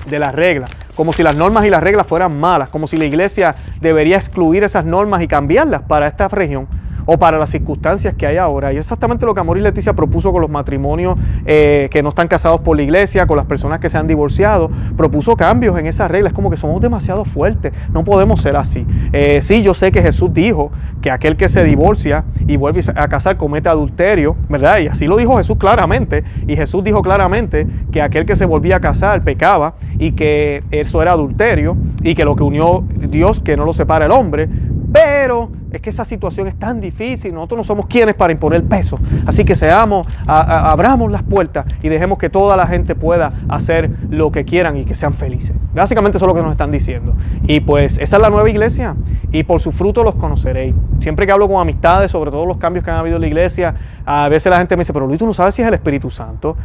de 0.08 0.18
las 0.18 0.34
reglas 0.34 0.70
como 0.96 1.12
si 1.12 1.22
las 1.22 1.36
normas 1.36 1.64
y 1.66 1.70
las 1.70 1.82
reglas 1.82 2.06
fueran 2.06 2.40
malas, 2.40 2.70
como 2.70 2.88
si 2.88 2.96
la 2.96 3.04
iglesia 3.04 3.54
debería 3.80 4.16
excluir 4.16 4.64
esas 4.64 4.84
normas 4.84 5.22
y 5.22 5.28
cambiarlas 5.28 5.82
para 5.82 6.08
esta 6.08 6.26
región. 6.26 6.66
O 7.06 7.18
para 7.18 7.38
las 7.38 7.50
circunstancias 7.50 8.14
que 8.14 8.26
hay 8.26 8.36
ahora. 8.36 8.72
Y 8.72 8.76
exactamente 8.76 9.24
lo 9.24 9.34
que 9.34 9.40
Amor 9.40 9.58
y 9.58 9.60
Leticia 9.62 9.94
propuso 9.94 10.32
con 10.32 10.42
los 10.42 10.50
matrimonios 10.50 11.18
eh, 11.46 11.88
que 11.90 12.02
no 12.02 12.10
están 12.10 12.28
casados 12.28 12.60
por 12.60 12.76
la 12.76 12.82
iglesia, 12.82 13.26
con 13.26 13.36
las 13.36 13.46
personas 13.46 13.80
que 13.80 13.88
se 13.88 13.96
han 13.96 14.06
divorciado, 14.06 14.70
propuso 14.96 15.36
cambios 15.36 15.78
en 15.78 15.86
esas 15.86 16.10
reglas. 16.10 16.32
Como 16.32 16.50
que 16.50 16.56
somos 16.56 16.80
demasiado 16.80 17.24
fuertes, 17.24 17.72
no 17.92 18.04
podemos 18.04 18.42
ser 18.42 18.56
así. 18.56 18.86
Eh, 19.12 19.40
sí, 19.42 19.62
yo 19.62 19.72
sé 19.72 19.92
que 19.92 20.02
Jesús 20.02 20.32
dijo 20.34 20.70
que 21.00 21.10
aquel 21.10 21.36
que 21.36 21.48
se 21.48 21.64
divorcia 21.64 22.24
y 22.46 22.56
vuelve 22.56 22.80
a 22.94 23.08
casar 23.08 23.36
comete 23.36 23.68
adulterio, 23.68 24.36
¿verdad? 24.48 24.78
Y 24.80 24.88
así 24.88 25.06
lo 25.06 25.16
dijo 25.16 25.36
Jesús 25.36 25.56
claramente. 25.56 26.24
Y 26.46 26.56
Jesús 26.56 26.82
dijo 26.82 27.02
claramente 27.02 27.66
que 27.92 28.02
aquel 28.02 28.26
que 28.26 28.36
se 28.36 28.44
volvía 28.44 28.76
a 28.76 28.80
casar 28.80 29.22
pecaba 29.22 29.74
y 29.98 30.12
que 30.12 30.64
eso 30.70 31.02
era 31.02 31.12
adulterio 31.12 31.76
y 32.02 32.14
que 32.14 32.24
lo 32.24 32.36
que 32.36 32.42
unió 32.42 32.84
Dios 32.96 33.40
que 33.40 33.56
no 33.56 33.64
lo 33.64 33.72
separa 33.72 34.06
el 34.06 34.12
hombre. 34.12 34.48
Pero 34.96 35.50
es 35.72 35.82
que 35.82 35.90
esa 35.90 36.06
situación 36.06 36.46
es 36.46 36.58
tan 36.58 36.80
difícil, 36.80 37.34
nosotros 37.34 37.58
no 37.58 37.64
somos 37.64 37.84
quienes 37.84 38.14
para 38.14 38.32
imponer 38.32 38.64
peso. 38.64 38.98
Así 39.26 39.44
que 39.44 39.54
seamos, 39.54 40.06
abramos 40.26 41.10
las 41.10 41.22
puertas 41.22 41.66
y 41.82 41.90
dejemos 41.90 42.16
que 42.16 42.30
toda 42.30 42.56
la 42.56 42.66
gente 42.66 42.94
pueda 42.94 43.34
hacer 43.50 43.90
lo 44.08 44.32
que 44.32 44.46
quieran 44.46 44.78
y 44.78 44.86
que 44.86 44.94
sean 44.94 45.12
felices. 45.12 45.54
Básicamente 45.74 46.16
eso 46.16 46.24
es 46.24 46.28
lo 46.28 46.34
que 46.34 46.40
nos 46.40 46.52
están 46.52 46.72
diciendo. 46.72 47.14
Y 47.42 47.60
pues 47.60 47.98
esa 47.98 48.16
es 48.16 48.22
la 48.22 48.30
nueva 48.30 48.48
iglesia 48.48 48.96
y 49.32 49.42
por 49.42 49.60
su 49.60 49.70
fruto 49.70 50.02
los 50.02 50.14
conoceréis. 50.14 50.74
Siempre 51.00 51.26
que 51.26 51.32
hablo 51.32 51.46
con 51.46 51.60
amistades 51.60 52.10
sobre 52.10 52.30
todos 52.30 52.48
los 52.48 52.56
cambios 52.56 52.82
que 52.82 52.90
han 52.90 52.96
habido 52.96 53.16
en 53.16 53.20
la 53.20 53.28
iglesia, 53.28 53.74
a 54.06 54.30
veces 54.30 54.48
la 54.48 54.56
gente 54.56 54.76
me 54.76 54.80
dice, 54.80 54.94
pero 54.94 55.06
Luis, 55.06 55.18
tú 55.18 55.26
no 55.26 55.34
sabes 55.34 55.54
si 55.54 55.60
es 55.60 55.68
el 55.68 55.74
Espíritu 55.74 56.10
Santo. 56.10 56.56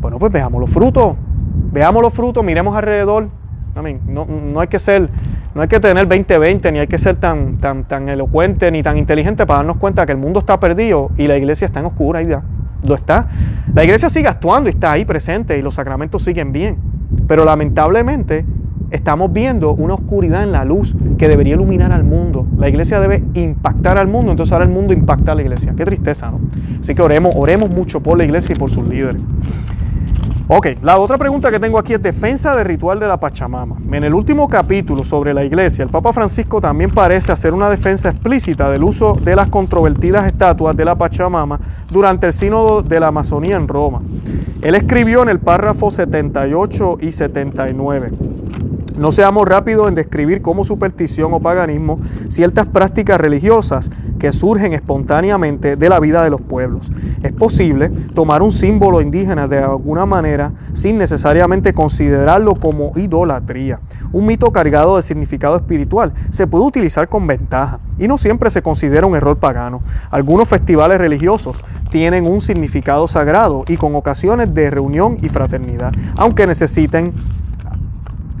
Bueno, 0.00 0.18
pues 0.18 0.32
veamos 0.32 0.60
los 0.60 0.70
frutos. 0.70 1.14
Veamos 1.70 2.02
los 2.02 2.12
frutos, 2.12 2.42
miremos 2.42 2.76
alrededor. 2.76 3.28
No, 4.06 4.26
no 4.26 4.60
hay 4.60 4.68
que 4.68 4.78
ser 4.78 5.08
no 5.56 5.62
hay 5.62 5.68
que 5.68 5.80
tener 5.80 6.06
20-20, 6.06 6.70
ni 6.70 6.80
hay 6.80 6.86
que 6.86 6.98
ser 6.98 7.16
tan, 7.16 7.56
tan, 7.56 7.84
tan 7.84 8.10
elocuente 8.10 8.70
ni 8.70 8.82
tan 8.82 8.98
inteligente 8.98 9.46
para 9.46 9.60
darnos 9.60 9.78
cuenta 9.78 10.04
que 10.04 10.12
el 10.12 10.18
mundo 10.18 10.40
está 10.40 10.60
perdido 10.60 11.10
y 11.16 11.28
la 11.28 11.38
iglesia 11.38 11.64
está 11.64 11.80
en 11.80 11.86
oscura 11.86 12.22
y 12.22 12.26
ya 12.26 12.42
lo 12.86 12.94
está. 12.94 13.28
La 13.74 13.82
iglesia 13.82 14.10
sigue 14.10 14.28
actuando 14.28 14.68
y 14.68 14.72
está 14.72 14.92
ahí 14.92 15.06
presente 15.06 15.56
y 15.56 15.62
los 15.62 15.74
sacramentos 15.74 16.22
siguen 16.22 16.52
bien. 16.52 16.76
Pero 17.26 17.46
lamentablemente 17.46 18.44
estamos 18.90 19.32
viendo 19.32 19.72
una 19.72 19.94
oscuridad 19.94 20.42
en 20.42 20.52
la 20.52 20.66
luz 20.66 20.94
que 21.16 21.26
debería 21.26 21.54
iluminar 21.54 21.90
al 21.90 22.04
mundo. 22.04 22.46
La 22.58 22.68
iglesia 22.68 23.00
debe 23.00 23.24
impactar 23.32 23.96
al 23.96 24.08
mundo, 24.08 24.32
entonces 24.32 24.52
ahora 24.52 24.66
el 24.66 24.70
mundo 24.70 24.92
impacta 24.92 25.32
a 25.32 25.34
la 25.34 25.42
iglesia. 25.42 25.72
Qué 25.74 25.86
tristeza, 25.86 26.30
¿no? 26.30 26.40
Así 26.80 26.94
que 26.94 27.00
oremos, 27.00 27.34
oremos 27.34 27.70
mucho 27.70 28.00
por 28.00 28.18
la 28.18 28.24
iglesia 28.24 28.54
y 28.54 28.58
por 28.58 28.70
sus 28.70 28.86
líderes. 28.86 29.22
Ok, 30.48 30.68
la 30.80 30.96
otra 30.98 31.18
pregunta 31.18 31.50
que 31.50 31.58
tengo 31.58 31.76
aquí 31.76 31.94
es 31.94 32.00
defensa 32.00 32.54
del 32.54 32.66
ritual 32.66 33.00
de 33.00 33.08
la 33.08 33.18
Pachamama. 33.18 33.78
En 33.90 34.04
el 34.04 34.14
último 34.14 34.48
capítulo 34.48 35.02
sobre 35.02 35.34
la 35.34 35.44
iglesia, 35.44 35.82
el 35.82 35.88
Papa 35.88 36.12
Francisco 36.12 36.60
también 36.60 36.92
parece 36.92 37.32
hacer 37.32 37.52
una 37.52 37.68
defensa 37.68 38.10
explícita 38.10 38.70
del 38.70 38.84
uso 38.84 39.14
de 39.14 39.34
las 39.34 39.48
controvertidas 39.48 40.24
estatuas 40.24 40.76
de 40.76 40.84
la 40.84 40.94
Pachamama 40.94 41.58
durante 41.90 42.28
el 42.28 42.32
sínodo 42.32 42.82
de 42.82 43.00
la 43.00 43.08
Amazonía 43.08 43.56
en 43.56 43.66
Roma. 43.66 44.02
Él 44.62 44.76
escribió 44.76 45.24
en 45.24 45.30
el 45.30 45.40
párrafo 45.40 45.90
78 45.90 46.98
y 47.00 47.10
79. 47.10 48.12
No 48.96 49.12
seamos 49.12 49.46
rápidos 49.46 49.88
en 49.88 49.94
describir 49.94 50.40
como 50.40 50.64
superstición 50.64 51.34
o 51.34 51.40
paganismo 51.40 52.00
ciertas 52.28 52.66
prácticas 52.66 53.20
religiosas 53.20 53.90
que 54.18 54.32
surgen 54.32 54.72
espontáneamente 54.72 55.76
de 55.76 55.88
la 55.90 56.00
vida 56.00 56.24
de 56.24 56.30
los 56.30 56.40
pueblos. 56.40 56.90
Es 57.22 57.32
posible 57.32 57.90
tomar 58.14 58.40
un 58.40 58.52
símbolo 58.52 59.02
indígena 59.02 59.48
de 59.48 59.58
alguna 59.58 60.06
manera 60.06 60.52
sin 60.72 60.96
necesariamente 60.96 61.74
considerarlo 61.74 62.54
como 62.54 62.92
idolatría. 62.96 63.80
Un 64.12 64.24
mito 64.24 64.50
cargado 64.50 64.96
de 64.96 65.02
significado 65.02 65.56
espiritual 65.56 66.14
se 66.30 66.46
puede 66.46 66.64
utilizar 66.64 67.08
con 67.08 67.26
ventaja 67.26 67.80
y 67.98 68.08
no 68.08 68.16
siempre 68.16 68.50
se 68.50 68.62
considera 68.62 69.06
un 69.06 69.16
error 69.16 69.36
pagano. 69.36 69.82
Algunos 70.10 70.48
festivales 70.48 70.98
religiosos 70.98 71.62
tienen 71.90 72.26
un 72.26 72.40
significado 72.40 73.06
sagrado 73.08 73.64
y 73.68 73.76
con 73.76 73.94
ocasiones 73.94 74.54
de 74.54 74.70
reunión 74.70 75.18
y 75.20 75.28
fraternidad, 75.28 75.92
aunque 76.16 76.46
necesiten 76.46 77.12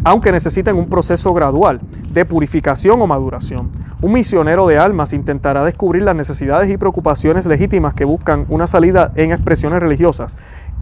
aunque 0.06 0.30
necesiten 0.30 0.76
un 0.76 0.88
proceso 0.88 1.34
gradual 1.34 1.80
de 2.12 2.24
purificación 2.24 3.02
o 3.02 3.08
maduración. 3.08 3.72
Un 4.00 4.12
misionero 4.12 4.68
de 4.68 4.78
almas 4.78 5.12
intentará 5.12 5.64
descubrir 5.64 6.04
las 6.04 6.14
necesidades 6.14 6.70
y 6.70 6.76
preocupaciones 6.76 7.44
legítimas 7.44 7.92
que 7.92 8.04
buscan 8.04 8.46
una 8.48 8.68
salida 8.68 9.10
en 9.16 9.32
expresiones 9.32 9.80
religiosas, 9.80 10.36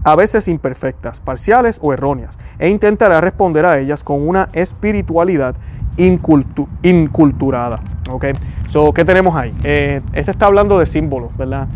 a 0.05 0.15
veces 0.15 0.47
imperfectas, 0.47 1.21
parciales 1.21 1.79
o 1.81 1.95
erróneas, 1.95 2.39
e 2.59 2.69
intentará 2.69 3.23
responder 3.23 3.65
a 3.65 3.79
ellas 3.79 4.05
con 4.05 4.29
una 4.29 4.51
espiritualidad 4.53 5.57
inculturada. 5.97 7.81
¿okay? 8.11 8.35
So, 8.69 8.93
¿Qué 8.93 9.07
tenemos 9.07 9.35
ahí? 9.37 9.55
Eh, 9.65 10.03
este 10.13 10.33
está 10.33 10.45
hablando 10.45 10.79
de 10.79 10.85
símbolos, 10.85 11.35
¿verdad? 11.35 11.67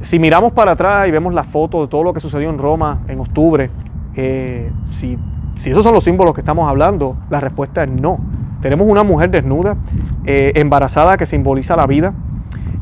Si 0.00 0.18
miramos 0.18 0.54
para 0.54 0.72
atrás 0.72 1.08
y 1.08 1.10
vemos 1.10 1.34
la 1.34 1.44
foto 1.44 1.82
de 1.82 1.88
todo 1.88 2.02
lo 2.02 2.14
que 2.14 2.20
sucedió 2.20 2.48
en 2.48 2.56
Roma 2.56 3.00
en 3.06 3.20
octubre, 3.20 3.68
eh, 4.16 4.72
si 4.90 5.18
si 5.54 5.70
esos 5.70 5.84
son 5.84 5.94
los 5.94 6.04
símbolos 6.04 6.34
que 6.34 6.40
estamos 6.40 6.68
hablando, 6.68 7.16
la 7.30 7.40
respuesta 7.40 7.84
es 7.84 7.90
no. 7.90 8.18
Tenemos 8.60 8.86
una 8.86 9.02
mujer 9.02 9.30
desnuda, 9.30 9.76
eh, 10.24 10.52
embarazada, 10.56 11.16
que 11.16 11.26
simboliza 11.26 11.76
la 11.76 11.86
vida. 11.86 12.14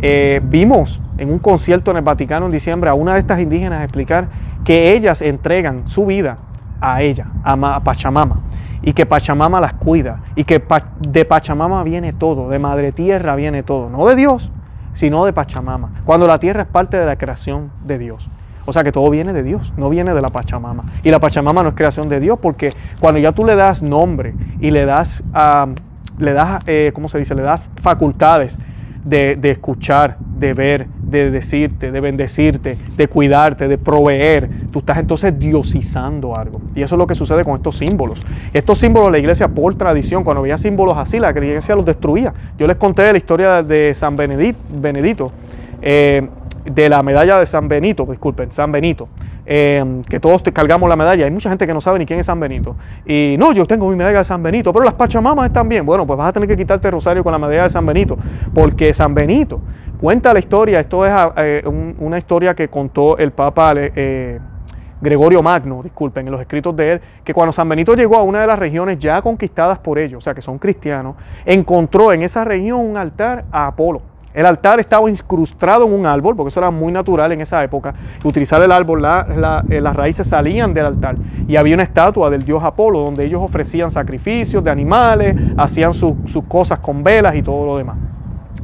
Eh, 0.00 0.40
vimos 0.44 1.00
en 1.18 1.30
un 1.30 1.38
concierto 1.38 1.90
en 1.90 1.98
el 1.98 2.02
Vaticano 2.02 2.46
en 2.46 2.52
diciembre 2.52 2.90
a 2.90 2.94
una 2.94 3.14
de 3.14 3.20
estas 3.20 3.40
indígenas 3.40 3.84
explicar 3.84 4.28
que 4.64 4.94
ellas 4.94 5.22
entregan 5.22 5.88
su 5.88 6.06
vida 6.06 6.38
a 6.80 7.02
ella, 7.02 7.26
a 7.44 7.80
Pachamama, 7.80 8.40
y 8.82 8.92
que 8.92 9.06
Pachamama 9.06 9.60
las 9.60 9.74
cuida, 9.74 10.20
y 10.34 10.44
que 10.44 10.62
de 11.00 11.24
Pachamama 11.24 11.82
viene 11.84 12.12
todo, 12.12 12.48
de 12.48 12.58
Madre 12.58 12.90
Tierra 12.92 13.36
viene 13.36 13.62
todo, 13.62 13.88
no 13.88 14.06
de 14.06 14.16
Dios, 14.16 14.50
sino 14.92 15.24
de 15.24 15.32
Pachamama, 15.32 15.90
cuando 16.04 16.26
la 16.26 16.38
tierra 16.38 16.62
es 16.62 16.68
parte 16.68 16.96
de 16.96 17.06
la 17.06 17.16
creación 17.16 17.70
de 17.84 17.98
Dios. 17.98 18.28
O 18.64 18.72
sea 18.72 18.84
que 18.84 18.92
todo 18.92 19.08
viene 19.10 19.32
de 19.32 19.42
Dios, 19.42 19.72
no 19.76 19.90
viene 19.90 20.14
de 20.14 20.20
la 20.20 20.28
Pachamama. 20.28 20.84
Y 21.02 21.10
la 21.10 21.18
Pachamama 21.18 21.62
no 21.62 21.70
es 21.70 21.74
creación 21.74 22.08
de 22.08 22.20
Dios 22.20 22.38
porque 22.40 22.72
cuando 23.00 23.18
ya 23.18 23.32
tú 23.32 23.44
le 23.44 23.56
das 23.56 23.82
nombre 23.82 24.34
y 24.60 24.70
le 24.70 24.84
das, 24.84 25.22
le 26.18 26.32
das 26.32 26.62
eh, 26.66 26.90
¿cómo 26.94 27.08
se 27.08 27.18
dice? 27.18 27.34
Le 27.34 27.42
das 27.42 27.68
facultades 27.80 28.58
de, 29.04 29.50
escuchar, 29.50 30.16
de 30.38 30.54
ver, 30.54 30.86
de 31.02 31.30
decirte, 31.30 31.90
de 31.90 32.00
bendecirte, 32.00 32.78
de 32.96 33.08
cuidarte, 33.08 33.68
de 33.68 33.78
proveer. 33.78 34.48
Tú 34.70 34.78
estás 34.78 34.98
entonces 34.98 35.36
diosizando 35.38 36.36
algo. 36.36 36.60
Y 36.74 36.82
eso 36.82 36.94
es 36.94 36.98
lo 36.98 37.06
que 37.06 37.14
sucede 37.14 37.44
con 37.44 37.56
estos 37.56 37.78
símbolos. 37.78 38.22
Estos 38.52 38.78
símbolos 38.78 39.10
la 39.10 39.18
iglesia 39.18 39.48
por 39.48 39.74
tradición, 39.74 40.24
cuando 40.24 40.42
veía 40.42 40.56
símbolos 40.56 40.96
así, 40.96 41.18
la 41.18 41.30
iglesia 41.30 41.74
los 41.74 41.84
destruía. 41.84 42.32
Yo 42.58 42.66
les 42.66 42.76
conté 42.76 43.10
la 43.10 43.18
historia 43.18 43.62
de 43.62 43.92
San 43.94 44.16
Benedito. 44.16 44.58
Benedito 44.72 45.32
eh, 45.82 46.28
de 46.64 46.88
la 46.88 47.02
medalla 47.02 47.38
de 47.38 47.46
San 47.46 47.68
Benito, 47.68 48.06
disculpen, 48.06 48.52
San 48.52 48.70
Benito, 48.70 49.08
em, 49.44 50.02
que 50.02 50.20
todos 50.20 50.42
cargamos 50.52 50.88
la 50.88 50.96
medalla. 50.96 51.24
Hay 51.24 51.30
mucha 51.30 51.48
gente 51.48 51.66
que 51.66 51.74
no 51.74 51.80
sabe 51.80 51.98
ni 51.98 52.06
quién 52.06 52.20
es 52.20 52.26
San 52.26 52.38
Benito. 52.38 52.76
Y 53.06 53.36
no, 53.38 53.52
yo 53.52 53.66
tengo 53.66 53.88
mi 53.88 53.96
medalla 53.96 54.18
de 54.18 54.24
San 54.24 54.42
Benito, 54.42 54.72
pero 54.72 54.84
las 54.84 54.94
Pachamamas 54.94 55.46
están 55.46 55.68
bien. 55.68 55.84
Bueno, 55.84 56.06
pues 56.06 56.16
vas 56.16 56.28
a 56.28 56.32
tener 56.32 56.48
que 56.48 56.56
quitarte 56.56 56.88
el 56.88 56.92
rosario 56.92 57.24
con 57.24 57.32
la 57.32 57.38
medalla 57.38 57.64
de 57.64 57.70
San 57.70 57.84
Benito, 57.84 58.16
porque 58.54 58.94
San 58.94 59.14
Benito 59.14 59.60
cuenta 60.00 60.32
la 60.32 60.38
historia. 60.38 60.80
Esto 60.80 61.04
es 61.04 61.12
eh, 61.36 61.62
una 61.98 62.18
historia 62.18 62.54
que 62.54 62.68
contó 62.68 63.18
el 63.18 63.32
Papa. 63.32 63.72
Eh, 63.76 64.38
Gregorio 65.02 65.42
Magno, 65.42 65.82
disculpen, 65.82 66.26
en 66.26 66.30
los 66.30 66.40
escritos 66.40 66.76
de 66.76 66.92
él, 66.92 67.00
que 67.24 67.34
cuando 67.34 67.52
San 67.52 67.68
Benito 67.68 67.94
llegó 67.94 68.16
a 68.16 68.22
una 68.22 68.40
de 68.40 68.46
las 68.46 68.56
regiones 68.56 69.00
ya 69.00 69.20
conquistadas 69.20 69.80
por 69.80 69.98
ellos, 69.98 70.18
o 70.18 70.20
sea 70.20 70.32
que 70.32 70.40
son 70.42 70.58
cristianos, 70.58 71.16
encontró 71.44 72.12
en 72.12 72.22
esa 72.22 72.44
región 72.44 72.78
un 72.78 72.96
altar 72.96 73.44
a 73.50 73.66
Apolo. 73.66 74.11
El 74.34 74.46
altar 74.46 74.80
estaba 74.80 75.10
incrustado 75.10 75.86
en 75.86 75.92
un 75.92 76.06
árbol, 76.06 76.34
porque 76.36 76.48
eso 76.48 76.60
era 76.60 76.70
muy 76.70 76.92
natural 76.92 77.32
en 77.32 77.40
esa 77.40 77.62
época. 77.62 77.94
Utilizar 78.24 78.62
el 78.62 78.72
árbol, 78.72 79.04
eh, 79.04 79.80
las 79.80 79.96
raíces 79.96 80.26
salían 80.26 80.72
del 80.72 80.86
altar. 80.86 81.16
Y 81.46 81.56
había 81.56 81.74
una 81.74 81.82
estatua 81.82 82.30
del 82.30 82.44
dios 82.44 82.62
Apolo, 82.62 83.00
donde 83.00 83.24
ellos 83.24 83.42
ofrecían 83.42 83.90
sacrificios 83.90 84.64
de 84.64 84.70
animales, 84.70 85.36
hacían 85.56 85.92
sus 85.92 86.16
cosas 86.48 86.78
con 86.78 87.02
velas 87.02 87.34
y 87.34 87.42
todo 87.42 87.66
lo 87.66 87.76
demás. 87.76 87.96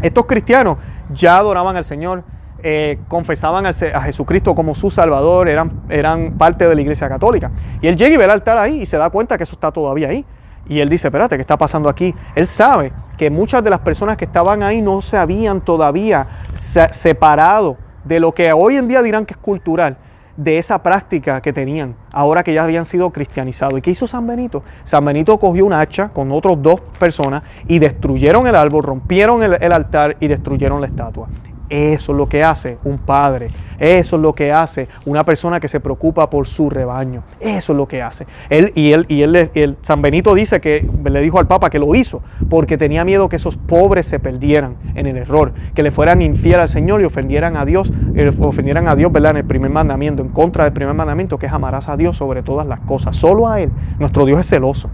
Estos 0.01 0.27
cristianos 0.27 0.79
ya 1.13 1.39
adoraban 1.39 1.77
al 1.77 1.85
Señor, 1.85 2.23
eh, 2.63 2.99
confesaban 3.09 3.67
a, 3.67 3.73
Jesucristo 3.73 4.55
como 4.55 4.75
su 4.75 4.91
Salvador, 4.91 5.49
eran, 5.49 5.83
eran 5.89 6.39
parte 6.39 6.69
de 6.69 6.75
la 6.75 6.81
Iglesia 6.81 7.09
Católica. 7.09 7.51
Y 7.81 7.89
él 7.89 7.97
llega 7.97 8.15
y 8.15 8.17
ve 8.17 8.25
el 8.25 8.31
altar 8.31 8.59
ahí 8.59 8.83
y 8.83 8.87
se 8.87 8.97
da 8.97 9.11
cuenta 9.11 9.37
que 9.37 9.45
eso 9.45 9.55
está 9.55 9.71
todavía 9.71 10.09
ahí. 10.09 10.25
Y 10.69 10.81
él 10.81 10.89
dice, 10.89 11.09
espérate, 11.09 11.37
¿qué 11.37 11.41
está 11.41 11.57
pasando 11.57 11.89
aquí? 11.89 12.15
Él 12.35 12.47
sabe 12.47 12.93
que 13.17 13.31
muchas 13.31 13.65
de 13.65 13.71
las 13.71 13.81
personas 13.81 14.17
que 14.17 14.27
estaban 14.27 14.63
ahí 14.63 14.83
no 14.83 15.03
se 15.03 15.17
habían 15.17 15.61
todavía 15.61 16.27
separado 16.55 17.77
de 18.05 18.21
lo 18.21 18.33
que 18.33 18.53
hoy 18.53 18.77
en 18.77 18.89
día 18.89 19.03
dirán 19.03 19.27
que 19.27 19.35
es 19.35 19.39
cultural, 19.39 19.97
de 20.37 20.57
esa 20.57 20.81
práctica 20.81 21.41
que 21.41 21.53
tenían, 21.53 21.97
ahora 22.13 22.45
que 22.45 22.55
ya 22.55 22.63
habían 22.63 22.85
sido 22.85 23.11
cristianizados. 23.11 23.77
¿Y 23.77 23.83
qué 23.83 23.91
hizo 23.91 24.07
San 24.07 24.25
Benito? 24.25 24.63
San 24.85 25.05
Benito 25.05 25.37
cogió 25.37 25.67
un 25.67 25.73
hacha 25.73 26.11
con 26.11 26.31
otras 26.31 26.63
dos 26.63 26.81
personas 26.97 27.43
y 27.67 27.81
destruyeron 27.81 28.47
el 28.47 28.55
árbol, 28.55 28.85
rompieron 28.85 29.43
el, 29.43 29.59
el 29.61 29.73
altar 29.73 30.17
y 30.21 30.29
destruyeron 30.29 30.81
la 30.81 30.87
estatua. 30.87 31.27
Eso 31.69 32.13
es 32.13 32.19
lo 32.19 32.29
que 32.29 32.43
hace 32.43 32.79
un 32.85 32.99
padre. 32.99 33.49
Eso 33.79 34.17
es 34.17 34.23
lo 34.23 34.35
que 34.35 34.53
hace 34.53 34.89
una 35.05 35.25
persona 35.25 35.61
que 35.61 35.69
se 35.69 35.81
preocupa 35.81 36.31
por 36.31 36.47
su 36.47 36.71
rebaño. 36.71 37.23
Eso 37.41 37.73
es 37.73 37.77
lo 37.77 37.87
que 37.87 38.03
hace. 38.03 38.27
Él, 38.49 38.73
y 38.75 38.93
él, 38.93 39.07
y 39.09 39.23
él, 39.23 39.37
el 39.55 39.77
San 39.83 40.03
Benito 40.03 40.35
dice 40.35 40.61
que 40.61 40.89
le 41.05 41.21
dijo 41.21 41.39
al 41.39 41.47
Papa 41.47 41.71
que 41.71 41.79
lo 41.79 41.95
hizo 41.95 42.23
porque 42.49 42.79
tenía 42.79 43.05
miedo 43.05 43.29
que 43.29 43.37
esos 43.37 43.57
pobres 43.57 44.07
se 44.07 44.19
perdieran 44.19 44.77
en 44.95 45.07
el 45.07 45.17
error, 45.17 45.53
que 45.75 45.83
le 45.83 45.91
fueran 45.91 46.23
infiel 46.23 46.61
al 46.61 46.69
Señor 46.69 47.01
y 47.01 47.05
ofendieran 47.05 47.57
a 47.57 47.65
Dios, 47.65 47.93
eh, 48.15 48.31
ofendieran 48.41 48.89
a 48.89 48.95
Dios, 48.95 49.13
¿verdad? 49.13 49.33
En 49.33 49.39
el 49.39 49.45
primer 49.45 49.71
mandamiento, 49.71 50.23
en 50.23 50.29
contra 50.29 50.65
del 50.65 50.73
primer 50.73 50.95
mandamiento, 50.95 51.39
que 51.39 51.47
es 51.47 51.53
amarás 51.53 51.89
a 51.89 51.97
Dios 51.97 52.17
sobre 52.17 52.43
todas 52.43 52.67
las 52.67 52.81
cosas. 52.81 53.17
Solo 53.17 53.49
a 53.49 53.61
Él. 53.61 53.71
Nuestro 53.99 54.25
Dios 54.25 54.41
es 54.41 54.47
celoso. 54.49 54.91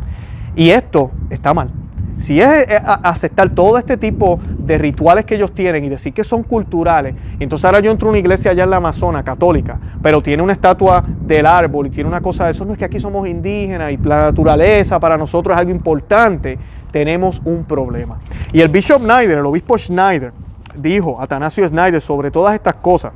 Y 0.56 0.70
esto 0.70 1.10
está 1.30 1.54
mal. 1.54 1.70
Si 2.16 2.40
es 2.40 2.48
eh, 2.68 2.80
aceptar 3.02 3.50
todo 3.50 3.76
este 3.76 3.96
tipo 3.96 4.38
de 4.58 4.78
rituales 4.78 5.24
que 5.24 5.34
ellos 5.34 5.52
tienen 5.52 5.84
y 5.84 5.88
decir 5.88 6.12
que 6.12 6.24
son 6.24 6.42
culturales, 6.42 7.14
entonces 7.40 7.64
ahora 7.64 7.80
yo 7.80 7.90
entro 7.90 8.08
a 8.08 8.10
una 8.10 8.18
iglesia 8.18 8.52
allá 8.52 8.64
en 8.64 8.70
la 8.70 8.76
Amazona, 8.76 9.22
católica, 9.22 9.78
pero 10.02 10.22
tiene 10.22 10.42
una 10.42 10.52
estatua 10.52 11.04
del 11.20 11.44
árbol 11.46 11.88
y 11.88 11.90
tiene 11.90 12.08
una 12.08 12.20
cosa 12.20 12.44
de 12.44 12.52
eso, 12.52 12.64
no 12.64 12.72
es 12.72 12.78
que 12.78 12.84
aquí 12.84 13.00
somos 13.00 13.26
indígenas 13.26 13.92
y 13.92 13.96
la 13.96 14.22
naturaleza 14.22 15.00
para 15.00 15.18
nosotros 15.18 15.54
es 15.54 15.60
algo 15.60 15.72
importante, 15.72 16.58
tenemos 16.90 17.42
un 17.44 17.64
problema. 17.64 18.18
Y 18.52 18.60
el 18.60 18.68
Bishop 18.68 19.02
Schneider, 19.02 19.38
el 19.38 19.46
obispo 19.46 19.76
Schneider, 19.76 20.32
dijo, 20.76 21.20
Atanasio 21.20 21.66
Schneider, 21.66 22.00
sobre 22.00 22.30
todas 22.30 22.54
estas 22.54 22.74
cosas 22.74 23.12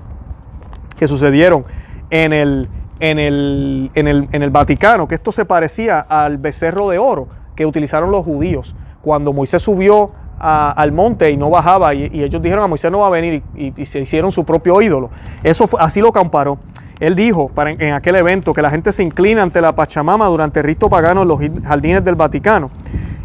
que 0.99 1.07
sucedieron 1.07 1.65
en 2.11 2.33
el, 2.33 2.69
en 2.99 3.19
el, 3.21 3.91
en 3.95 4.09
el, 4.09 4.29
en 4.33 4.43
el 4.43 4.51
Vaticano, 4.51 5.07
que 5.07 5.15
esto 5.15 5.31
se 5.31 5.45
parecía 5.45 6.01
al 6.01 6.39
becerro 6.39 6.89
de 6.89 6.99
oro 6.99 7.29
que 7.55 7.67
utilizaron 7.67 8.11
los 8.11 8.25
judíos 8.25 8.75
cuando 9.09 9.33
Moisés 9.33 9.63
subió 9.63 10.11
al 10.39 10.93
monte 10.93 11.31
y 11.31 11.39
no 11.39 11.49
bajaba 11.49 11.95
y, 11.95 12.23
ellos 12.23 12.43
dijeron 12.43 12.63
a 12.63 12.67
Moisés 12.67 12.93
no 12.93 12.99
va 12.99 13.07
a 13.07 13.11
venir 13.11 13.43
y, 13.57 13.87
se 13.87 14.01
hicieron 14.01 14.31
su 14.31 14.45
propio 14.45 14.83
ídolo. 14.83 15.09
Eso 15.43 15.67
así 15.79 16.03
lo 16.03 16.13
comparó. 16.13 16.59
Él 17.01 17.15
dijo 17.15 17.49
para, 17.49 17.71
en 17.71 17.95
aquel 17.95 18.17
evento 18.17 18.53
que 18.53 18.61
la 18.61 18.69
gente 18.69 18.93
se 18.93 19.03
inclina 19.03 19.43
ante 19.43 19.63
la 19.63 19.75
Pachamama 19.75 20.27
durante 20.27 20.61
el 20.61 20.67
rito 20.67 20.91
pagano 20.91 21.23
en 21.23 21.29
los 21.29 21.41
jardines 21.65 22.05
del 22.05 22.17
Vaticano 22.17 22.71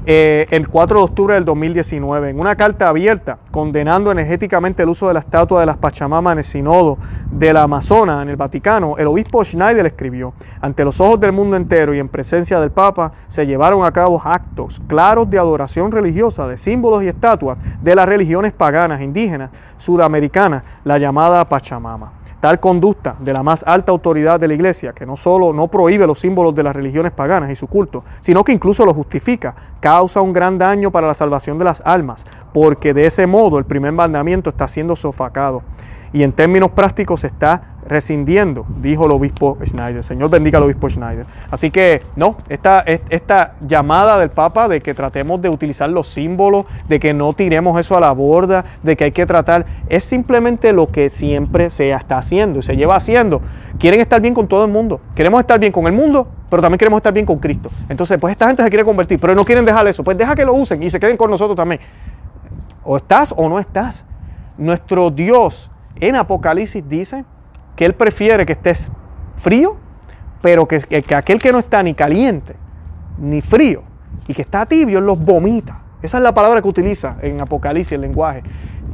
eh, 0.05 0.45
el 0.49 0.67
4 0.67 0.97
de 0.97 1.03
octubre 1.03 1.33
del 1.35 1.45
2019, 1.45 2.31
en 2.31 2.39
una 2.39 2.55
carta 2.55 2.89
abierta 2.89 3.37
condenando 3.51 4.11
energéticamente 4.11 4.83
el 4.83 4.89
uso 4.89 5.07
de 5.07 5.13
la 5.13 5.21
estatua 5.21 5.61
de 5.61 5.65
las 5.65 5.77
Pachamamas 5.77 6.33
en 6.33 6.37
el 6.39 6.43
Sinodo 6.43 6.97
de 7.31 7.53
la 7.53 7.63
Amazona 7.63 8.21
en 8.21 8.29
el 8.29 8.35
Vaticano, 8.35 8.97
el 8.97 9.07
obispo 9.07 9.43
Schneider 9.43 9.85
escribió, 9.85 10.33
ante 10.61 10.83
los 10.83 10.99
ojos 10.99 11.19
del 11.19 11.31
mundo 11.31 11.55
entero 11.55 11.93
y 11.93 11.99
en 11.99 12.09
presencia 12.09 12.59
del 12.59 12.71
Papa, 12.71 13.11
se 13.27 13.45
llevaron 13.45 13.85
a 13.85 13.91
cabo 13.91 14.21
actos 14.23 14.81
claros 14.87 15.29
de 15.29 15.39
adoración 15.39 15.91
religiosa 15.91 16.47
de 16.47 16.57
símbolos 16.57 17.03
y 17.03 17.07
estatuas 17.07 17.57
de 17.81 17.95
las 17.95 18.07
religiones 18.07 18.53
paganas 18.53 19.01
indígenas 19.01 19.51
sudamericanas, 19.77 20.63
la 20.83 20.97
llamada 20.97 21.47
Pachamama. 21.47 22.22
Tal 22.43 22.59
conducta 22.59 23.15
de 23.19 23.31
la 23.31 23.41
más 23.41 23.63
alta 23.65 23.93
autoridad 23.93 24.37
de 24.37 24.49
la 24.49 24.53
Iglesia, 24.53 24.91
que 24.91 25.05
no 25.05 25.15
solo 25.15 25.53
no 25.53 25.69
prohíbe 25.69 26.05
los 26.05 26.19
símbolos 26.19 26.53
de 26.53 26.61
las 26.61 26.75
religiones 26.75 27.13
paganas 27.13 27.49
y 27.49 27.55
su 27.55 27.67
culto, 27.67 28.03
sino 28.19 28.43
que 28.43 28.51
incluso 28.51 28.85
los 28.85 28.97
justifica, 28.97 29.55
causa 29.79 30.19
un 30.19 30.33
gran 30.33 30.57
daño 30.57 30.91
para 30.91 31.07
la 31.07 31.13
salvación 31.13 31.57
de 31.57 31.63
las 31.63 31.79
almas, 31.85 32.25
porque 32.51 32.93
de 32.93 33.05
ese 33.05 33.27
modo 33.27 33.59
el 33.59 33.63
primer 33.63 33.93
mandamiento 33.93 34.49
está 34.49 34.67
siendo 34.67 34.97
sofacado 34.97 35.61
y 36.13 36.23
en 36.23 36.31
términos 36.31 36.71
prácticos 36.71 37.21
se 37.21 37.27
está 37.27 37.73
rescindiendo, 37.85 38.65
dijo 38.79 39.05
el 39.05 39.11
obispo 39.11 39.57
Schneider. 39.63 40.03
Señor 40.03 40.29
bendiga 40.29 40.57
al 40.57 40.63
obispo 40.63 40.89
Schneider. 40.89 41.25
Así 41.51 41.71
que 41.71 42.01
no, 42.15 42.37
esta, 42.49 42.79
esta 42.81 43.55
llamada 43.61 44.17
del 44.19 44.29
Papa 44.29 44.67
de 44.67 44.81
que 44.81 44.93
tratemos 44.93 45.41
de 45.41 45.49
utilizar 45.49 45.89
los 45.89 46.07
símbolos, 46.07 46.65
de 46.87 46.99
que 46.99 47.13
no 47.13 47.33
tiremos 47.33 47.79
eso 47.79 47.97
a 47.97 47.99
la 47.99 48.11
borda, 48.11 48.63
de 48.83 48.95
que 48.95 49.05
hay 49.05 49.11
que 49.11 49.25
tratar, 49.25 49.65
es 49.89 50.03
simplemente 50.03 50.71
lo 50.71 50.87
que 50.87 51.09
siempre 51.09 51.69
se 51.69 51.91
está 51.91 52.17
haciendo 52.17 52.59
y 52.59 52.63
se 52.63 52.75
lleva 52.75 52.95
haciendo. 52.95 53.41
Quieren 53.79 53.99
estar 53.99 54.21
bien 54.21 54.33
con 54.33 54.47
todo 54.47 54.65
el 54.65 54.71
mundo. 54.71 55.01
Queremos 55.15 55.39
estar 55.41 55.59
bien 55.59 55.71
con 55.71 55.87
el 55.87 55.93
mundo, 55.93 56.27
pero 56.49 56.61
también 56.61 56.77
queremos 56.77 56.97
estar 56.99 57.11
bien 57.11 57.25
con 57.25 57.39
Cristo. 57.39 57.69
Entonces, 57.89 58.17
pues 58.19 58.31
esta 58.31 58.47
gente 58.47 58.63
se 58.63 58.69
quiere 58.69 58.85
convertir, 58.85 59.19
pero 59.19 59.35
no 59.35 59.43
quieren 59.43 59.65
dejar 59.65 59.85
eso. 59.87 60.03
Pues 60.03 60.17
deja 60.17 60.35
que 60.35 60.45
lo 60.45 60.53
usen 60.53 60.81
y 60.83 60.89
se 60.89 60.99
queden 60.99 61.17
con 61.17 61.29
nosotros 61.29 61.57
también. 61.57 61.81
O 62.83 62.97
estás 62.97 63.33
o 63.35 63.49
no 63.49 63.59
estás. 63.59 64.05
Nuestro 64.57 65.09
Dios 65.09 65.71
en 65.99 66.15
Apocalipsis 66.15 66.87
dice 66.87 67.25
que 67.75 67.85
Él 67.85 67.93
prefiere 67.93 68.45
que 68.45 68.53
estés 68.53 68.91
frío, 69.37 69.77
pero 70.41 70.67
que, 70.67 70.81
aquel 71.15 71.39
que 71.39 71.51
no 71.51 71.59
está 71.59 71.81
ni 71.83 71.93
caliente 71.93 72.55
ni 73.17 73.41
frío 73.41 73.83
y 74.27 74.33
que 74.33 74.41
está 74.41 74.65
tibio, 74.65 75.01
los 75.01 75.19
vomita. 75.19 75.81
Esa 76.01 76.17
es 76.17 76.23
la 76.23 76.33
palabra 76.33 76.61
que 76.61 76.67
utiliza 76.67 77.17
en 77.21 77.39
Apocalipsis 77.39 77.93
el 77.93 78.01
lenguaje. 78.01 78.43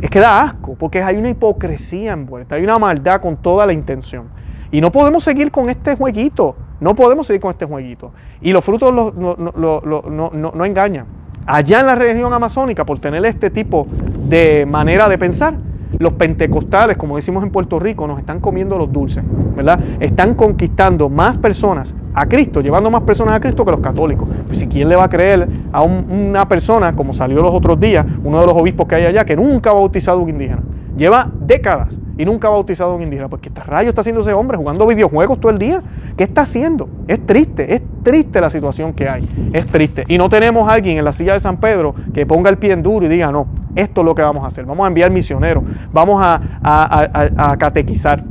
Es 0.01 0.09
que 0.09 0.19
da 0.19 0.41
asco, 0.41 0.75
porque 0.75 1.01
hay 1.01 1.17
una 1.17 1.29
hipocresía 1.29 2.13
envuelta, 2.13 2.55
hay 2.55 2.63
una 2.63 2.77
maldad 2.77 3.19
con 3.19 3.37
toda 3.37 3.65
la 3.65 3.73
intención. 3.73 4.27
Y 4.71 4.79
no 4.81 4.91
podemos 4.91 5.23
seguir 5.23 5.51
con 5.51 5.69
este 5.69 5.95
jueguito, 5.95 6.55
no 6.79 6.93
podemos 6.93 7.25
seguir 7.25 7.41
con 7.41 7.51
este 7.51 7.65
jueguito. 7.65 8.13
Y 8.41 8.51
los 8.51 8.63
frutos 8.63 8.93
no 8.93 10.65
engañan. 10.65 11.05
Allá 11.45 11.79
en 11.79 11.85
la 11.87 11.95
región 11.95 12.31
amazónica, 12.31 12.85
por 12.85 12.99
tener 12.99 13.25
este 13.25 13.49
tipo 13.49 13.87
de 14.27 14.67
manera 14.69 15.09
de 15.09 15.17
pensar, 15.17 15.55
los 15.97 16.13
pentecostales, 16.13 16.97
como 16.97 17.15
decimos 17.15 17.43
en 17.43 17.49
Puerto 17.49 17.79
Rico, 17.79 18.05
nos 18.07 18.19
están 18.19 18.39
comiendo 18.39 18.77
los 18.77 18.91
dulces, 18.91 19.23
¿verdad? 19.55 19.79
Están 19.99 20.35
conquistando 20.35 21.09
más 21.09 21.37
personas 21.37 21.95
a 22.13 22.27
Cristo, 22.27 22.61
llevando 22.61 22.91
más 22.91 23.01
personas 23.03 23.35
a 23.35 23.39
Cristo 23.39 23.65
que 23.65 23.71
los 23.71 23.79
católicos. 23.79 24.27
Pues 24.47 24.59
si 24.59 24.67
quién 24.67 24.89
le 24.89 24.95
va 24.95 25.05
a 25.05 25.09
creer 25.09 25.47
a 25.71 25.81
una 25.81 26.47
persona, 26.47 26.95
como 26.95 27.13
salió 27.13 27.41
los 27.41 27.53
otros 27.53 27.79
días, 27.79 28.05
uno 28.23 28.39
de 28.39 28.45
los 28.45 28.55
obispos 28.55 28.87
que 28.87 28.95
hay 28.95 29.05
allá, 29.05 29.25
que 29.25 29.35
nunca 29.35 29.71
ha 29.71 29.73
bautizado 29.73 30.19
a 30.19 30.21
un 30.23 30.29
indígena. 30.29 30.61
Lleva 30.99 31.31
décadas 31.39 31.97
y 32.17 32.25
nunca 32.25 32.49
ha 32.49 32.51
bautizado 32.51 32.91
a 32.91 32.95
un 32.95 33.03
indígena. 33.03 33.29
Porque 33.29 33.47
este 33.47 33.61
rayo 33.61 33.87
está 33.87 34.01
haciendo 34.01 34.19
ese 34.19 34.33
hombre 34.33 34.57
jugando 34.57 34.85
videojuegos 34.85 35.39
todo 35.39 35.49
el 35.49 35.57
día. 35.57 35.81
¿Qué 36.17 36.25
está 36.25 36.41
haciendo? 36.41 36.89
Es 37.07 37.25
triste, 37.25 37.73
es 37.73 37.81
triste 38.03 38.41
la 38.41 38.49
situación 38.49 38.91
que 38.91 39.07
hay. 39.07 39.29
Es 39.53 39.65
triste. 39.65 40.03
Y 40.09 40.17
no 40.17 40.27
tenemos 40.27 40.69
a 40.69 40.73
alguien 40.73 40.97
en 40.97 41.05
la 41.05 41.13
silla 41.13 41.31
de 41.31 41.39
San 41.39 41.55
Pedro 41.55 41.95
que 42.13 42.25
ponga 42.25 42.49
el 42.49 42.57
pie 42.57 42.73
en 42.73 42.83
duro 42.83 43.05
y 43.05 43.09
diga, 43.09 43.31
no, 43.31 43.47
esto 43.75 44.01
es 44.01 44.05
lo 44.05 44.13
que 44.13 44.21
vamos 44.21 44.43
a 44.43 44.47
hacer. 44.47 44.65
Vamos 44.65 44.83
a 44.83 44.87
enviar 44.87 45.09
misioneros, 45.09 45.63
vamos 45.93 46.21
a, 46.21 47.55
catequizar, 47.57 48.21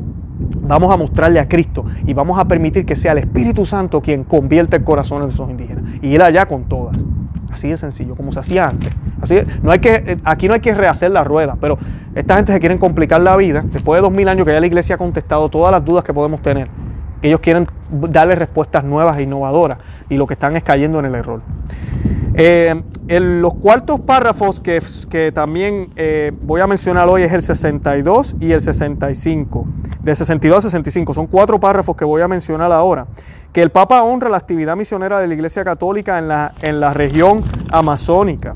vamos 0.60 0.92
a 0.92 0.98
mostrarle 0.98 1.40
a 1.40 1.48
Cristo 1.48 1.86
y 2.04 2.12
vamos 2.12 2.38
a 2.38 2.44
permitir 2.44 2.84
que 2.84 2.96
sea 2.96 3.12
el 3.12 3.18
Espíritu 3.18 3.64
Santo 3.64 4.02
quien 4.02 4.24
convierta 4.24 4.76
el 4.76 4.84
corazón 4.84 5.22
de 5.22 5.28
esos 5.28 5.48
indígenas 5.48 5.84
y 6.02 6.08
ir 6.08 6.22
allá 6.22 6.44
con 6.44 6.64
todas. 6.64 6.98
Así 7.50 7.70
de 7.70 7.78
sencillo, 7.78 8.14
como 8.14 8.30
se 8.30 8.40
hacía 8.40 8.66
antes. 8.66 8.92
No 9.62 9.70
hay 9.70 9.78
que, 9.78 10.18
aquí 10.24 10.48
no 10.48 10.54
hay 10.54 10.60
que 10.60 10.74
rehacer 10.74 11.10
la 11.10 11.24
rueda, 11.24 11.56
pero 11.60 11.78
esta 12.14 12.36
gente 12.36 12.52
se 12.52 12.60
quieren 12.60 12.78
complicar 12.78 13.20
la 13.20 13.36
vida. 13.36 13.62
Después 13.64 13.98
de 13.98 14.02
dos 14.02 14.12
mil 14.12 14.28
años 14.28 14.46
que 14.46 14.52
ya 14.52 14.60
la 14.60 14.66
iglesia 14.66 14.96
ha 14.96 14.98
contestado 14.98 15.48
todas 15.48 15.72
las 15.72 15.84
dudas 15.84 16.04
que 16.04 16.12
podemos 16.12 16.42
tener, 16.42 16.68
ellos 17.22 17.40
quieren 17.40 17.66
darle 17.90 18.34
respuestas 18.34 18.84
nuevas 18.84 19.18
e 19.18 19.22
innovadoras 19.22 19.78
y 20.08 20.16
lo 20.16 20.26
que 20.26 20.34
están 20.34 20.56
es 20.56 20.62
cayendo 20.62 20.98
en 21.00 21.06
el 21.06 21.14
error. 21.14 21.40
Eh, 22.34 22.82
los 23.08 23.54
cuartos 23.54 24.00
párrafos 24.00 24.60
que, 24.60 24.80
que 25.10 25.32
también 25.32 25.90
eh, 25.96 26.30
voy 26.42 26.60
a 26.60 26.66
mencionar 26.66 27.08
hoy 27.08 27.22
es 27.22 27.32
el 27.32 27.42
62 27.42 28.36
y 28.38 28.52
el 28.52 28.60
65. 28.60 29.66
De 30.02 30.14
62 30.14 30.58
a 30.58 30.68
65 30.68 31.14
son 31.14 31.26
cuatro 31.26 31.58
párrafos 31.58 31.96
que 31.96 32.04
voy 32.04 32.22
a 32.22 32.28
mencionar 32.28 32.70
ahora. 32.70 33.06
Que 33.52 33.62
el 33.62 33.70
Papa 33.70 34.02
honra 34.02 34.28
la 34.28 34.36
actividad 34.36 34.76
misionera 34.76 35.18
de 35.18 35.26
la 35.26 35.34
Iglesia 35.34 35.64
Católica 35.64 36.18
en 36.18 36.28
la, 36.28 36.52
en 36.62 36.78
la 36.78 36.92
región 36.92 37.42
amazónica. 37.72 38.52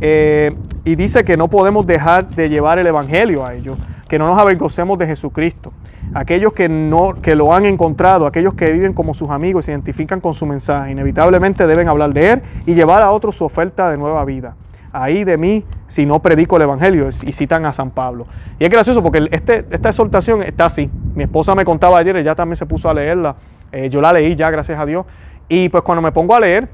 Eh, 0.00 0.56
y 0.84 0.94
dice 0.94 1.24
que 1.24 1.36
no 1.36 1.48
podemos 1.48 1.86
dejar 1.86 2.28
de 2.28 2.48
llevar 2.48 2.78
el 2.78 2.86
Evangelio 2.86 3.44
a 3.44 3.54
ellos, 3.54 3.78
que 4.08 4.18
no 4.18 4.26
nos 4.26 4.38
avergoncemos 4.38 4.98
de 4.98 5.06
Jesucristo 5.06 5.72
aquellos 6.14 6.52
que, 6.52 6.68
no, 6.68 7.14
que 7.20 7.34
lo 7.34 7.52
han 7.52 7.64
encontrado, 7.64 8.26
aquellos 8.26 8.54
que 8.54 8.70
viven 8.72 8.92
como 8.92 9.14
sus 9.14 9.30
amigos, 9.30 9.66
se 9.66 9.72
identifican 9.72 10.20
con 10.20 10.34
su 10.34 10.46
mensaje, 10.46 10.92
inevitablemente 10.92 11.66
deben 11.66 11.88
hablar 11.88 12.12
de 12.12 12.32
Él 12.32 12.42
y 12.66 12.74
llevar 12.74 13.02
a 13.02 13.10
otros 13.10 13.36
su 13.36 13.44
oferta 13.44 13.90
de 13.90 13.98
nueva 13.98 14.24
vida. 14.24 14.56
Ahí 14.90 15.24
de 15.24 15.36
mí 15.36 15.64
si 15.86 16.06
no 16.06 16.20
predico 16.20 16.56
el 16.56 16.62
Evangelio 16.62 17.08
y 17.08 17.32
citan 17.32 17.66
a 17.66 17.72
San 17.72 17.90
Pablo. 17.90 18.26
Y 18.58 18.64
es 18.64 18.70
gracioso 18.70 19.02
porque 19.02 19.28
este, 19.30 19.66
esta 19.70 19.90
exhortación 19.90 20.42
está 20.42 20.66
así. 20.66 20.90
Mi 21.14 21.24
esposa 21.24 21.54
me 21.54 21.64
contaba 21.64 21.98
ayer, 21.98 22.16
ella 22.16 22.34
también 22.34 22.56
se 22.56 22.64
puso 22.64 22.88
a 22.88 22.94
leerla. 22.94 23.36
Eh, 23.70 23.90
yo 23.90 24.00
la 24.00 24.12
leí 24.14 24.34
ya, 24.34 24.50
gracias 24.50 24.80
a 24.80 24.86
Dios. 24.86 25.04
Y 25.46 25.68
pues 25.68 25.82
cuando 25.82 26.00
me 26.00 26.10
pongo 26.10 26.34
a 26.34 26.40
leer, 26.40 26.68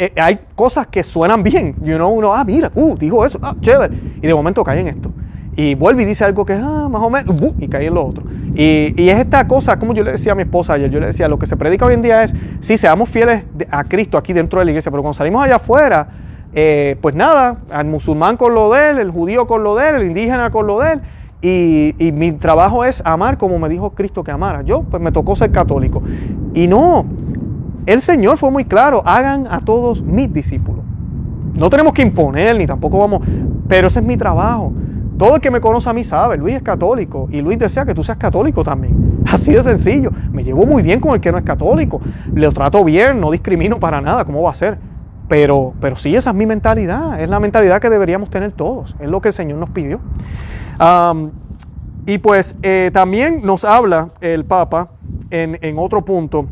eh, 0.00 0.12
hay 0.20 0.40
cosas 0.54 0.86
que 0.86 1.04
suenan 1.04 1.42
bien. 1.42 1.76
You 1.82 1.96
know, 1.96 2.08
uno, 2.10 2.32
ah, 2.32 2.44
mira, 2.44 2.72
uh, 2.74 2.96
dijo 2.96 3.24
eso, 3.24 3.38
ah, 3.42 3.54
chévere. 3.60 3.94
Y 4.22 4.26
de 4.26 4.34
momento 4.34 4.64
cae 4.64 4.80
en 4.80 4.88
esto 4.88 5.12
y 5.56 5.74
vuelve 5.74 6.04
y 6.04 6.06
dice 6.06 6.24
algo 6.24 6.46
que, 6.46 6.54
ah, 6.54 6.88
más 6.90 7.02
o 7.02 7.10
menos, 7.10 7.36
y 7.58 7.68
cae 7.68 7.86
en 7.86 7.94
lo 7.94 8.06
otro. 8.06 8.24
Y, 8.54 8.94
y, 8.96 9.10
es 9.10 9.18
esta 9.18 9.46
cosa, 9.46 9.78
como 9.78 9.92
yo 9.92 10.02
le 10.02 10.12
decía 10.12 10.32
a 10.32 10.34
mi 10.34 10.42
esposa 10.42 10.74
ayer, 10.74 10.90
yo 10.90 11.00
le 11.00 11.06
decía, 11.06 11.28
lo 11.28 11.38
que 11.38 11.46
se 11.46 11.56
predica 11.56 11.84
hoy 11.84 11.94
en 11.94 12.02
día 12.02 12.22
es, 12.22 12.34
sí, 12.60 12.78
seamos 12.78 13.10
fieles 13.10 13.44
a 13.70 13.84
Cristo 13.84 14.16
aquí 14.16 14.32
dentro 14.32 14.58
de 14.58 14.64
la 14.64 14.70
iglesia, 14.70 14.90
pero 14.90 15.02
cuando 15.02 15.14
salimos 15.14 15.44
allá 15.44 15.56
afuera, 15.56 16.08
eh, 16.54 16.96
pues 17.00 17.14
nada, 17.14 17.58
al 17.70 17.86
musulmán 17.86 18.36
con 18.36 18.54
lo 18.54 18.72
de 18.72 18.90
él, 18.90 18.98
el 18.98 19.10
judío 19.10 19.46
con 19.46 19.62
lo 19.62 19.76
de 19.76 19.88
él, 19.88 19.94
el 19.96 20.06
indígena 20.06 20.50
con 20.50 20.66
lo 20.66 20.80
de 20.80 20.94
él, 20.94 21.00
y, 21.42 21.94
y, 21.98 22.12
mi 22.12 22.32
trabajo 22.32 22.84
es 22.84 23.02
amar 23.04 23.38
como 23.38 23.58
me 23.58 23.70
dijo 23.70 23.90
Cristo 23.90 24.22
que 24.22 24.30
amara. 24.30 24.60
Yo, 24.60 24.82
pues 24.82 25.02
me 25.02 25.10
tocó 25.10 25.34
ser 25.34 25.50
católico. 25.50 26.02
Y 26.52 26.66
no, 26.66 27.06
el 27.92 28.00
Señor 28.00 28.36
fue 28.36 28.52
muy 28.52 28.64
claro, 28.64 29.02
hagan 29.04 29.48
a 29.50 29.60
todos 29.60 30.00
mis 30.00 30.32
discípulos. 30.32 30.84
No 31.56 31.68
tenemos 31.68 31.92
que 31.92 32.02
imponer, 32.02 32.56
ni 32.56 32.64
tampoco 32.64 32.98
vamos, 32.98 33.22
pero 33.66 33.88
ese 33.88 33.98
es 33.98 34.06
mi 34.06 34.16
trabajo 34.16 34.72
Todo 35.18 35.34
el 35.34 35.40
que 35.40 35.50
me 35.50 35.60
conoce 35.60 35.90
a 35.90 35.92
mí 35.92 36.04
sabe, 36.04 36.36
Luis 36.36 36.54
es 36.54 36.62
católico 36.62 37.28
y 37.32 37.40
Luis 37.40 37.58
desea 37.58 37.84
que 37.84 37.92
tú 37.92 38.04
seas 38.04 38.16
católico 38.16 38.62
también. 38.62 39.22
Así 39.26 39.52
de 39.52 39.62
sencillo. 39.62 40.10
Me 40.32 40.44
llevo 40.44 40.64
muy 40.66 40.82
bien 40.82 41.00
con 41.00 41.14
el 41.14 41.20
que 41.20 41.32
no 41.32 41.38
es 41.38 41.44
católico. 41.44 42.00
Le 42.32 42.48
trato 42.52 42.84
bien, 42.84 43.20
no 43.20 43.30
discrimino 43.30 43.80
para 43.80 44.00
nada. 44.00 44.24
¿Cómo 44.24 44.40
va 44.42 44.50
a 44.50 44.54
ser? 44.54 44.78
Pero, 45.28 45.74
pero 45.80 45.96
sí, 45.96 46.14
esa 46.14 46.30
es 46.30 46.36
mi 46.36 46.46
mentalidad. 46.46 47.20
Es 47.20 47.28
la 47.28 47.40
mentalidad 47.40 47.80
que 47.80 47.90
deberíamos 47.90 48.30
tener 48.30 48.52
todos. 48.52 48.96
Es 49.00 49.10
lo 49.10 49.20
que 49.20 49.28
el 49.28 49.34
Señor 49.34 49.58
nos 49.58 49.70
pidió. 49.70 50.00
y 52.06 52.18
pues 52.18 52.56
eh, 52.62 52.90
también 52.92 53.42
nos 53.44 53.64
habla 53.64 54.08
el 54.20 54.44
Papa 54.44 54.86
en 55.30 55.78
otro 55.78 56.02
punto, 56.04 56.46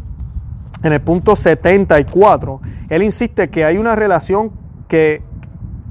en 0.83 0.93
el 0.93 1.01
punto 1.01 1.37
74. 1.37 2.61
Él 2.89 3.03
insiste 3.03 3.51
que 3.51 3.65
hay 3.65 3.79
una 3.79 3.97
relación 3.97 4.53
que 4.89 5.23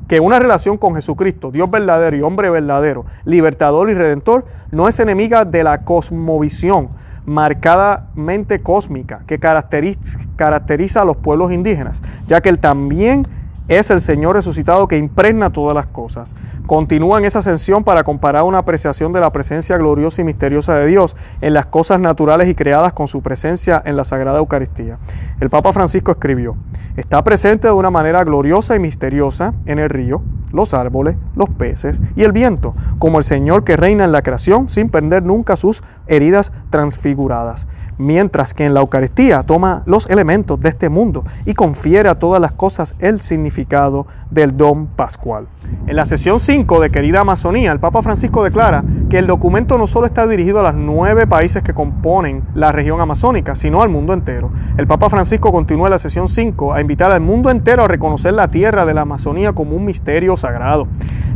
que 0.07 0.19
una 0.19 0.39
relación 0.39 0.77
con 0.77 0.95
Jesucristo, 0.95 1.51
Dios 1.51 1.69
verdadero 1.69 2.15
y 2.15 2.21
hombre 2.21 2.49
verdadero, 2.49 3.05
libertador 3.25 3.89
y 3.89 3.93
redentor, 3.93 4.45
no 4.71 4.88
es 4.88 4.99
enemiga 4.99 5.43
de 5.43 5.63
la 5.63 5.83
cosmovisión 5.83 6.89
marcadamente 7.25 8.61
cósmica 8.61 9.23
que 9.27 9.38
caracteriza, 9.38 10.19
caracteriza 10.38 11.01
a 11.01 11.05
los 11.05 11.17
pueblos 11.17 11.51
indígenas, 11.51 12.01
ya 12.25 12.39
que 12.39 12.47
él 12.47 12.59
también 12.59 13.27
es 13.68 13.91
el 13.91 14.01
Señor 14.01 14.36
resucitado 14.36 14.88
que 14.88 14.97
impregna 14.97 15.51
todas 15.51 15.76
las 15.76 15.88
cosas. 15.88 16.34
Continúa 16.65 17.20
en 17.20 17.26
esa 17.26 17.39
ascensión 17.39 17.84
para 17.84 18.03
comparar 18.03 18.43
una 18.43 18.59
apreciación 18.59 19.13
de 19.13 19.20
la 19.20 19.32
presencia 19.32 19.78
gloriosa 19.78 20.22
y 20.22 20.26
misteriosa 20.26 20.76
de 20.76 20.88
Dios 20.88 21.15
en 21.41 21.53
las 21.53 21.65
cosas 21.65 21.99
naturales 21.99 22.49
y 22.49 22.55
creadas 22.55 22.93
con 22.93 23.07
su 23.07 23.22
presencia 23.22 23.82
en 23.86 23.97
la 23.97 24.03
Sagrada 24.03 24.39
Eucaristía. 24.39 24.97
El 25.39 25.49
Papa 25.49 25.74
Francisco 25.74 26.11
escribió, 26.11 26.55
está 26.95 27.24
presente 27.24 27.68
de 27.68 27.74
una 27.74 27.91
manera 27.91 28.24
gloriosa 28.24 28.76
y 28.76 28.80
misteriosa 28.80 29.53
en 29.65 29.80
el 29.80 29.89
río, 29.89 30.22
los 30.51 30.74
árboles, 30.74 31.15
los 31.36 31.49
peces 31.49 32.01
y 32.15 32.24
el 32.24 32.32
viento, 32.32 32.74
como 32.99 33.18
el 33.18 33.24
Señor 33.24 33.63
que 33.63 33.76
reina 33.76 34.05
en 34.05 34.11
la 34.11 34.22
creación 34.22 34.70
sin 34.70 34.89
perder 34.89 35.24
nunca 35.24 35.55
sus 35.55 35.84
heridas 36.07 36.53
transfiguradas 36.70 37.68
mientras 37.97 38.53
que 38.53 38.65
en 38.65 38.73
la 38.73 38.81
Eucaristía 38.81 39.43
toma 39.43 39.83
los 39.85 40.09
elementos 40.09 40.59
de 40.59 40.69
este 40.69 40.89
mundo 40.89 41.25
y 41.45 41.53
confiere 41.53 42.09
a 42.09 42.15
todas 42.15 42.41
las 42.41 42.51
cosas 42.51 42.95
el 42.99 43.21
significado 43.21 44.07
del 44.29 44.55
don 44.55 44.87
pascual. 44.87 45.47
En 45.85 45.95
la 45.95 46.05
sesión 46.05 46.39
5 46.39 46.79
de 46.79 46.89
Querida 46.89 47.21
Amazonía, 47.21 47.71
el 47.71 47.79
Papa 47.79 48.01
Francisco 48.01 48.43
declara 48.43 48.83
que 49.09 49.17
el 49.17 49.27
documento 49.27 49.77
no 49.77 49.87
solo 49.87 50.05
está 50.05 50.27
dirigido 50.27 50.59
a 50.59 50.63
los 50.63 50.75
nueve 50.75 51.27
países 51.27 51.63
que 51.63 51.73
componen 51.73 52.43
la 52.53 52.71
región 52.71 53.01
amazónica, 53.01 53.55
sino 53.55 53.81
al 53.81 53.89
mundo 53.89 54.13
entero. 54.13 54.51
El 54.77 54.87
Papa 54.87 55.09
Francisco 55.09 55.51
continúa 55.51 55.87
en 55.87 55.91
la 55.91 55.99
sesión 55.99 56.27
5 56.27 56.73
a 56.73 56.81
invitar 56.81 57.11
al 57.11 57.21
mundo 57.21 57.49
entero 57.49 57.83
a 57.83 57.87
reconocer 57.87 58.33
la 58.33 58.49
tierra 58.49 58.85
de 58.85 58.93
la 58.93 59.01
Amazonía 59.01 59.53
como 59.53 59.75
un 59.75 59.85
misterio 59.85 60.37
sagrado. 60.37 60.87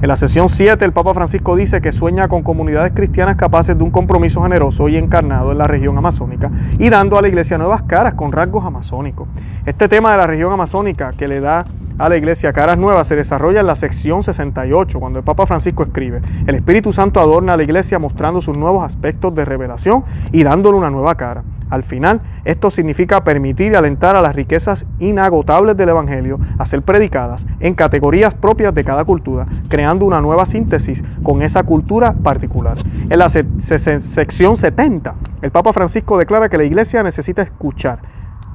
En 0.01 0.07
la 0.07 0.15
sesión 0.15 0.49
7, 0.49 0.83
el 0.83 0.93
Papa 0.93 1.13
Francisco 1.13 1.55
dice 1.55 1.79
que 1.79 1.91
sueña 1.91 2.27
con 2.27 2.41
comunidades 2.41 2.91
cristianas 2.91 3.35
capaces 3.35 3.77
de 3.77 3.83
un 3.83 3.91
compromiso 3.91 4.41
generoso 4.41 4.89
y 4.89 4.97
encarnado 4.97 5.51
en 5.51 5.59
la 5.59 5.67
región 5.67 5.95
amazónica 5.95 6.49
y 6.79 6.89
dando 6.89 7.19
a 7.19 7.21
la 7.21 7.27
iglesia 7.27 7.59
nuevas 7.59 7.83
caras 7.83 8.15
con 8.15 8.31
rasgos 8.31 8.65
amazónicos. 8.65 9.27
Este 9.63 9.87
tema 9.87 10.09
de 10.11 10.17
la 10.17 10.25
región 10.25 10.51
amazónica 10.51 11.13
que 11.15 11.27
le 11.27 11.39
da 11.39 11.67
a 12.01 12.09
la 12.09 12.17
iglesia 12.17 12.51
caras 12.51 12.79
nuevas 12.79 13.07
se 13.07 13.15
desarrolla 13.15 13.59
en 13.59 13.67
la 13.67 13.75
sección 13.75 14.23
68, 14.23 14.99
cuando 14.99 15.19
el 15.19 15.25
Papa 15.25 15.45
Francisco 15.45 15.83
escribe, 15.83 16.19
el 16.47 16.55
Espíritu 16.55 16.91
Santo 16.91 17.19
adorna 17.19 17.53
a 17.53 17.57
la 17.57 17.63
iglesia 17.63 17.99
mostrando 17.99 18.41
sus 18.41 18.57
nuevos 18.57 18.83
aspectos 18.83 19.35
de 19.35 19.45
revelación 19.45 20.03
y 20.31 20.41
dándole 20.41 20.79
una 20.79 20.89
nueva 20.89 21.13
cara. 21.13 21.43
Al 21.69 21.83
final, 21.83 22.21
esto 22.43 22.71
significa 22.71 23.23
permitir 23.23 23.73
y 23.73 23.75
alentar 23.75 24.15
a 24.15 24.21
las 24.21 24.35
riquezas 24.35 24.87
inagotables 24.97 25.77
del 25.77 25.89
Evangelio 25.89 26.39
a 26.57 26.65
ser 26.65 26.81
predicadas 26.81 27.45
en 27.59 27.75
categorías 27.75 28.33
propias 28.33 28.73
de 28.73 28.83
cada 28.83 29.05
cultura, 29.05 29.45
creando 29.69 30.03
una 30.03 30.21
nueva 30.21 30.47
síntesis 30.47 31.03
con 31.21 31.43
esa 31.43 31.61
cultura 31.61 32.13
particular. 32.13 32.79
En 33.11 33.19
la 33.19 33.29
sección 33.29 34.57
70, 34.57 35.13
el 35.43 35.51
Papa 35.51 35.71
Francisco 35.71 36.17
declara 36.17 36.49
que 36.49 36.57
la 36.57 36.63
iglesia 36.63 37.03
necesita 37.03 37.43
escuchar. 37.43 37.99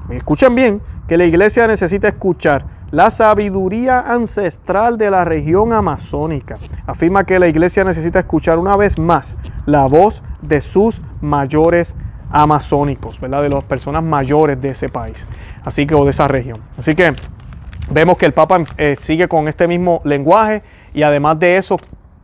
Escuchen 0.09 0.55
bien, 0.55 0.81
que 1.07 1.17
la 1.17 1.25
iglesia 1.25 1.67
necesita 1.67 2.07
escuchar 2.07 2.65
la 2.91 3.09
sabiduría 3.09 3.99
ancestral 3.99 4.97
de 4.97 5.11
la 5.11 5.25
región 5.25 5.73
amazónica. 5.73 6.57
Afirma 6.85 7.25
que 7.25 7.39
la 7.39 7.47
iglesia 7.47 7.83
necesita 7.83 8.19
escuchar 8.19 8.59
una 8.59 8.77
vez 8.77 8.97
más 8.97 9.37
la 9.65 9.85
voz 9.85 10.23
de 10.41 10.61
sus 10.61 11.01
mayores 11.19 11.97
amazónicos, 12.29 13.19
¿verdad? 13.19 13.41
De 13.41 13.49
las 13.49 13.63
personas 13.63 14.03
mayores 14.03 14.61
de 14.61 14.69
ese 14.69 14.89
país, 14.89 15.25
así 15.63 15.85
que 15.85 15.95
o 15.95 16.03
de 16.05 16.11
esa 16.11 16.27
región. 16.27 16.59
Así 16.77 16.95
que 16.95 17.13
vemos 17.89 18.17
que 18.17 18.25
el 18.25 18.33
Papa 18.33 18.63
eh, 18.77 18.95
sigue 19.01 19.27
con 19.27 19.47
este 19.47 19.67
mismo 19.67 20.01
lenguaje 20.03 20.63
y 20.93 21.03
además 21.03 21.39
de 21.39 21.57
eso 21.57 21.77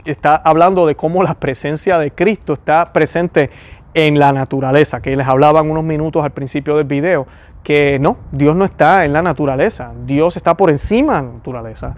está 0.06 0.36
hablando 0.36 0.86
de 0.86 0.96
cómo 0.96 1.24
la 1.24 1.34
presencia 1.34 1.98
de 2.00 2.12
Cristo 2.12 2.54
está 2.54 2.92
presente 2.92 3.50
en 3.94 4.18
la 4.18 4.32
naturaleza, 4.32 5.02
que 5.02 5.16
les 5.16 5.28
hablaban 5.28 5.70
unos 5.70 5.84
minutos 5.84 6.24
al 6.24 6.32
principio 6.32 6.78
del 6.78 6.86
video, 6.86 7.28
que 7.64 7.98
no, 8.00 8.18
Dios 8.32 8.56
no 8.56 8.66
está 8.66 9.06
en 9.06 9.14
la 9.14 9.22
naturaleza, 9.22 9.94
Dios 10.06 10.36
está 10.36 10.56
por 10.56 10.70
encima 10.70 11.22
de 11.22 11.28
la 11.28 11.34
naturaleza. 11.34 11.96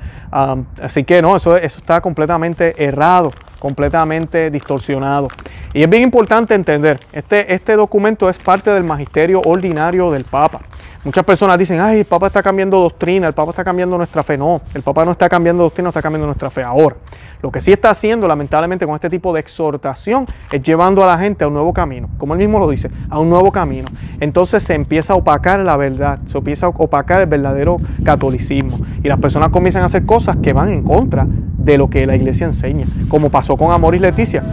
así 0.82 1.04
que 1.04 1.22
no, 1.22 1.36
eso, 1.36 1.58
eso 1.58 1.80
está 1.80 2.02
completamente 2.02 2.84
errado, 2.84 3.32
completamente 3.60 4.50
distorsionado. 4.50 5.28
Y 5.74 5.84
es 5.84 5.90
bien 5.90 6.04
importante 6.04 6.56
entender, 6.56 7.00
este, 7.12 7.54
este 7.54 7.74
documento 7.74 8.30
es 8.30 8.40
parte 8.40 8.72
del 8.72 8.84
magisterio 8.84 9.42
ordinario 9.42 10.12
del 10.12 10.24
Papa. 10.24 10.62
Muchas 11.06 11.24
personas 11.24 11.60
dicen, 11.60 11.80
ay, 11.80 12.00
el 12.00 12.06
Papa 12.06 12.26
está 12.26 12.42
cambiando 12.42 12.80
doctrina, 12.80 13.28
el 13.28 13.34
Papa 13.34 13.52
está 13.52 13.64
cambiando 13.64 13.96
nuestra 13.96 14.24
fe. 14.24 14.40
No, 14.40 14.60
el 14.74 14.82
Papa 14.82 15.06
no 15.06 15.12
está 15.12 15.30
cambiando 15.30 15.62
doctrina, 15.62 15.90
está 15.90 16.02
cambiando 16.02 16.26
nuestra 16.26 16.50
fe. 16.50 16.64
Ahora, 16.64 16.96
lo 17.44 17.52
que 17.52 17.62
sí 17.62 17.72
está 17.72 17.92
haciendo, 17.92 18.28
lamentablemente, 18.28 18.88
con 18.88 18.96
este 18.96 19.08
tipo 19.08 19.32
de 19.32 19.40
exhortación, 19.40 20.26
es 20.52 20.64
llevando 20.64 21.04
a 21.04 21.08
la 21.08 21.20
gente 21.20 21.44
a 21.44 21.48
un 21.48 21.54
nuevo 21.54 21.74
camino. 21.74 22.10
Como 22.18 22.34
él 22.34 22.40
mismo 22.40 22.58
lo 22.58 22.68
dice, 22.68 22.90
a 23.12 23.20
un 23.20 23.30
nuevo 23.30 23.52
camino. 23.52 23.88
Entonces 24.20 24.64
se 24.64 24.74
empieza 24.74 25.14
a 25.14 25.16
opacar 25.16 25.60
la 25.60 25.78
verdad, 25.78 26.18
se 26.26 26.40
empieza 26.40 26.66
a 26.66 26.70
opacar 26.70 27.22
el 27.22 27.28
verdadero 27.28 27.78
catolicismo. 28.04 28.80
Y 29.04 29.08
las 29.08 29.20
personas 29.20 29.50
comienzan 29.50 29.84
a 29.84 29.86
hacer 29.86 30.08
cosas 30.08 30.38
que 30.38 30.54
van 30.54 30.72
en 30.72 30.82
contra 30.82 31.28
de 31.66 31.78
lo 31.78 31.90
que 31.90 32.06
la 32.06 32.16
iglesia 32.16 32.46
enseña. 32.46 32.86
Como 33.10 33.30
pasó 33.30 33.58
con 33.58 33.72
Amor 33.72 33.96
y 33.96 34.00
Leticia. 34.00 34.44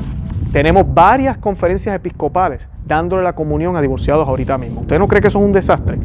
Tenemos 0.50 0.84
varias 0.92 1.38
conferencias 1.38 1.94
episcopales 1.94 2.68
dándole 2.86 3.22
la 3.22 3.34
comunión 3.34 3.76
a 3.76 3.80
divorciados 3.80 4.26
ahorita 4.26 4.58
mismo. 4.58 4.80
¿Usted 4.80 4.98
no 4.98 5.08
cree 5.08 5.20
que 5.20 5.28
eso 5.28 5.38
es 5.38 5.44
un 5.44 5.52
desastre? 5.52 5.98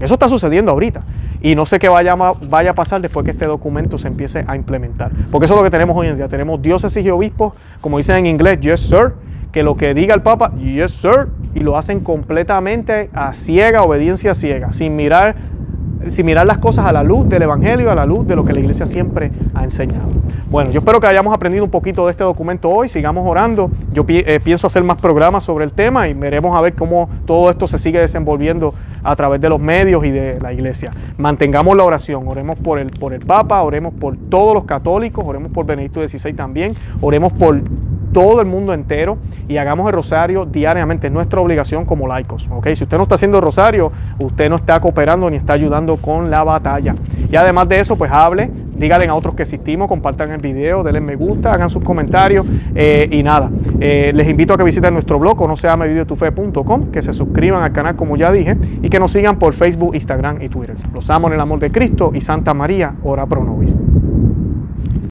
Eso 0.00 0.14
está 0.14 0.28
sucediendo 0.28 0.70
ahorita. 0.70 1.02
Y 1.40 1.54
no 1.54 1.66
sé 1.66 1.78
qué 1.78 1.88
vaya, 1.88 2.14
vaya 2.14 2.70
a 2.70 2.74
pasar 2.74 3.00
después 3.00 3.24
que 3.24 3.32
este 3.32 3.46
documento 3.46 3.98
se 3.98 4.08
empiece 4.08 4.44
a 4.46 4.56
implementar. 4.56 5.10
Porque 5.30 5.46
eso 5.46 5.54
es 5.54 5.60
lo 5.60 5.64
que 5.64 5.70
tenemos 5.70 5.96
hoy 5.96 6.06
en 6.06 6.16
día. 6.16 6.28
Tenemos 6.28 6.62
diócesis 6.62 7.04
y 7.04 7.10
obispos, 7.10 7.54
como 7.80 7.98
dicen 7.98 8.16
en 8.16 8.26
inglés, 8.26 8.60
yes 8.60 8.80
sir, 8.80 9.14
que 9.52 9.62
lo 9.62 9.76
que 9.76 9.92
diga 9.92 10.14
el 10.14 10.22
Papa, 10.22 10.52
yes 10.56 10.92
sir, 10.92 11.28
y 11.54 11.60
lo 11.60 11.76
hacen 11.76 12.00
completamente 12.00 13.10
a 13.12 13.32
ciega, 13.32 13.82
obediencia 13.82 14.34
ciega, 14.34 14.72
sin 14.72 14.96
mirar 14.96 15.34
sin 16.08 16.26
mirar 16.26 16.46
las 16.46 16.58
cosas 16.58 16.86
a 16.86 16.92
la 16.92 17.02
luz 17.02 17.28
del 17.28 17.42
Evangelio, 17.42 17.90
a 17.90 17.94
la 17.94 18.06
luz 18.06 18.26
de 18.26 18.36
lo 18.36 18.44
que 18.44 18.52
la 18.52 18.60
iglesia 18.60 18.86
siempre 18.86 19.30
ha 19.54 19.64
enseñado. 19.64 20.08
Bueno, 20.50 20.70
yo 20.70 20.80
espero 20.80 21.00
que 21.00 21.06
hayamos 21.06 21.34
aprendido 21.34 21.64
un 21.64 21.70
poquito 21.70 22.06
de 22.06 22.12
este 22.12 22.24
documento 22.24 22.68
hoy, 22.68 22.88
sigamos 22.88 23.26
orando. 23.26 23.70
Yo 23.92 24.04
eh, 24.08 24.40
pienso 24.42 24.66
hacer 24.66 24.82
más 24.84 24.98
programas 25.00 25.44
sobre 25.44 25.64
el 25.64 25.72
tema 25.72 26.08
y 26.08 26.14
veremos 26.14 26.54
a 26.56 26.60
ver 26.60 26.74
cómo 26.74 27.08
todo 27.26 27.50
esto 27.50 27.66
se 27.66 27.78
sigue 27.78 28.00
desenvolviendo 28.00 28.74
a 29.02 29.16
través 29.16 29.40
de 29.40 29.48
los 29.48 29.60
medios 29.60 30.04
y 30.04 30.10
de 30.10 30.38
la 30.40 30.52
iglesia. 30.52 30.90
Mantengamos 31.16 31.76
la 31.76 31.84
oración, 31.84 32.26
oremos 32.26 32.58
por 32.58 32.78
el, 32.78 32.90
por 32.90 33.12
el 33.12 33.20
Papa, 33.20 33.62
oremos 33.62 33.94
por 33.94 34.16
todos 34.16 34.54
los 34.54 34.64
católicos, 34.64 35.24
oremos 35.26 35.52
por 35.52 35.66
Benedicto 35.66 36.06
XVI 36.06 36.34
también, 36.34 36.74
oremos 37.00 37.32
por 37.32 37.60
todo 38.12 38.40
el 38.40 38.46
mundo 38.46 38.74
entero 38.74 39.18
y 39.48 39.56
hagamos 39.56 39.86
el 39.86 39.94
rosario 39.94 40.46
diariamente. 40.46 41.08
Es 41.08 41.12
nuestra 41.12 41.40
obligación 41.40 41.84
como 41.84 42.06
laicos. 42.06 42.48
¿okay? 42.50 42.76
Si 42.76 42.84
usted 42.84 42.96
no 42.96 43.04
está 43.04 43.16
haciendo 43.16 43.38
el 43.38 43.44
rosario, 43.44 43.92
usted 44.18 44.48
no 44.48 44.56
está 44.56 44.78
cooperando 44.80 45.28
ni 45.30 45.36
está 45.36 45.54
ayudando 45.54 45.96
con 45.96 46.30
la 46.30 46.44
batalla. 46.44 46.94
Y 47.30 47.36
además 47.36 47.68
de 47.68 47.80
eso, 47.80 47.96
pues 47.96 48.10
hable, 48.12 48.50
díganle 48.76 49.08
a 49.08 49.14
otros 49.14 49.34
que 49.34 49.42
existimos, 49.42 49.88
compartan 49.88 50.32
el 50.32 50.40
video, 50.40 50.82
denle 50.82 51.00
me 51.00 51.16
gusta, 51.16 51.52
hagan 51.52 51.70
sus 51.70 51.82
comentarios 51.82 52.46
eh, 52.74 53.08
y 53.10 53.22
nada. 53.22 53.50
Eh, 53.80 54.12
les 54.14 54.28
invito 54.28 54.54
a 54.54 54.56
que 54.56 54.64
visiten 54.64 54.92
nuestro 54.92 55.18
blog, 55.18 55.46
no 55.46 55.56
se 55.56 55.68
llame 55.68 55.86
que 56.92 57.02
se 57.02 57.12
suscriban 57.12 57.62
al 57.62 57.72
canal 57.72 57.96
como 57.96 58.16
ya 58.16 58.30
dije 58.30 58.56
y 58.82 58.88
que 58.88 58.98
nos 58.98 59.12
sigan 59.12 59.38
por 59.38 59.54
Facebook, 59.54 59.94
Instagram 59.94 60.42
y 60.42 60.48
Twitter. 60.48 60.76
Los 60.94 61.10
amo 61.10 61.28
en 61.28 61.34
el 61.34 61.40
amor 61.40 61.58
de 61.58 61.70
Cristo 61.70 62.12
y 62.14 62.20
Santa 62.20 62.54
María, 62.54 62.94
ora 63.02 63.26
pro 63.26 63.44
nobis. 63.44 63.76